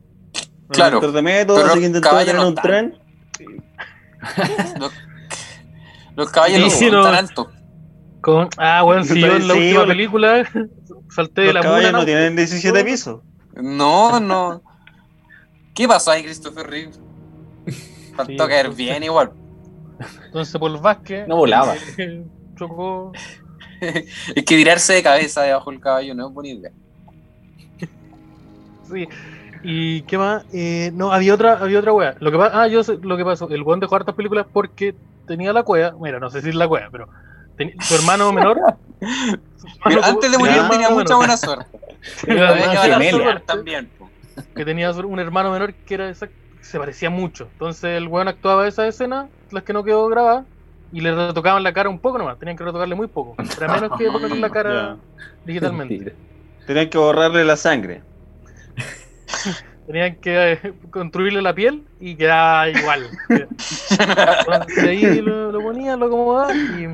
[0.70, 2.98] Claro, Un actor de método, pero así que los intentó caballos tener no un tren.
[4.80, 4.92] Los,
[6.16, 7.02] los caballos no son no.
[7.04, 7.46] tan altos.
[8.26, 10.48] Con, ah, bueno, si yo en la Sí, última película
[11.14, 11.92] salté de la mula.
[11.92, 12.04] no ¿no?
[12.04, 13.20] tienen 17 pisos.
[13.54, 14.62] No, no.
[15.74, 16.90] ¿Qué pasó ahí, Christopher Reeve?
[18.16, 19.30] Faltó Sí, caer entonces- bien igual.
[20.26, 21.74] Entonces Paul Vázquez No volaba.
[21.98, 22.24] eh,
[22.56, 23.12] chocó.
[23.80, 26.70] Es que tirarse de cabeza debajo del caballo no es buena idea.
[28.92, 29.08] Sí.
[29.62, 30.44] ¿Y qué más?
[30.52, 32.16] Eh, no, había otra, había otra wea.
[32.20, 33.48] Lo que ah, yo sé lo que pasó.
[33.50, 34.94] El weón dejó hartas películas porque
[35.26, 35.94] tenía la cueva.
[36.00, 37.08] Mira, no sé si es la cueva, pero
[37.80, 38.58] su hermano menor.
[39.00, 39.40] su hermano-
[39.86, 41.78] Mira, antes de morir tenía menor, mucha buena suerte.
[42.26, 43.90] tenía también.
[44.54, 46.28] que tenía un hermano menor que era que
[46.60, 47.48] se parecía mucho.
[47.52, 50.44] Entonces el weón actuaba esa escena, las que no quedó grabada,
[50.92, 52.38] y le retocaban la cara un poco nomás.
[52.38, 53.34] Tenían que retocarle muy poco.
[53.58, 54.96] Pero a menos que ponerle la cara
[55.44, 55.94] digitalmente.
[55.94, 56.16] Mentira.
[56.66, 58.02] Tenían que borrarle la sangre.
[59.86, 63.08] Tenían que eh, construirle la piel y quedaba igual.
[63.30, 66.86] Entonces ahí lo, lo ponían, lo acomodaban y.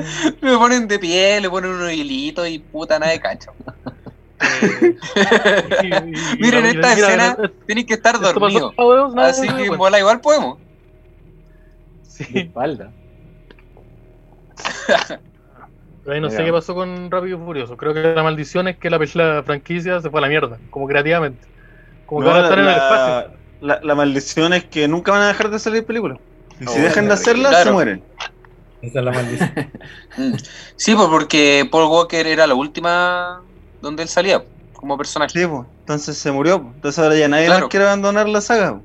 [0.47, 3.52] Le ponen de pie, le ponen unos hilitos y puta nada de cacho.
[4.40, 4.94] eh,
[5.82, 7.36] y- y- y- Miren y- esta escena,
[7.66, 8.74] tienen que estar dormidos.
[9.16, 10.59] Así que bola igual podemos.
[10.59, 10.64] De
[12.02, 12.93] Sí, espalda.
[16.02, 17.77] pero ahí no sé qué pasó con Rápido y Furioso.
[17.77, 20.86] Creo que la maldición es que la, la franquicia se fue a la mierda, como
[20.86, 21.47] creativamente.
[22.12, 23.39] Como que No, van a estar en el la, espacio.
[23.62, 26.18] la- la maldición es que nunca van a dejar de salir películas.
[26.60, 27.64] Y si dejan de hacerlas, claro.
[27.64, 28.02] se mueren.
[28.82, 29.51] Esa es la maldición.
[30.76, 33.40] Sí, pues porque Paul Walker era la última
[33.80, 34.43] donde él salía
[34.74, 35.39] como personaje.
[35.39, 35.62] Sí, pues.
[35.80, 36.60] Entonces se murió.
[36.62, 36.74] pues.
[36.74, 37.60] Entonces ahora ya nadie Claro.
[37.62, 38.72] más quiere abandonar la saga.
[38.74, 38.84] pues.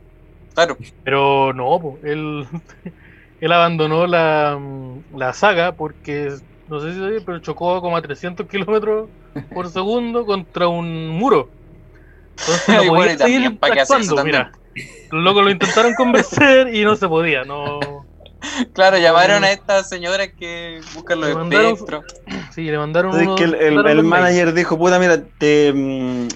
[0.54, 0.78] Claro.
[1.04, 2.48] Pero no, po, él,
[3.42, 6.32] él abandonó la, mm, la saga porque,
[6.70, 9.10] no sé si sabía, pero chocó como a 300 kilómetros
[9.54, 11.50] por segundo contra un muro.
[12.40, 14.52] Entonces no Y podía también, seguir ¿para qué hacer eso actuando, mira.
[15.12, 17.80] Los locos lo intentaron convencer y no se podía, no...
[18.74, 22.06] Claro, llamaron a estas señoras que buscan los mandaron- espectros.
[22.54, 26.28] Sí, le mandaron Entonces uno- que el, el- el manager dijo, puta, mira, te, mm,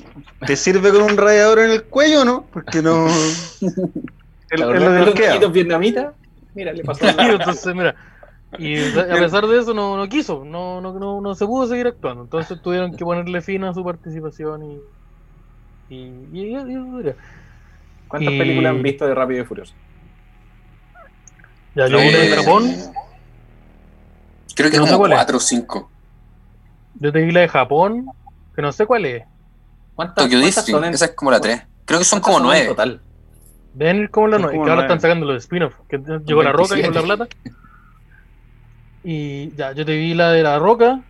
[0.47, 2.47] ¿te sirve con un radiador en el cuello o no?
[2.51, 3.07] Porque no...
[3.07, 3.75] Es
[4.49, 6.13] ¿Te es lo acordás que de nos los taquitos vietnamitas?
[6.55, 7.95] Mira, le pasó Sí, la- entonces, mira.
[8.57, 11.87] Y a pesar de eso, no, no quiso, no, no, no, no se pudo seguir
[11.87, 12.23] actuando.
[12.23, 14.79] Entonces tuvieron que ponerle fin a su participación y.
[15.91, 17.15] Y, y, y- y eso sería.
[18.07, 19.73] ¿Cuántas Y- películas han visto de Rápido y Furioso?
[21.75, 22.71] Ya, yo de Eh, Japón,
[24.55, 25.07] Creo que No como.
[25.07, 25.89] 4 o 5.
[26.99, 28.05] yo te vi la de Japón,
[28.55, 29.23] que no sé cuál es.
[29.95, 31.63] ¿Cuántas, Tokyo cuántas son en- esa es como la 3.
[31.85, 32.67] Creo que son como en 9.
[32.67, 33.01] total?
[33.79, 34.81] Ir como la Son 9, como que ahora nueve.
[34.93, 35.75] están sacando los spin-offs.
[35.89, 37.05] Que llegó la roca y con la 27.
[37.05, 37.27] plata.
[39.03, 41.01] Y ya, yo te vi la de la roca,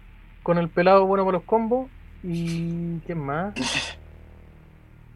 [0.44, 1.90] con el pelado bueno para los combos.
[2.24, 3.00] Y.
[3.08, 3.54] ¿Qué más?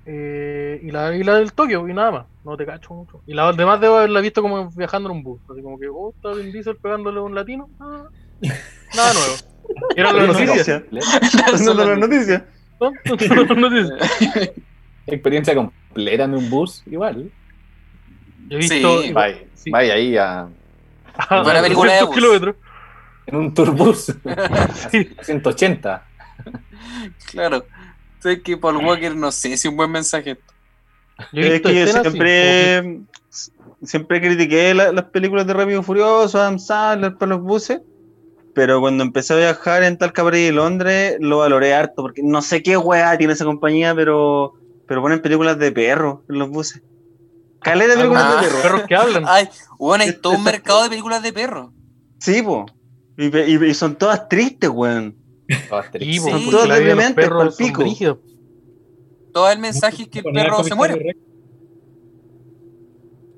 [0.07, 2.25] Eh, y, la, y la del Tokio, y nada más.
[2.43, 3.21] No te cacho mucho.
[3.25, 5.41] Y la demás debo haberla visto como viajando en un bus.
[5.49, 7.69] Así como que, oh, está Vin Diesel pegándole a un latino.
[7.79, 8.03] Ah,
[8.95, 9.35] nada nuevo.
[9.95, 10.83] Era la noticia.
[10.91, 12.45] No, no, no, noticia.
[12.79, 12.91] ¿no?
[13.05, 13.99] Las noticias.
[15.07, 17.31] Experiencia completa en un bus, igual.
[18.47, 19.01] Yo he visto.
[19.01, 19.71] Sí, Vaya, Sí.
[19.71, 20.47] vaya ahí a,
[21.17, 22.15] a Buena película de 200 bus.
[22.15, 22.55] kilómetros.
[23.25, 24.15] en un turbus.
[24.91, 25.09] Sí.
[25.21, 26.05] 180.
[27.31, 27.65] Claro.
[28.25, 30.39] Sé que Paul Walker no sé si es un buen mensaje.
[31.31, 33.01] Yo he Es que yo siempre,
[33.83, 37.81] siempre critiqué la- las películas de Rápido y Furioso, Adam Sandler para los buses,
[38.55, 42.41] pero cuando empecé a viajar en Talca, París y Londres, lo valoré harto, porque no
[42.41, 44.53] sé qué weá tiene esa compañía, pero,
[44.87, 46.81] pero ponen películas de perros en los buses.
[47.61, 48.41] Caleta de películas Ah.
[48.41, 49.23] de perros que hablan.
[49.27, 49.47] Ay,
[49.77, 51.69] bueno, hay todo un Esta- mercado de películas de perros.
[52.19, 52.65] Sí, po.
[53.17, 55.15] Y- y son todas tristes, weón.
[55.69, 56.49] Todas Sí, Sí.
[56.51, 57.29] Todos deprimentes,
[57.77, 58.17] brígidos.
[59.31, 60.95] Todo el mensaje es que el perro se muere.
[60.95, 61.19] Rex.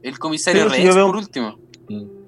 [0.03, 1.57] El comisario Sí, Rex, yo veo- por último.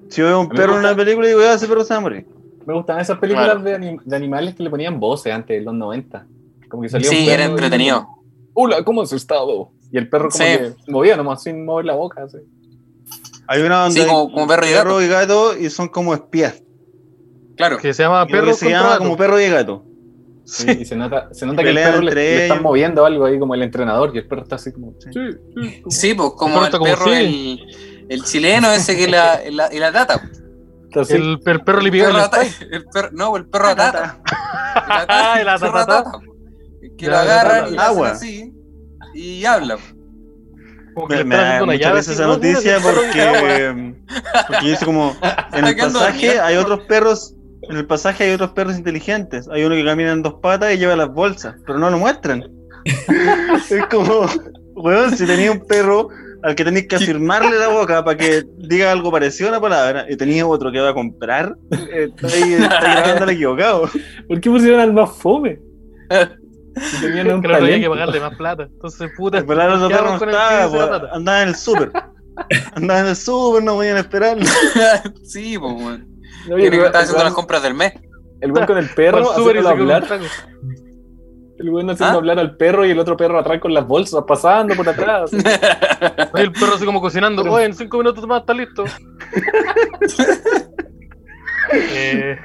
[0.08, 2.00] Si yo veo un perro en una película, digo, ya, ese perro se va a
[2.00, 2.26] morir.
[2.66, 3.62] Me gustaban esas películas Claro.
[3.62, 6.26] de, anim- de animales que le ponían voces antes de los 90.
[6.68, 8.08] Como que salía un Sí, perro era y- entretenido.
[8.54, 9.70] Hola, ¿cómo has estado?
[9.92, 10.50] Y el perro como Sí.
[10.58, 12.24] que se movía nomás sin mover la boca.
[12.24, 12.38] así.
[13.46, 15.02] Hay una donde Sí, como- perro y gato.
[15.02, 16.62] y gato y son como espías.
[17.60, 17.76] Claro.
[17.78, 19.84] Que se llama que Perros se llama como perro y gato.
[20.44, 23.26] Sí, Y se nota, se nota Y que el perro le, le están moviendo algo
[23.26, 24.94] ahí como el entrenador y el perro está así como...
[24.98, 25.10] Sí.
[25.12, 25.20] Sí,
[25.62, 27.12] sí, como- Sí, pues como perro el como perro, sí.
[27.12, 30.28] el, el chileno ese que la, la, y la tata.
[31.00, 31.12] así.
[31.14, 32.18] El, el perro le perro
[32.92, 34.20] perro- no, el perro atata.
[34.26, 36.18] Ah, el perro atatata.
[36.96, 38.10] Que lo agarran y agua.
[38.12, 38.52] así
[39.14, 39.76] y habla.
[40.94, 43.94] Como Me, da haciendo una mucha llave risa así, esa noticia perro porque,
[44.48, 45.16] porque dice como
[45.52, 47.34] en el pasaje hay otros perros,
[47.70, 49.48] en el pasaje hay otros perros inteligentes.
[49.48, 52.42] Hay uno que camina en dos patas y lleva las bolsas, pero no lo muestran.
[53.70, 54.26] es como,
[54.74, 56.08] weón, si tenía un perro
[56.42, 60.06] al que tenéis que afirmarle la boca para que diga algo parecido a una palabra
[60.08, 63.90] y tenía otro que va a comprar, eh, está ahí, está grabando al equivocado.
[64.26, 65.60] ¿Por qué pusieron al más fome?
[66.76, 68.62] Si tenían un Que no había que pagarle más plata.
[68.64, 69.38] Entonces, puta.
[71.12, 71.92] Andaba en el súper.
[72.74, 74.46] Andaba en el súper, no podían esperarlo.
[75.22, 76.09] sí, pues, weón.
[76.46, 77.92] Oye, Tiene que el estar haciendo las compras del mes.
[78.40, 80.04] El weón con el perro haciéndolo hablar.
[81.58, 82.18] El weón haciendo ¿Ah?
[82.18, 85.30] hablar al perro y el otro perro atrás con las bolsas, pasando por atrás.
[86.32, 87.42] Oye, el perro así como cocinando.
[87.42, 88.84] Oye, en cinco minutos más está listo.
[91.72, 92.38] eh,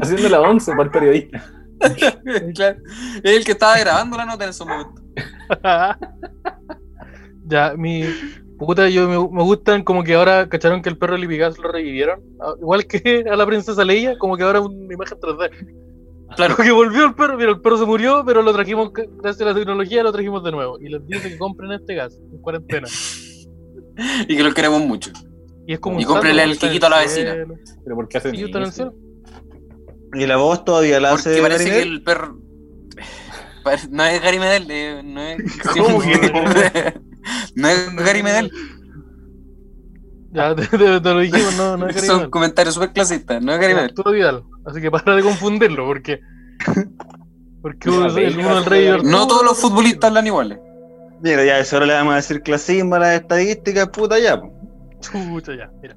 [0.00, 1.44] haciendo la once para el periodista.
[2.54, 2.78] Claro.
[3.24, 5.02] Es el que estaba grabando la nota en ese momento.
[7.48, 8.04] ya, mi
[8.66, 11.70] puta, yo me, me gustan como que ahora cacharon que el perro de Lipigas lo
[11.70, 12.20] revivieron.
[12.60, 15.50] Igual que a la princesa Leia, como que ahora es una imagen 3D.
[16.36, 16.56] Claro.
[16.56, 19.54] Que volvió el perro, mira, el perro se murió, pero lo trajimos, gracias a la
[19.54, 20.78] tecnología, lo trajimos de nuevo.
[20.80, 22.88] Y les dice que compren este gas en cuarentena.
[24.26, 25.10] Y que lo queremos mucho.
[25.66, 27.36] Y es como Y santo, el quiquito a la vecina.
[27.84, 28.94] Pero ¿por qué hacen eso?
[30.14, 31.30] Y la voz todavía la hace.
[31.30, 32.38] Porque parece que el perro.
[33.90, 35.58] No es Gary Medel, eh, no es.
[35.78, 36.94] ¿Cómo que
[37.56, 38.50] no es Gary Medel.
[40.32, 42.30] Ya, te, te- te lo dijimos, no, no es Gary Son Medel.
[42.30, 43.90] comentarios súper clasistas, no es Gary Es Medel.
[43.90, 44.44] Arturo Vidal.
[44.64, 46.20] Así que para de confundirlo, porque.
[47.60, 50.58] Porque uno es el, uno el rey no Arturo, No todos los futbolistas hablan iguales.
[51.22, 54.40] Mira, ya, eso ahora le vamos a decir clasismo a las estadísticas, puta ya.
[54.40, 54.52] po.
[55.00, 55.96] Chucha, ya, mira.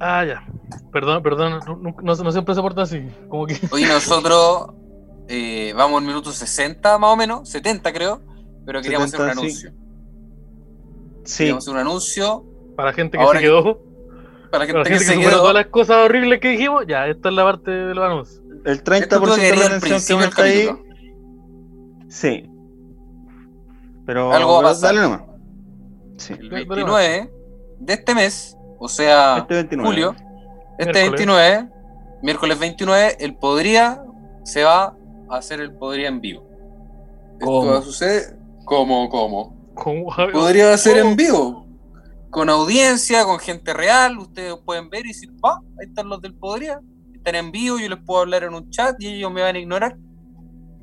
[0.00, 0.44] Ah, ya.
[0.92, 3.08] Perdón, perdón, no, no- no- no siempre se porta así.
[3.28, 3.58] Como que.
[3.70, 4.70] Hoy nosotros
[5.28, 8.22] eh, vamos al minuto 60 más o menos, 70 creo,
[8.66, 9.72] pero queríamos 70, hacer un anuncio.
[11.24, 11.38] Sí.
[11.38, 12.44] Queríamos hacer un anuncio
[12.76, 13.62] Para gente que Ahora se quedó.
[14.50, 15.40] para la Para gente que gente que se quedó.
[15.40, 18.42] todas las cosas horribles que dijimos, ya, esta es la parte de los anuncios.
[18.64, 20.68] El Esto 30% tuvo que de la atención que está ahí.
[22.08, 22.50] Sí.
[24.06, 24.32] Pero.
[24.32, 24.94] Algo va a pasar.
[24.94, 25.22] Dale nomás.
[26.16, 26.32] Sí.
[26.32, 27.32] El Ya, dale 29
[27.80, 29.88] de este mes, o sea, Este 29.
[29.88, 30.16] julio,
[30.78, 31.26] este Miércoles.
[31.26, 31.68] 29,
[32.22, 34.02] miércoles 29, el Podría
[34.44, 34.96] se va a
[35.30, 36.42] hacer el Podría en vivo.
[37.40, 37.60] ¿Cómo?
[37.60, 38.36] Esto va a suceder.
[38.64, 39.72] ¿Cómo, cómo?
[39.74, 41.10] Como- Podría ser ¿Cómo?
[41.10, 41.66] en vivo.
[42.30, 46.34] Con audiencia, con gente real, ustedes pueden ver y decir, va, ahí están los del
[46.34, 46.80] Podría.
[47.14, 49.58] Están en vivo, yo les puedo hablar en un chat y ellos me van a
[49.58, 49.96] ignorar.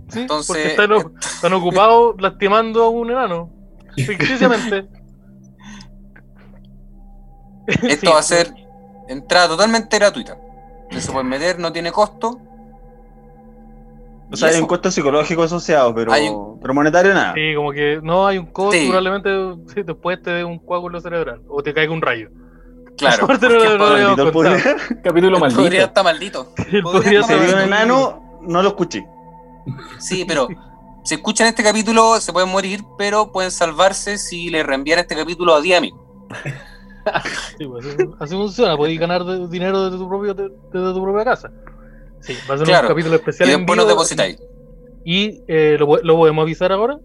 [0.09, 3.51] Sí, Entonces, porque están, ocupados lastimando a un enano.
[3.95, 4.87] Ficticiamente.
[7.67, 8.53] Esto Sí, va a ser
[9.07, 10.37] entrada totalmente gratuita.
[10.91, 12.39] Se pueden meter, no tiene costo.
[14.31, 17.33] O sea, hay un costo psicológico asociado, pero, Hay un- pero monetario nada.
[17.35, 18.87] Sí, como que no hay un costo, Sí.
[18.87, 19.29] probablemente
[19.73, 22.29] sí, después te dé un coágulo cerebral o te caiga un rayo.
[22.97, 23.27] Claro.
[23.27, 24.61] No Podría- Maldito poder.
[25.03, 25.61] Capítulo el maldito.
[25.63, 26.53] Podría está maldito.
[26.71, 27.59] El Podría podría estar maldito.
[27.59, 29.05] enano, no lo escuché.
[29.99, 30.47] Sí, pero
[31.03, 35.53] si escuchan este capítulo se pueden morir, pero pueden salvarse si le reenvían este capítulo
[35.55, 35.99] a 10 amigos.
[37.59, 41.03] Sí, pues, así, así funciona, podéis ganar de- dinero desde tu, propio, de- desde tu
[41.03, 41.51] propia casa.
[42.21, 42.87] Sí, va a ser Claro.
[42.87, 44.37] un capítulo Y especial en después nos depositáis.
[45.03, 46.97] Y eh, ¿lo, lo podemos avisar ahora,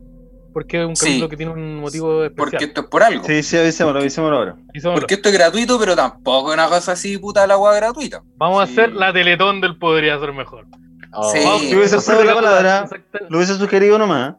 [0.55, 1.05] porque es un Sí.
[1.07, 2.37] capítulo que tiene un motivo especial.
[2.51, 3.25] Porque esto es por algo.
[3.25, 4.57] Sí, sí, avisémoslo, avisémoslo ahora.
[4.71, 5.01] Avisémoslo.
[5.01, 8.23] Porque esto es gratuito, pero tampoco es una cosa así, puta, la agua gratuita.
[8.37, 8.79] Vamos Sí.
[8.79, 10.65] a hacer la teletón del podría ser mejor.
[11.13, 11.31] Oh.
[11.33, 11.41] Sí.
[11.45, 12.89] Vamos- Si hubiese usado la palabra,
[13.29, 14.37] lo hubiese sugerido nomás.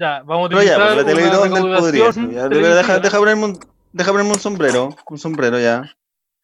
[0.00, 1.90] Ya, vamos a Pero ya, utilizar pues la Teletón del podría.
[2.06, 3.58] recaudación Ya, pero deja, deja, ponerme un,
[3.92, 4.96] deja ponerme un sombrero.
[5.10, 5.94] Un sombrero ya.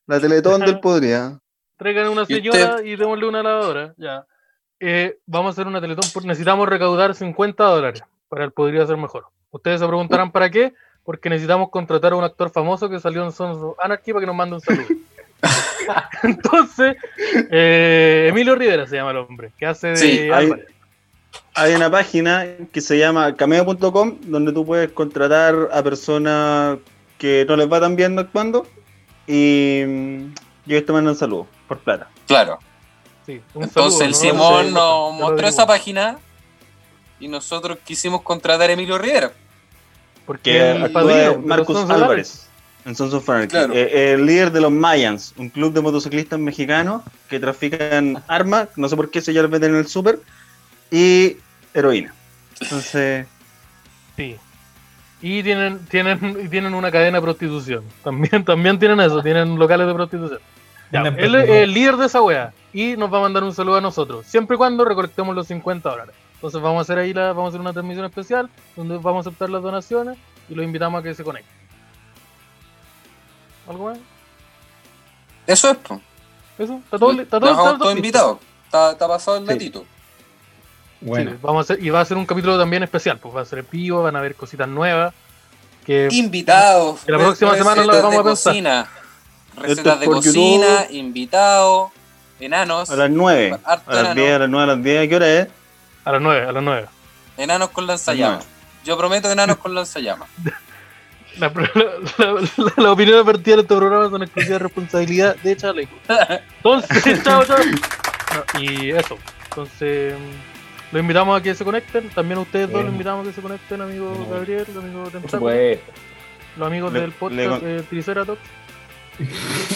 [0.07, 1.39] La Teletón del podría.
[1.79, 3.95] Traigan una ¿Y señora y démosle una lavadora.
[3.97, 4.27] Ya.
[4.81, 6.05] Eh, vamos a hacer una teletón.
[6.13, 9.27] por- necesitamos recaudar 50 dólares para el podría ser mejor.
[9.51, 10.75] Ustedes se preguntarán para qué.
[11.05, 14.27] Porque necesitamos contratar a un actor famoso que salió en Sons of Anarchy para que
[14.27, 14.85] nos mande un saludo.
[16.23, 16.97] Entonces,
[17.51, 20.53] eh, Emilio Rivera se llama el hombre, que hace de Sí, hay-.
[21.55, 26.79] Hay una página que se llama cameo.com donde tú puedes contratar a personas
[27.17, 28.67] que no les va tan bien actuando
[29.27, 29.83] y,
[30.69, 32.09] y ellos te mandan saludos por plata.
[32.27, 32.59] Claro.
[33.27, 34.17] Sí, un Entonces saludo, el ¿no?
[34.17, 36.19] Simón Sí, nos mostró esa página
[37.19, 39.33] y nosotros quisimos contratar a Emilio Rivera.
[40.25, 41.75] Porque actúa Anarchy.
[41.91, 42.49] Álvarez
[42.85, 43.49] en Sons of Anarchy.
[43.49, 43.75] Claro.
[43.75, 48.89] Eh, el líder de los Mayans, un club de motociclistas mexicanos que trafican armas, no
[48.89, 50.21] sé por qué, se ya lo venden en el súper,
[50.91, 51.37] y
[51.75, 52.15] heroína.
[52.61, 53.27] Entonces,
[54.19, 54.37] Sí.
[55.23, 57.85] Y tienen, tienen, y tienen una cadena de prostitución.
[58.03, 60.41] También, también tienen eso, tienen locales de prostitución.
[60.91, 62.53] Ya, él es el líder de esa wea.
[62.73, 64.27] Y nos va a mandar un saludo a nosotros.
[64.27, 66.15] Siempre y cuando recolectemos los 50 dólares.
[66.35, 69.29] Entonces vamos a hacer ahí la, vamos a hacer una transmisión especial donde vamos a
[69.31, 70.17] aceptar las donaciones
[70.49, 71.53] y los invitamos a que se conecten.
[73.69, 73.99] ¿Algo más?
[75.47, 76.01] Eso es, pues.
[76.59, 76.75] ¿Eso?
[76.85, 78.39] ¿Está todo, está todo, está todo invitados.
[78.65, 79.49] Está, está pasado el Sí.
[79.53, 79.85] datito.
[81.01, 83.43] Bueno, Sí, vamos a hacer, y va a ser un capítulo también especial, pues va
[83.43, 85.15] a ser vivo, van a haber cositas nuevas.
[85.87, 87.01] Que Invitados.
[87.05, 88.53] Que la próxima semana la recetas vamos a pensar.
[88.53, 88.89] cocina.
[89.63, 90.97] Recetas es de cocina, YouTube.
[90.97, 91.91] invitados,
[92.41, 92.91] enanos.
[92.91, 94.15] a las 9, Harto a las enano.
[94.21, 95.49] 10, a las 9, a las 10, ¿a qué hora es?
[96.05, 96.87] a las 9, a las 9.
[97.37, 98.47] Enanos con lanzallamas.
[98.85, 100.29] Yo prometo enanos con lanzallamas.
[101.39, 101.71] La, la,
[102.19, 105.95] la, la opinión vertida en este programa son exclusiva responsabilidad de Chaleco.
[106.57, 107.59] Entonces, chao, chao.
[107.59, 109.17] No, y eso.
[109.51, 110.15] Entonces,
[110.91, 112.09] los invitamos a que se conecten.
[112.09, 114.27] También a ustedes dos los invitamos a que se conecten, amigo.
[114.29, 115.93] Gabriel, amigo supuesto.
[116.57, 118.41] los amigos Le- del podcast le- eh, Triceratops.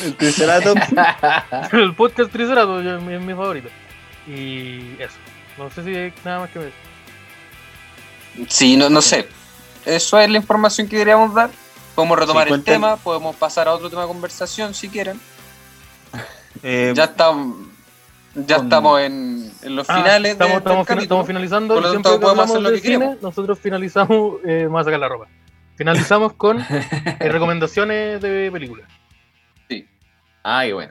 [0.05, 0.81] El Triceratops.
[1.73, 3.69] el podcast Triceratops yo- es mi, es mi favorito.
[4.27, 5.15] Y eso.
[5.59, 6.73] No sé si hay nada más que ver.
[8.49, 9.29] Sí, no, no sé.
[9.85, 11.51] Eso es la información que queríamos dar.
[11.95, 15.21] Podemos retomar el tema, podemos pasar a otro tema de conversación si quieren.
[16.63, 17.57] Eh, Ya estamos,
[18.35, 21.03] ya Con- estamos en, en los Ah, finales de- estamos, del estamos, fina- capítulo.
[21.03, 21.75] estamos finalizando.
[21.75, 23.23] Por lo siempre tanto, que podemos hablamos hacer lo de que cine, queremos.
[23.23, 24.35] nosotros finalizamos.
[24.47, 25.27] Eh, vamos a sacar la ropa.
[25.77, 28.87] Finalizamos con eh, recomendaciones de películas.
[30.43, 30.91] Ay, bueno.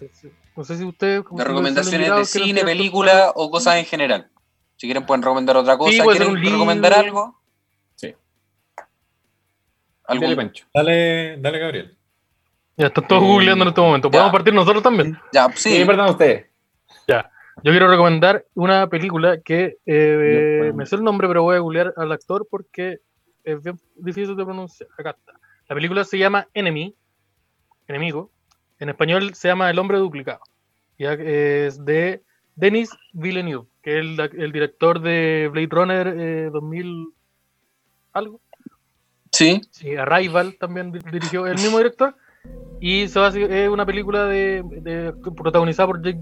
[0.55, 1.23] No sé si ustedes.
[1.29, 4.29] de recomendaciones de cine, película o cosas en general.
[4.75, 7.39] Si quieren pueden recomendar otra cosa, Sí, quieren recomendar algo.
[7.95, 8.15] Sí.
[10.05, 10.65] ¿Algún- Dale, Pancho.
[10.73, 11.97] Dale, dale, Gabriel.
[12.77, 14.09] Ya están todos Eh, googleando en este momento.
[14.09, 14.31] ¿Podemos ya.
[14.31, 15.17] partir nosotros también?
[15.31, 15.85] Ya, Sí, sí.
[15.85, 16.47] perdón, ustedes.
[17.63, 20.73] Yo quiero recomendar una película que eh, Ya, bueno.
[20.77, 22.99] me sé el nombre, pero voy a googlear al actor porque
[23.43, 24.89] es bien difícil de pronunciar.
[24.97, 25.33] Acá está.
[25.67, 26.95] La película se llama Enemy,
[27.87, 28.31] enemigo.
[28.81, 30.39] En español se llama El hombre duplicado.
[30.97, 32.23] Ya es de
[32.55, 37.09] Denis Villeneuve, que es el, el director de Blade Runner eh, 2000
[38.13, 38.41] algo.
[39.31, 39.61] Sí.
[39.69, 42.15] Sí, Arrival también di- dirigió el mismo director.
[42.79, 43.19] Y se
[43.63, 46.19] es una película de, de- protagonizada por Jake,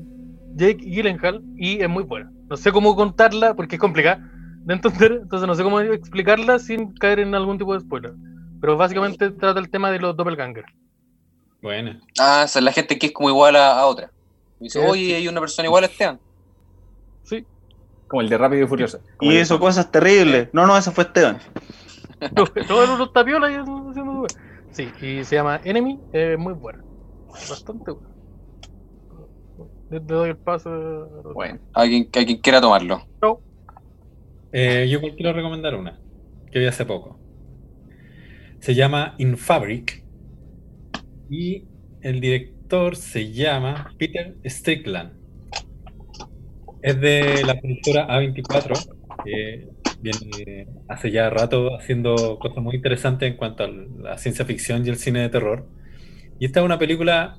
[0.55, 2.29] Jake Gyllenhaal y es muy buena.
[2.49, 4.19] No sé cómo contarla porque es complicada
[4.65, 8.13] de entender, entonces no sé cómo explicarla sin caer en algún tipo de spoiler.
[8.59, 10.65] Pero básicamente trata el tema de los doppelganger.
[11.61, 11.99] Bueno.
[12.19, 14.11] Ah, esa es la gente que es como igual a, a otra.
[14.59, 15.13] Y dice, oye, sí.
[15.13, 16.19] hay una persona igual a Esteban.
[17.23, 17.45] Sí,
[18.07, 18.99] Como el de Rápido y Furioso.
[19.17, 20.49] Como y el- eso, cosas terribles.
[20.53, 21.39] No, no, eso fue Esteban.
[22.67, 24.25] todo el mundo tapiola y haciendo.
[24.71, 26.83] Sí, y se llama Enemy, es muy buena.
[27.27, 28.09] Bastante buena.
[29.89, 30.69] Le le doy el paso.
[30.69, 31.59] a- Bueno.
[31.73, 33.01] A quien, a quien quiera tomarlo.
[34.51, 35.99] Eh, yo quiero recomendar una
[36.51, 37.19] que vi hace poco.
[38.59, 39.98] Se llama In Fabric
[41.29, 41.65] y
[42.01, 45.13] el director se llama Peter Strickland.
[46.81, 48.89] Es de la productora A24,
[49.23, 49.67] que
[50.01, 54.89] viene hace ya rato haciendo cosas muy interesantes en cuanto a la ciencia ficción y
[54.89, 55.67] el cine de terror.
[56.39, 57.37] Y esta es una película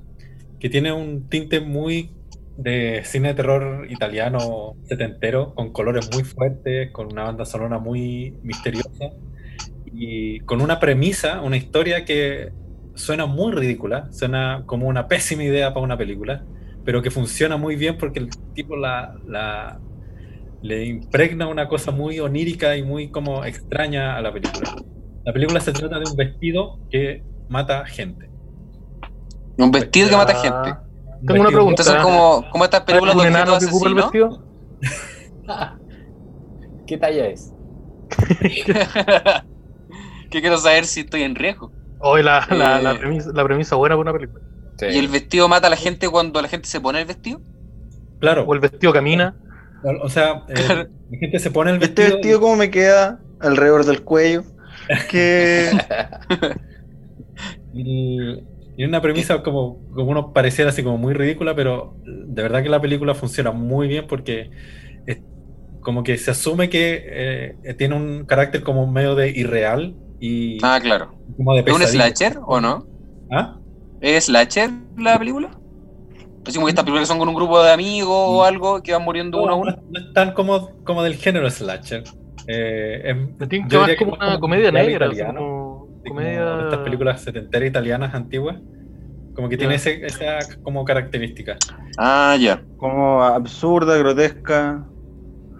[0.59, 2.11] que tiene un tinte muy
[2.57, 8.35] de cine de terror italiano setentero, con colores muy fuertes, con una banda sonora muy
[8.43, 9.09] misteriosa
[9.91, 12.51] y con una premisa, una historia que
[12.95, 16.45] suena muy ridícula, suena como una pésima idea para una película,
[16.83, 19.79] pero que funciona muy bien porque el tipo la, la-
[20.61, 24.75] le impregna una cosa muy onírica y muy como extraña a la película.
[25.25, 28.29] La película se trata de un vestido que mata gente.
[29.57, 30.79] Un vestido que mata Ah, gente.
[31.21, 31.81] Un Tengo una pregunta.
[31.83, 34.45] Entonces, como, como estas películas ¿Un de enano que ocupa el vestido?
[36.85, 37.53] ¿Qué talla es?
[40.31, 41.71] que quiero saber si estoy en riesgo.
[42.01, 42.83] Hoy la, la, Eh.
[42.83, 44.43] la, premisa, la premisa buena para una película.
[44.77, 44.85] Sí.
[44.91, 47.41] ¿Y el vestido mata a la gente cuando la gente se pone el vestido?
[48.19, 49.35] Claro, O el vestido camina.
[50.03, 50.89] o sea, eh, Claro.
[51.09, 52.17] la gente se pone el Este vestido.
[52.17, 53.19] vestido, ¿cómo me queda?
[53.39, 54.43] Alrededor del cuello.
[55.09, 55.69] Que.
[57.73, 58.17] Y,
[58.77, 62.69] y una premisa como, como uno pareciera así como muy ridícula, pero de verdad que
[62.69, 64.49] la película funciona muy bien porque
[65.05, 65.19] es
[65.81, 70.79] como que se asume que eh, tiene un carácter como medio de irreal y Ah,
[70.81, 71.11] claro.
[71.35, 72.85] como de ¿Es un slasher o no?
[73.31, 73.57] ¿Ah?
[73.99, 75.49] ¿Es slasher la película?
[76.45, 79.03] Así como que estas películas son con un grupo de amigos o algo que van
[79.03, 79.75] muriendo uno a No, uno.
[79.91, 82.03] no- es tan como, como del género slasher.
[82.47, 83.01] Eh,
[83.39, 85.05] es- como es una un comedia negra.
[85.07, 85.39] italiano.
[85.39, 85.71] como
[86.03, 86.45] como comedia.
[86.55, 88.57] de estas películas setenteras italianas antiguas.
[89.35, 91.57] Como que tiene ese, esa como característica.
[91.97, 92.63] Ah, ya.
[92.77, 94.83] Como absurda, grotesca.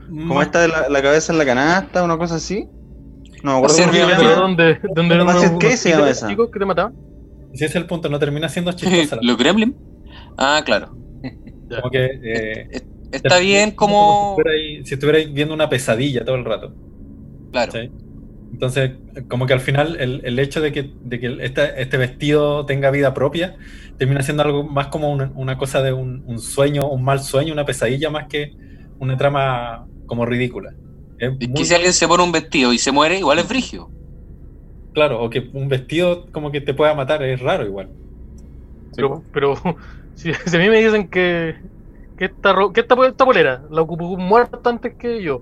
[0.10, 2.68] Como Más- esta de la, la cabeza en la canasta, una cosa así.
[3.44, 4.46] No me acuerdo llama.
[4.96, 6.28] Donde eran Basket unos- Case se llama esa.
[6.28, 6.94] chicos que te mataban.
[7.54, 9.18] Si ese es el punto, no termina siendo chistosa.
[9.18, 9.76] la ¿Los Gremlin?
[10.38, 10.96] Ah, claro.
[11.70, 12.82] Como que eh,
[13.12, 14.38] Está bien como...
[14.84, 16.74] Si estuvierais, si viendo una pesadilla todo el rato.
[17.52, 17.72] Claro.
[17.72, 17.92] ¿sí?
[18.54, 18.92] Entonces,
[19.30, 22.92] como que al final el, el hecho de que, de que este, este vestido tenga
[22.92, 23.56] vida propia
[23.98, 27.54] termina siendo algo más como una, una cosa de un, un sueño, un mal sueño,
[27.54, 28.54] una pesadilla, más que
[29.00, 30.74] una trama como ridícula.
[31.22, 33.89] Es muy- que si alguien se pone un vestido y se muere, igual es frigio.
[34.93, 37.89] Claro, o que un vestido como que te pueda matar es raro igual.
[38.95, 39.56] Pero, pero
[40.15, 41.56] si, si a mí me dicen que,
[42.18, 45.41] que, esta, que esta, esta polera la ocupó un muerto antes que yo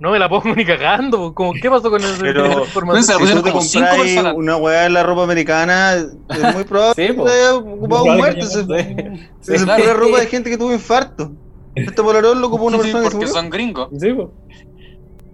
[0.00, 1.32] No me la pongo ni cagando.
[1.34, 3.04] Como, ¿Qué pasó con esa Pero- información?
[3.04, 7.14] se Si tú te compras una weá en la ropa americana, es muy probable Sí,
[7.14, 8.46] que haya ocupado un muerto.
[8.66, 9.82] que claro.
[9.82, 11.30] pura ropa de gente que tuvo infarto.
[11.76, 13.40] Este polarol lo ocupó una Sí, persona que se porque murió.
[13.40, 13.88] son gringos.
[14.00, 14.32] Sí, po.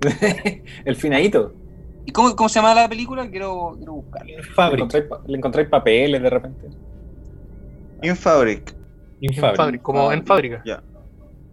[0.85, 1.55] El finadito.
[2.05, 3.29] ¿Y cómo, cómo se llama la película?
[3.29, 4.37] Quiero, quiero buscarla.
[4.37, 4.79] Le Fabric.
[4.79, 6.69] encontráis, pa- le encontráis papeles de repente.
[8.03, 8.71] In Fabric.
[9.21, 9.57] En Infabric.
[9.57, 10.63] fábrica, como en fábrica.
[10.65, 10.83] Ya.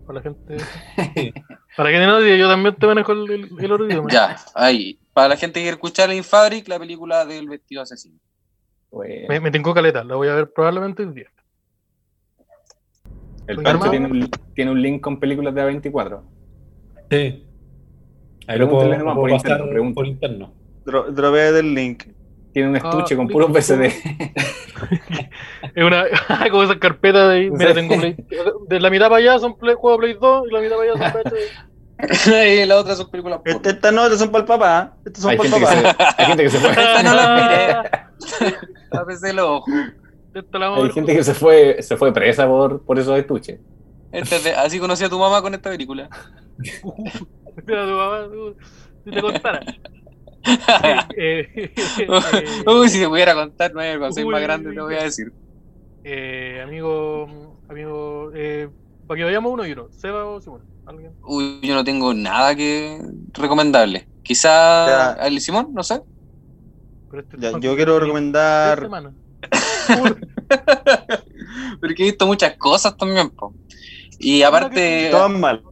[0.05, 0.57] Para la gente.
[1.77, 4.09] Para que no diga, yo también te manejo el, el, el otro idioma.
[4.11, 4.99] Ya, ahí.
[5.13, 8.19] Para la gente que quiere escuchar In Fabric, la película del vestido asesino.
[8.91, 11.29] Bueno, Me, me tengo caleta, la voy a ver probablemente hoy día.
[13.47, 16.21] el ¿Estoy Pancho tiene un, tiene un link con películas de A24.
[17.09, 17.47] Sí.
[18.47, 19.95] Ahí lo puedo, lo puedo por pasar interno, pregunta.
[19.95, 20.53] por interno.
[20.85, 22.03] Dro dropea del link.
[22.53, 23.83] Tiene un Ah, estuche con link puros con- VCD.
[25.75, 26.05] Es una.
[26.51, 27.49] como esas carpetas de ahí.
[27.51, 28.15] Mira, tengo Play.
[28.67, 31.13] De la mitad para allá son Play, juego Play 2 y la mitad para allá
[31.13, 31.35] son PH.
[32.61, 33.39] y la otra son películas.
[33.45, 34.97] Este, estas notas son para el papá.
[35.05, 35.71] Estas son Hay para el papá.
[35.73, 36.69] se, hay gente que se fue.
[36.69, 37.35] Esta no la
[38.39, 38.51] miré.
[38.91, 39.65] Tápese el ojo.
[40.33, 43.59] Esta la Hay gente que se fue, se fue presa por, por esos estuches.
[44.11, 46.09] Este así conocí a tu mamá con esta película.
[47.65, 48.55] tu mamá, tú,
[49.03, 49.63] si te contara.
[50.83, 54.95] Eh, eh, eh, Uy, si te pudiera contar, no, cuando soy más grande te voy
[54.95, 55.33] a decir.
[56.03, 58.69] eh, amigo, amigo, eh,
[59.07, 61.15] para que vayamos uno y uno, Seba o Simón, alguien.
[61.25, 62.99] Uy, yo no tengo nada que
[63.33, 64.09] recomendable.
[64.21, 65.23] Quizá Ya.
[65.23, 66.01] al Simón, no sé.
[67.09, 68.79] Pero este Ya, yo quiero recomendar.
[68.79, 69.13] semanas.
[71.81, 73.53] Porque he visto muchas cosas también, po.
[74.19, 75.63] Y aparte, Todas malas.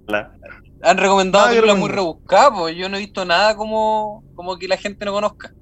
[0.83, 4.57] Han recomendado Nada que películas muy rebuscadas, pues yo no he visto nada como, como
[4.57, 5.53] que la gente no conozca.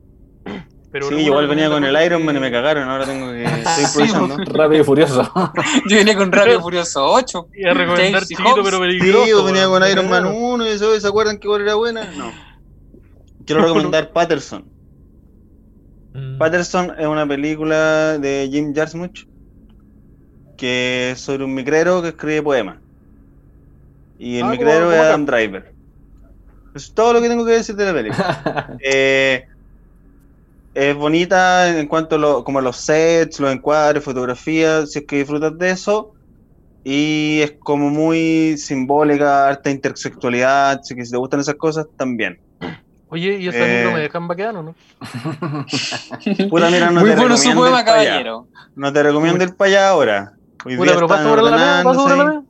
[0.91, 2.89] Pero Sí, igual venía con el Iron Man y me cagaron.
[2.89, 3.43] Ahora tengo que.
[3.83, 4.13] Estoy Sí.
[4.45, 5.31] Rápido y furioso.
[5.87, 7.47] Yo venía con Rápido y Furioso 8.
[7.53, 9.27] Iba a recomendar y chiquito pero Sí, peligroso.
[9.27, 10.43] yo venía con Iron Man cagaron.
[10.43, 10.99] 1 y eso.
[10.99, 12.05] ¿Se acuerdan que igual era buena?
[12.17, 12.31] No.
[13.45, 14.65] Quiero recomendar Patterson.
[16.15, 16.37] Mm.
[16.39, 19.27] Patterson es una película de Jim Jarmusch
[20.57, 22.77] que es sobre un micrero que escribe poemas.
[24.19, 25.75] Y el Ah, como- es Adam Driver.
[26.75, 28.79] Eso es todo lo que tengo que decir de la película.
[28.83, 29.43] Eh,
[30.73, 35.05] es bonita en cuanto a, lo- como a los sets, los encuadres, fotografías, si es
[35.07, 36.13] que disfrutas de eso.
[36.83, 42.37] Y es como muy simbólica, harta intersexualidad, así que si te gustan esas cosas, también.
[43.07, 44.75] Oye, ¿y esa Eh, micro me dejan baqueano, no?
[46.49, 48.47] Puta, mira, no Muy te bueno su poema, caballero.
[48.75, 50.33] No te recomiendo ir para allá ahora.
[50.65, 52.43] Hoy Puta, día pero paso sobre la la.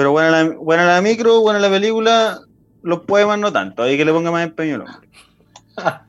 [0.00, 2.40] Pero buena la, buena la micro, buena la película,
[2.80, 5.08] los poemas no tanto, hay que le ponga más empeño hombre.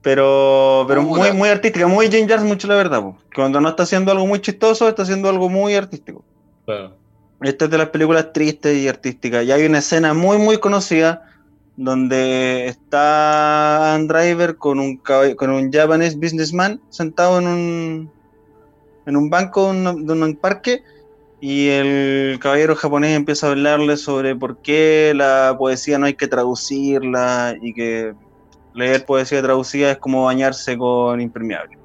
[0.00, 3.02] Pero, pero muy, muy artística, muy Jane Jarmusch mucho la verdad.
[3.02, 3.18] po.
[3.34, 6.24] Cuando no está haciendo algo muy chistoso, está haciendo algo muy artístico.
[6.64, 6.96] Claro.
[7.42, 9.44] Esta es de las películas tristes y artísticas.
[9.44, 11.28] Y hay una escena muy, muy conocida
[11.76, 18.12] donde está Driver con un, con un Japanese businessman sentado en un,
[19.04, 20.82] en un banco de un, de un parque
[21.40, 26.28] y el caballero japonés empieza a hablarle sobre por qué la poesía no hay que
[26.28, 28.14] traducirla y que
[28.74, 31.78] leer poesía traducida es como bañarse con impermeable.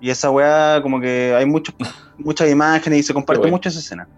[0.00, 1.74] Y esa weá, como que hay muchos
[2.18, 3.56] muchas imágenes y se comparte bueno.
[3.56, 4.08] mucho esa escena.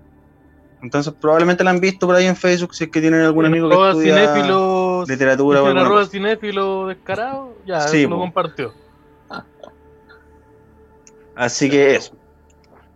[0.82, 3.69] Entonces probablemente la han visto por ahí en Facebook si es que tienen algún amigo
[3.69, 6.11] que Arroba estudia cinéfilo, literatura o cosa.
[6.11, 8.73] cinéfilo descarado, ya, Sí, lo compartió.
[11.35, 12.15] Así que eso.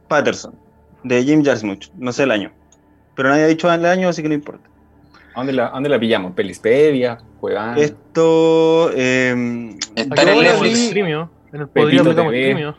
[0.07, 0.55] Patterson,
[1.03, 2.53] de Jim Jarmusch, no sé el año.
[3.15, 4.69] Pero nadie ha dicho el año, así que no importa.
[5.35, 6.33] ¿A dónde la, dónde la pillamos?
[6.33, 7.19] ¿Pelispedia?
[7.41, 7.77] ¿Cuevana?
[7.81, 11.31] Esto, eh, Está yo en el la streamio.
[11.53, 12.75] En el podría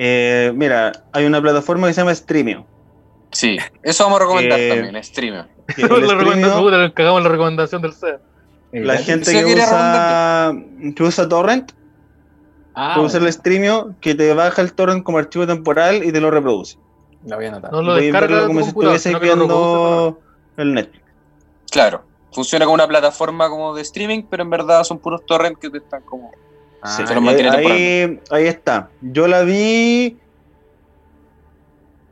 [0.00, 2.64] eh, mira, hay una plataforma que se llama Streamio.
[3.32, 8.20] Sí, eso vamos a recomendar Eh, también, el la Streamio, cagamos la recomendación del SEA.
[8.70, 10.54] Eh, la gente que usa,
[10.94, 11.72] que usa Torrent,
[12.80, 16.20] Ah, puede usar el Streamio que te baja el Torrent como archivo temporal y te
[16.20, 16.78] lo reproduce.
[17.24, 17.72] la voy a anotar.
[17.72, 20.20] No lo descarga como si reproduce viendo
[20.56, 21.04] el Netflix.
[21.72, 25.70] Claro, funciona como una plataforma como de streaming, pero en verdad son puros torrents que
[25.70, 26.30] te están como...
[26.80, 28.90] Ah, Sí, ahí, ahí, ahí está.
[29.00, 30.16] Yo la vi.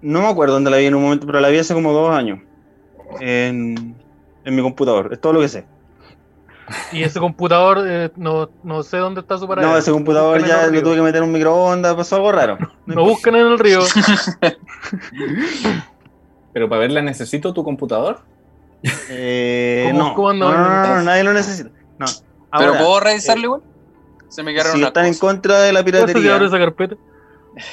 [0.03, 2.11] No me acuerdo dónde la vi en un momento, pero la vi hace como dos
[2.11, 2.41] años.
[3.21, 3.95] En,
[4.45, 5.11] en mi computador.
[5.13, 5.65] Es todo lo que sé.
[6.93, 9.69] Y ese computador, eh, no, no sé dónde está su parada.
[9.69, 12.59] No, ese computador ya lo tuve que meter en un microondas, pasó algo raro.
[12.87, 13.81] Lo buscan en el río.
[16.53, 18.21] Pero para verla necesito tu computador.
[19.11, 21.71] Eh, ¿Cómo- no, cómo no, no, no, no, nadie lo necesita.
[21.99, 22.07] No.
[22.57, 23.63] ¿Pero puedo revisarlo eh, igual?
[24.29, 26.97] Se me quedaron si están en contra de la ¿Cuál se abre piratería, esa carpeta?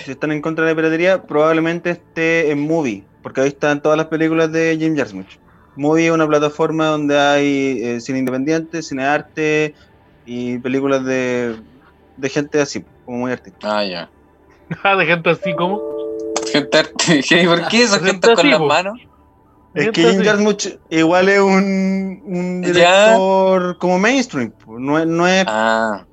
[0.03, 3.97] si están en contra de la piratería, probablemente esté en Movie, porque ahí están todas
[3.97, 5.37] las películas de Jim Jarmusch.
[5.75, 9.73] Movie es una plataforma donde hay eh, cine independiente, cine arte
[10.25, 11.55] y películas de,
[12.17, 13.77] de gente así, como muy artística.
[13.79, 14.09] Ah, ya.
[14.83, 15.81] Ah, de gente así como.
[16.51, 18.99] Gente arte- ¿Por qué esos Gente gente con así, las manos?
[19.73, 20.23] Es que Jim.
[20.23, 22.69] Jarmusch igual es un, un Ya.
[23.15, 26.05] director como mainstream, no es, no, es, Ah,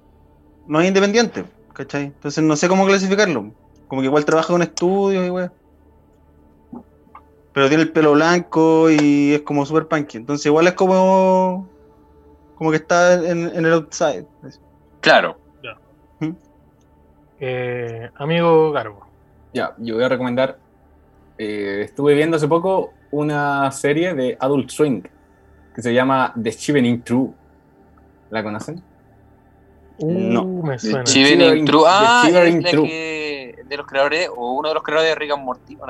[0.67, 2.05] no es independiente, ¿cachai?
[2.05, 3.53] Entonces no sé cómo clasificarlo.
[3.87, 5.53] Como que igual trabaja con estudios y weá.
[7.53, 10.19] Pero tiene el pelo blanco y es como super punky.
[10.19, 11.69] Entonces igual es como.
[12.57, 14.27] Como que está en, en el outside.
[15.01, 15.37] claro.
[17.41, 19.07] Eh, amigo Garbo.
[19.55, 20.59] Ya, yo voy a recomendar.
[21.39, 25.01] eh, estuve viendo hace poco una serie de Adult Swing
[25.75, 27.31] que se llama The Shivening True.
[28.29, 28.83] ¿La conocen?
[30.01, 30.43] No.
[30.43, 31.05] Uh, me The suena.
[31.05, 31.83] Shivering Shivering- True.
[31.87, 32.87] Ah, The es Shivering la True.
[32.89, 35.87] que de los creadores, o uno de los creadores de Rick and Morty, ¿o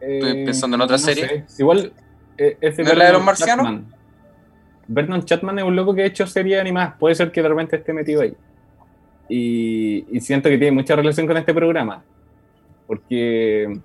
[0.00, 1.44] estoy Eh, pensando en otra no serie.
[1.46, 1.62] sé.
[1.62, 1.92] Igual
[2.38, 3.64] eh, es ¿No es la de los marcianos?
[3.66, 3.84] Chapman.
[4.86, 6.94] Vernon Chatman es un loco que ha hecho series animadas.
[6.98, 8.34] Puede ser que de repente esté metido ahí.
[9.28, 12.02] Y, y siento que tiene mucha relación con este programa.
[12.86, 13.80] Porque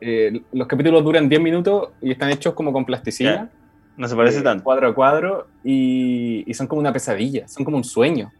[0.00, 3.48] eh, los capítulos duran 10 minutos y están hechos como con plasticina.
[3.96, 4.64] No se parece eh, tanto.
[4.64, 5.46] Cuadro a cuadro.
[5.62, 7.46] Y, y son como una pesadilla.
[7.46, 8.32] Son como un sueño.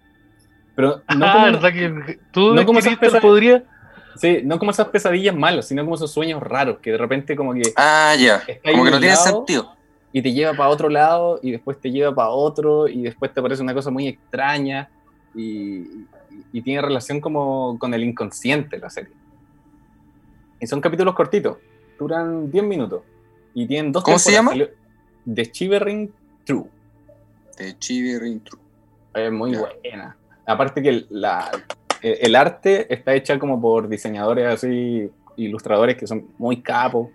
[0.74, 3.62] Pero no ah, como, ¿verdad que tú no como esas podría?
[4.16, 7.52] Sí, no como esas pesadillas malas, sino como esos sueños raros que de repente como
[7.54, 8.42] que Ah, ya.
[8.64, 9.74] Como que no tiene sentido.
[10.12, 13.42] y te lleva para otro lado y después te lleva para otro y después te
[13.42, 14.88] parece una cosa muy extraña
[15.34, 16.06] y,
[16.52, 19.12] y- tiene relación como con el inconsciente la serie.
[20.60, 21.58] Y son capítulos cortitos,
[21.98, 23.02] duran 10 minutos
[23.54, 24.52] y tienen dos ¿Cómo se llama?
[25.32, 26.12] The Shivering
[26.44, 26.64] True.
[27.58, 28.60] De Shivering True.
[29.14, 30.16] Es muy buena.
[30.46, 31.50] Aparte que la-
[32.12, 37.08] el- el arte está hecha como por diseñadores así, ilustradores que son muy capos.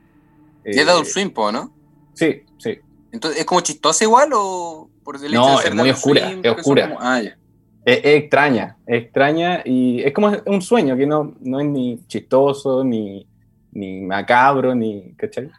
[0.65, 1.73] Y es Eh, de Adult Swim, po, ¿no?
[2.13, 2.77] Sí, sí.
[3.11, 6.37] Entonces, ¿es como chistosa igual o por el No, de es ser muy oscura, Swim,
[6.37, 6.87] es que son oscura.
[6.89, 7.37] como- Ah, ya.
[7.85, 12.05] Es, es extraña, es extraña y es como un sueño que no, no es ni
[12.07, 13.25] chistoso, ni,
[13.71, 15.13] ni macabro, ni.
[15.13, 15.45] ¿Cachai?
[15.45, 15.49] ¿Y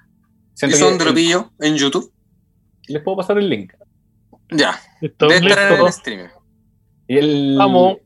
[0.55, 1.51] Siento eso que dónde lo el- pillo?
[1.59, 2.13] ¿En YouTube?
[2.89, 3.73] Les puedo pasar el link.
[4.53, 4.79] Ya.
[5.01, 6.29] Debe estar en el stream.
[7.09, 7.97] Y el, Vamos.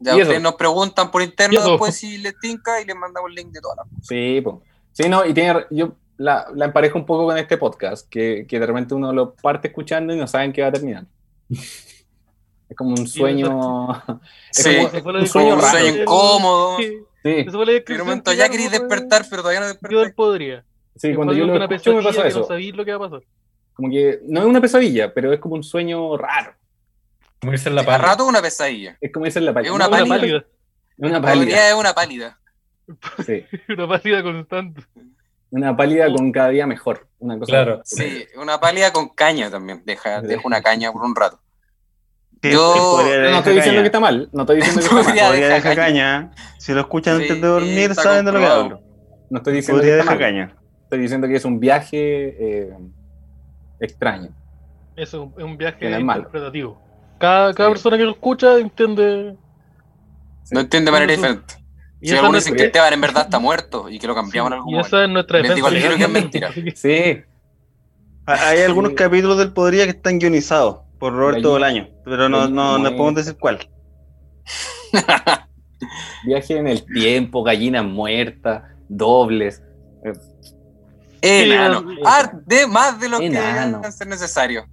[0.00, 0.22] Ya eso.
[0.22, 1.70] ustedes nos preguntan por interno eso.
[1.70, 4.06] después si les tinca y les mandamos el link de todas las cosas.
[4.06, 4.62] Sí, po.
[4.92, 8.58] Sí, no, y tiene, yo la, la emparejo un poco con este podcast, que, que
[8.60, 11.04] de repente uno lo parte escuchando y no sabe en qué va a terminar.
[12.68, 13.90] Es como un sueño.
[14.50, 15.78] Es Sí, como- un sueño raro.
[15.78, 16.76] sueño incómodo.
[16.78, 20.14] Sí, Sí, esa fue la momento ya queréis despertar, pero todavía no el despertáis.
[20.14, 20.64] podría.
[20.94, 22.40] sí, cuando yo lo escucho me pesadilla pasa eso.
[22.40, 23.26] No sabéis lo que va a pasar.
[23.74, 26.52] Como que no es una pesadilla, pero es como un sueño raro.
[27.40, 27.98] Como irse en la A pala.
[27.98, 28.96] rato una pesadilla.
[29.00, 29.70] Es como dice la pálida.
[29.70, 30.08] Es una pálida.
[30.16, 30.44] pálida.
[30.98, 31.68] Una pálida.
[31.68, 32.38] es una pálida.
[33.24, 33.44] Sí.
[33.68, 34.82] Una pálida constante.
[35.50, 37.08] Una pálida con cada día mejor.
[37.18, 37.80] Una cosa Claro.
[37.84, 39.82] Sí, una pálida con caña también.
[39.84, 40.26] Deja, Sí.
[40.28, 41.40] deja una caña por un rato.
[42.42, 43.00] Sí, Yo-
[43.30, 43.82] No, estoy diciendo caña.
[43.82, 44.28] que está mal.
[44.32, 45.26] No estoy diciendo que está mal.
[45.30, 46.30] Podría dejar caña.
[46.30, 46.30] caña.
[46.58, 48.80] Si lo escuchan Sí, antes de dormir, está saben de lo que hablo.
[49.30, 50.46] No estoy diciendo que Podría está dejar mal.
[50.48, 50.62] caña.
[50.84, 51.98] Estoy diciendo que es un viaje
[52.68, 52.76] eh,
[53.80, 54.30] extraño.
[54.94, 56.20] Eso es un viaje Que no es malo.
[56.20, 56.82] interpretativo.
[57.18, 57.72] Cada, cada Sí.
[57.74, 59.36] persona que lo escucha entiende.
[60.50, 61.54] No entiende de manera Eso- diferente.
[62.00, 64.58] Y Si algunos dicen que Esteban en verdad está muerto y que lo cambiamos en
[64.58, 64.96] algún y momento.
[64.96, 65.54] esa es nuestra Les defensa.
[65.54, 66.48] digo al tiro que es mentira.
[66.48, 67.22] Así que- Sí,
[68.28, 72.76] Ha- Hay algunos capítulos del Podría que están guionizados por Roberto Bolaño, pero no, no,
[72.76, 73.60] no podemos decir cuál.
[76.24, 79.62] viaje en el tiempo, gallinas muertas, dobles.
[81.22, 81.84] Eh, Enano.
[82.04, 83.80] Ah, de más de lo Enano.
[83.82, 84.66] que es necesario.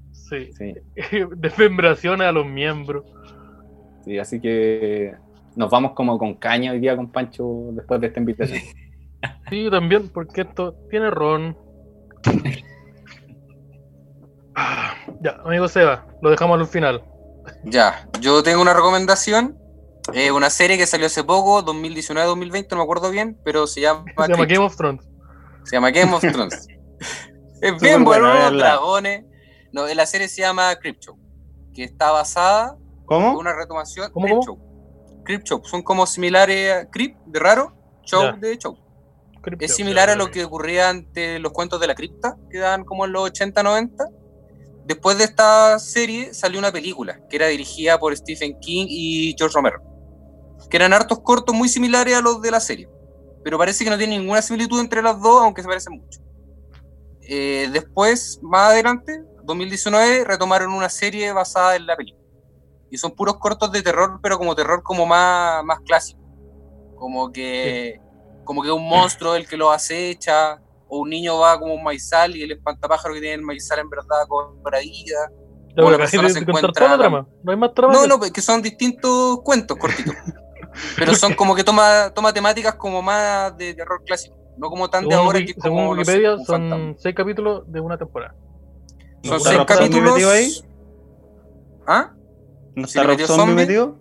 [0.57, 0.73] Sí.
[2.21, 3.05] A los miembros.
[4.05, 5.13] sí, así que
[5.55, 8.61] nos vamos como con caña hoy día con Pancho después de esta invitación.
[9.49, 11.57] Sí, también, porque esto tiene ron.
[14.55, 17.03] Ah, Ya, amigo Seba, lo dejamos al final.
[17.63, 19.57] Ya, yo tengo una recomendación.
[20.13, 24.03] Eh, una serie que salió hace poco, 2019-2020, no me acuerdo bien, pero se llama,
[24.15, 25.09] Se llama Game of Thrones.
[25.63, 26.67] Se llama Game of Thrones.
[27.61, 29.23] es bien bueno, dragones.
[29.73, 31.17] No, la serie se llama Creep Show,
[31.73, 32.77] que está basada
[33.09, 34.41] en una retomación ¿Cómo, cómo?
[34.43, 34.59] Show.
[35.43, 37.73] Show, son como similares a Creep, de raro,
[38.05, 38.31] Show Ya.
[38.33, 38.77] de Show.
[39.59, 42.85] Es similar ya, a lo que ocurría ante los cuentos de la cripta, que dan
[42.85, 44.07] como en los 80-90.
[44.85, 49.55] Después de esta serie salió una película que era dirigida por Stephen King y George
[49.55, 49.81] Romero,
[50.69, 52.87] que eran hartos cortos muy similares a los de la serie,
[53.43, 56.19] pero parece que no tiene ninguna similitud entre las dos, aunque se parecen mucho.
[57.21, 62.23] Eh, después, más adelante, 2019, retomaron una serie basada en la película.
[62.89, 66.21] Y son puros cortos de terror, pero como terror como más, más clásico.
[66.95, 67.99] Como que,
[68.43, 72.35] como que un monstruo el que lo acecha, o un niño va como un maizal
[72.35, 75.31] y el espantapájaro que tiene el maizal en verdad cobra vida.
[75.75, 77.27] Ya, O la persona se encuentra- toda la trama.
[77.43, 77.93] No hay más trama.
[77.93, 80.13] No, no, que son distintos cuentos cortitos.
[80.97, 84.35] Pero son como que toma, toma temáticas como más de terror clásico.
[84.57, 86.93] No como tan de ahora que es como, no sé, Wikipedia, son fantasma.
[86.97, 88.35] seis capítulos de una temporada.
[89.23, 90.13] Son ¿Está seis Rob Zombie capítulos.
[90.13, 90.51] metido ahí?
[91.87, 92.11] ¿Ah?
[92.75, 93.55] ¿No ¿Sí está Rob Zombie zombie?
[93.55, 93.97] metido?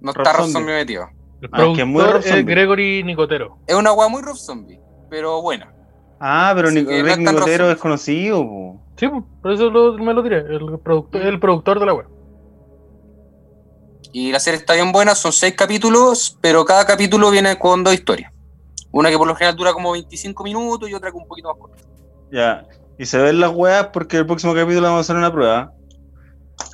[0.00, 0.52] No Rob está Rob Zombie.
[0.52, 1.04] Zombie metido.
[1.40, 2.54] El Ah, es que es muy productor Rob es Zombie.
[2.54, 3.58] Gregory Nicotero.
[3.66, 4.80] Es una weá muy Rob Zombie,
[5.10, 5.72] pero buena.
[6.20, 8.80] Ah, pero Sí, Nic- no Nicotero es conocido, po.
[8.96, 9.08] Sí,
[9.40, 10.38] por eso lo- me lo diré.
[10.38, 12.06] El productor, el productor de la web.
[14.12, 17.94] Y la serie está bien buena, son seis capítulos, pero cada capítulo viene con dos
[17.94, 18.30] historias.
[18.92, 21.56] Una que por lo general dura como 25 minutos y otra que un poquito más
[21.58, 21.82] corta.
[22.30, 22.64] Ya.
[23.02, 25.72] Y se ven las weas porque el próximo capítulo vamos a hacer una prueba.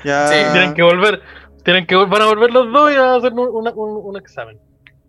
[0.05, 0.29] Ya.
[0.29, 1.23] Sí, Tienen que volver.
[1.65, 4.61] Tienen que van a volver los dos y a hacer un, una- un- un examen.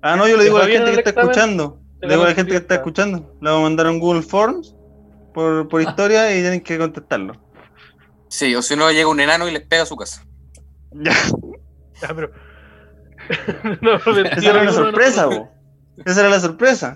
[0.02, 1.30] Ah, no, yo le digo a la ¿Está bien gente que está examen?
[1.32, 1.82] escuchando.
[2.02, 3.18] Le digo a la gente que está escuchando.
[3.42, 4.74] Le vamos a mandar un Google Forms
[5.34, 7.34] por, por historia y tienen que contestarlo.
[8.30, 10.24] Sí, o si no llega un enano y les pega a su casa.
[10.94, 11.12] Ya.
[12.02, 12.32] Ya, pero.
[13.82, 15.50] no, Esa era la sorpresa, po.
[16.06, 16.96] Esa era la sorpresa.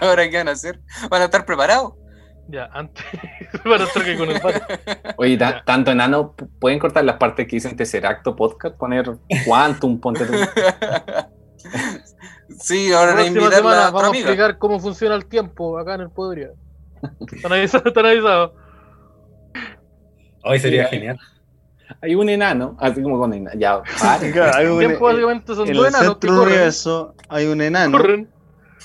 [0.00, 0.80] Ahora, ¿qué van a hacer?
[1.08, 1.92] ¿Van a estar preparados?
[2.48, 3.04] Ya, antes.
[3.64, 4.62] para estar que con el padre.
[5.16, 8.76] Oye, ta- tanto enano, ¿pueden cortar las partes que dicen Tesseracto Podcast?
[8.76, 10.32] Poner Quantum, ponte tú.
[12.60, 15.94] sí, ahora La invitar a semana la vamos a explicar cómo funciona el tiempo acá
[15.94, 16.50] en el Podría.
[17.32, 18.52] Están avisados, están avisados.
[20.44, 21.18] Hoy sería Sí, genial.
[22.02, 23.58] Hay un enano, así como con enano.
[23.58, 23.82] Ya.
[24.32, 26.46] Claro, hay El un- tiempo básicamente son en dos el centro corren.
[26.52, 27.98] universo hay un enano.
[27.98, 28.30] corren.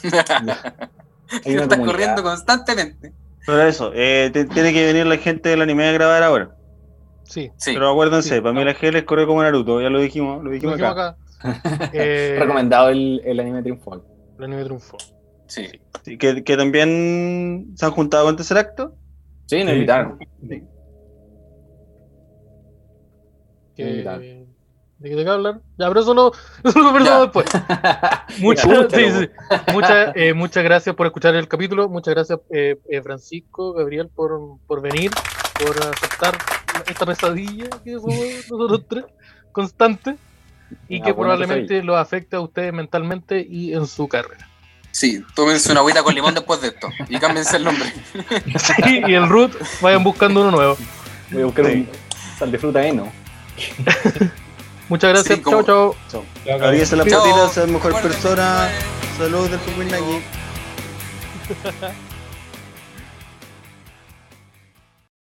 [0.03, 1.85] Hay una Está comunidad.
[1.85, 3.13] corriendo constantemente.
[3.45, 6.55] Pero eso, eh, te- tiene que venir la gente del anime a grabar ahora.
[7.23, 7.73] Sí, Sí.
[7.73, 8.41] Pero acuérdense, Sí.
[8.41, 10.91] para mí la G les corre como Naruto, ya lo dijimos, lo lo dijimos dijimos
[10.97, 11.17] acá.
[11.39, 11.89] acá.
[11.93, 14.03] Eh, Recomendado el, el anime triunfal.
[14.37, 14.97] El anime triunfó.
[15.47, 15.67] Sí.
[16.03, 18.95] Sí, que, que también se han juntado con tercer acto.
[19.47, 19.73] Sí, nos Sí.
[19.73, 20.19] invitaron.
[23.75, 24.21] Que- Sí, claro.
[25.01, 25.61] ¿De qué hablar?
[25.79, 26.31] Ya, pero eso lo,
[26.63, 27.47] eso lo conversamos después.
[28.39, 29.29] Muchas, Escúchalo, sí, sí.
[29.73, 31.89] Muchas, eh, muchas gracias por escuchar el capítulo.
[31.89, 35.09] Muchas gracias, eh, eh, Francisco, Gabriel, por, por venir,
[35.59, 36.37] por aceptar
[36.87, 38.15] esta pesadilla que somos
[38.51, 39.05] nosotros tres,
[39.51, 40.17] constante,
[40.87, 44.47] y que probablemente lo afecte a ustedes mentalmente y en su carrera.
[44.91, 47.91] Sí, tómense una agüita con limón después de esto y cámbiense el nombre.
[48.57, 50.77] Sí, y el root, vayan buscando uno nuevo.
[51.31, 51.71] Voy a buscar Sí.
[51.71, 53.11] un sal de fruta heno.
[54.91, 55.37] Muchas gracias.
[55.37, 56.25] Sí, como- chao, chao.
[56.61, 58.69] Abríese la patita, ser mejor persona.
[59.17, 60.21] Saludos del Pupinaki.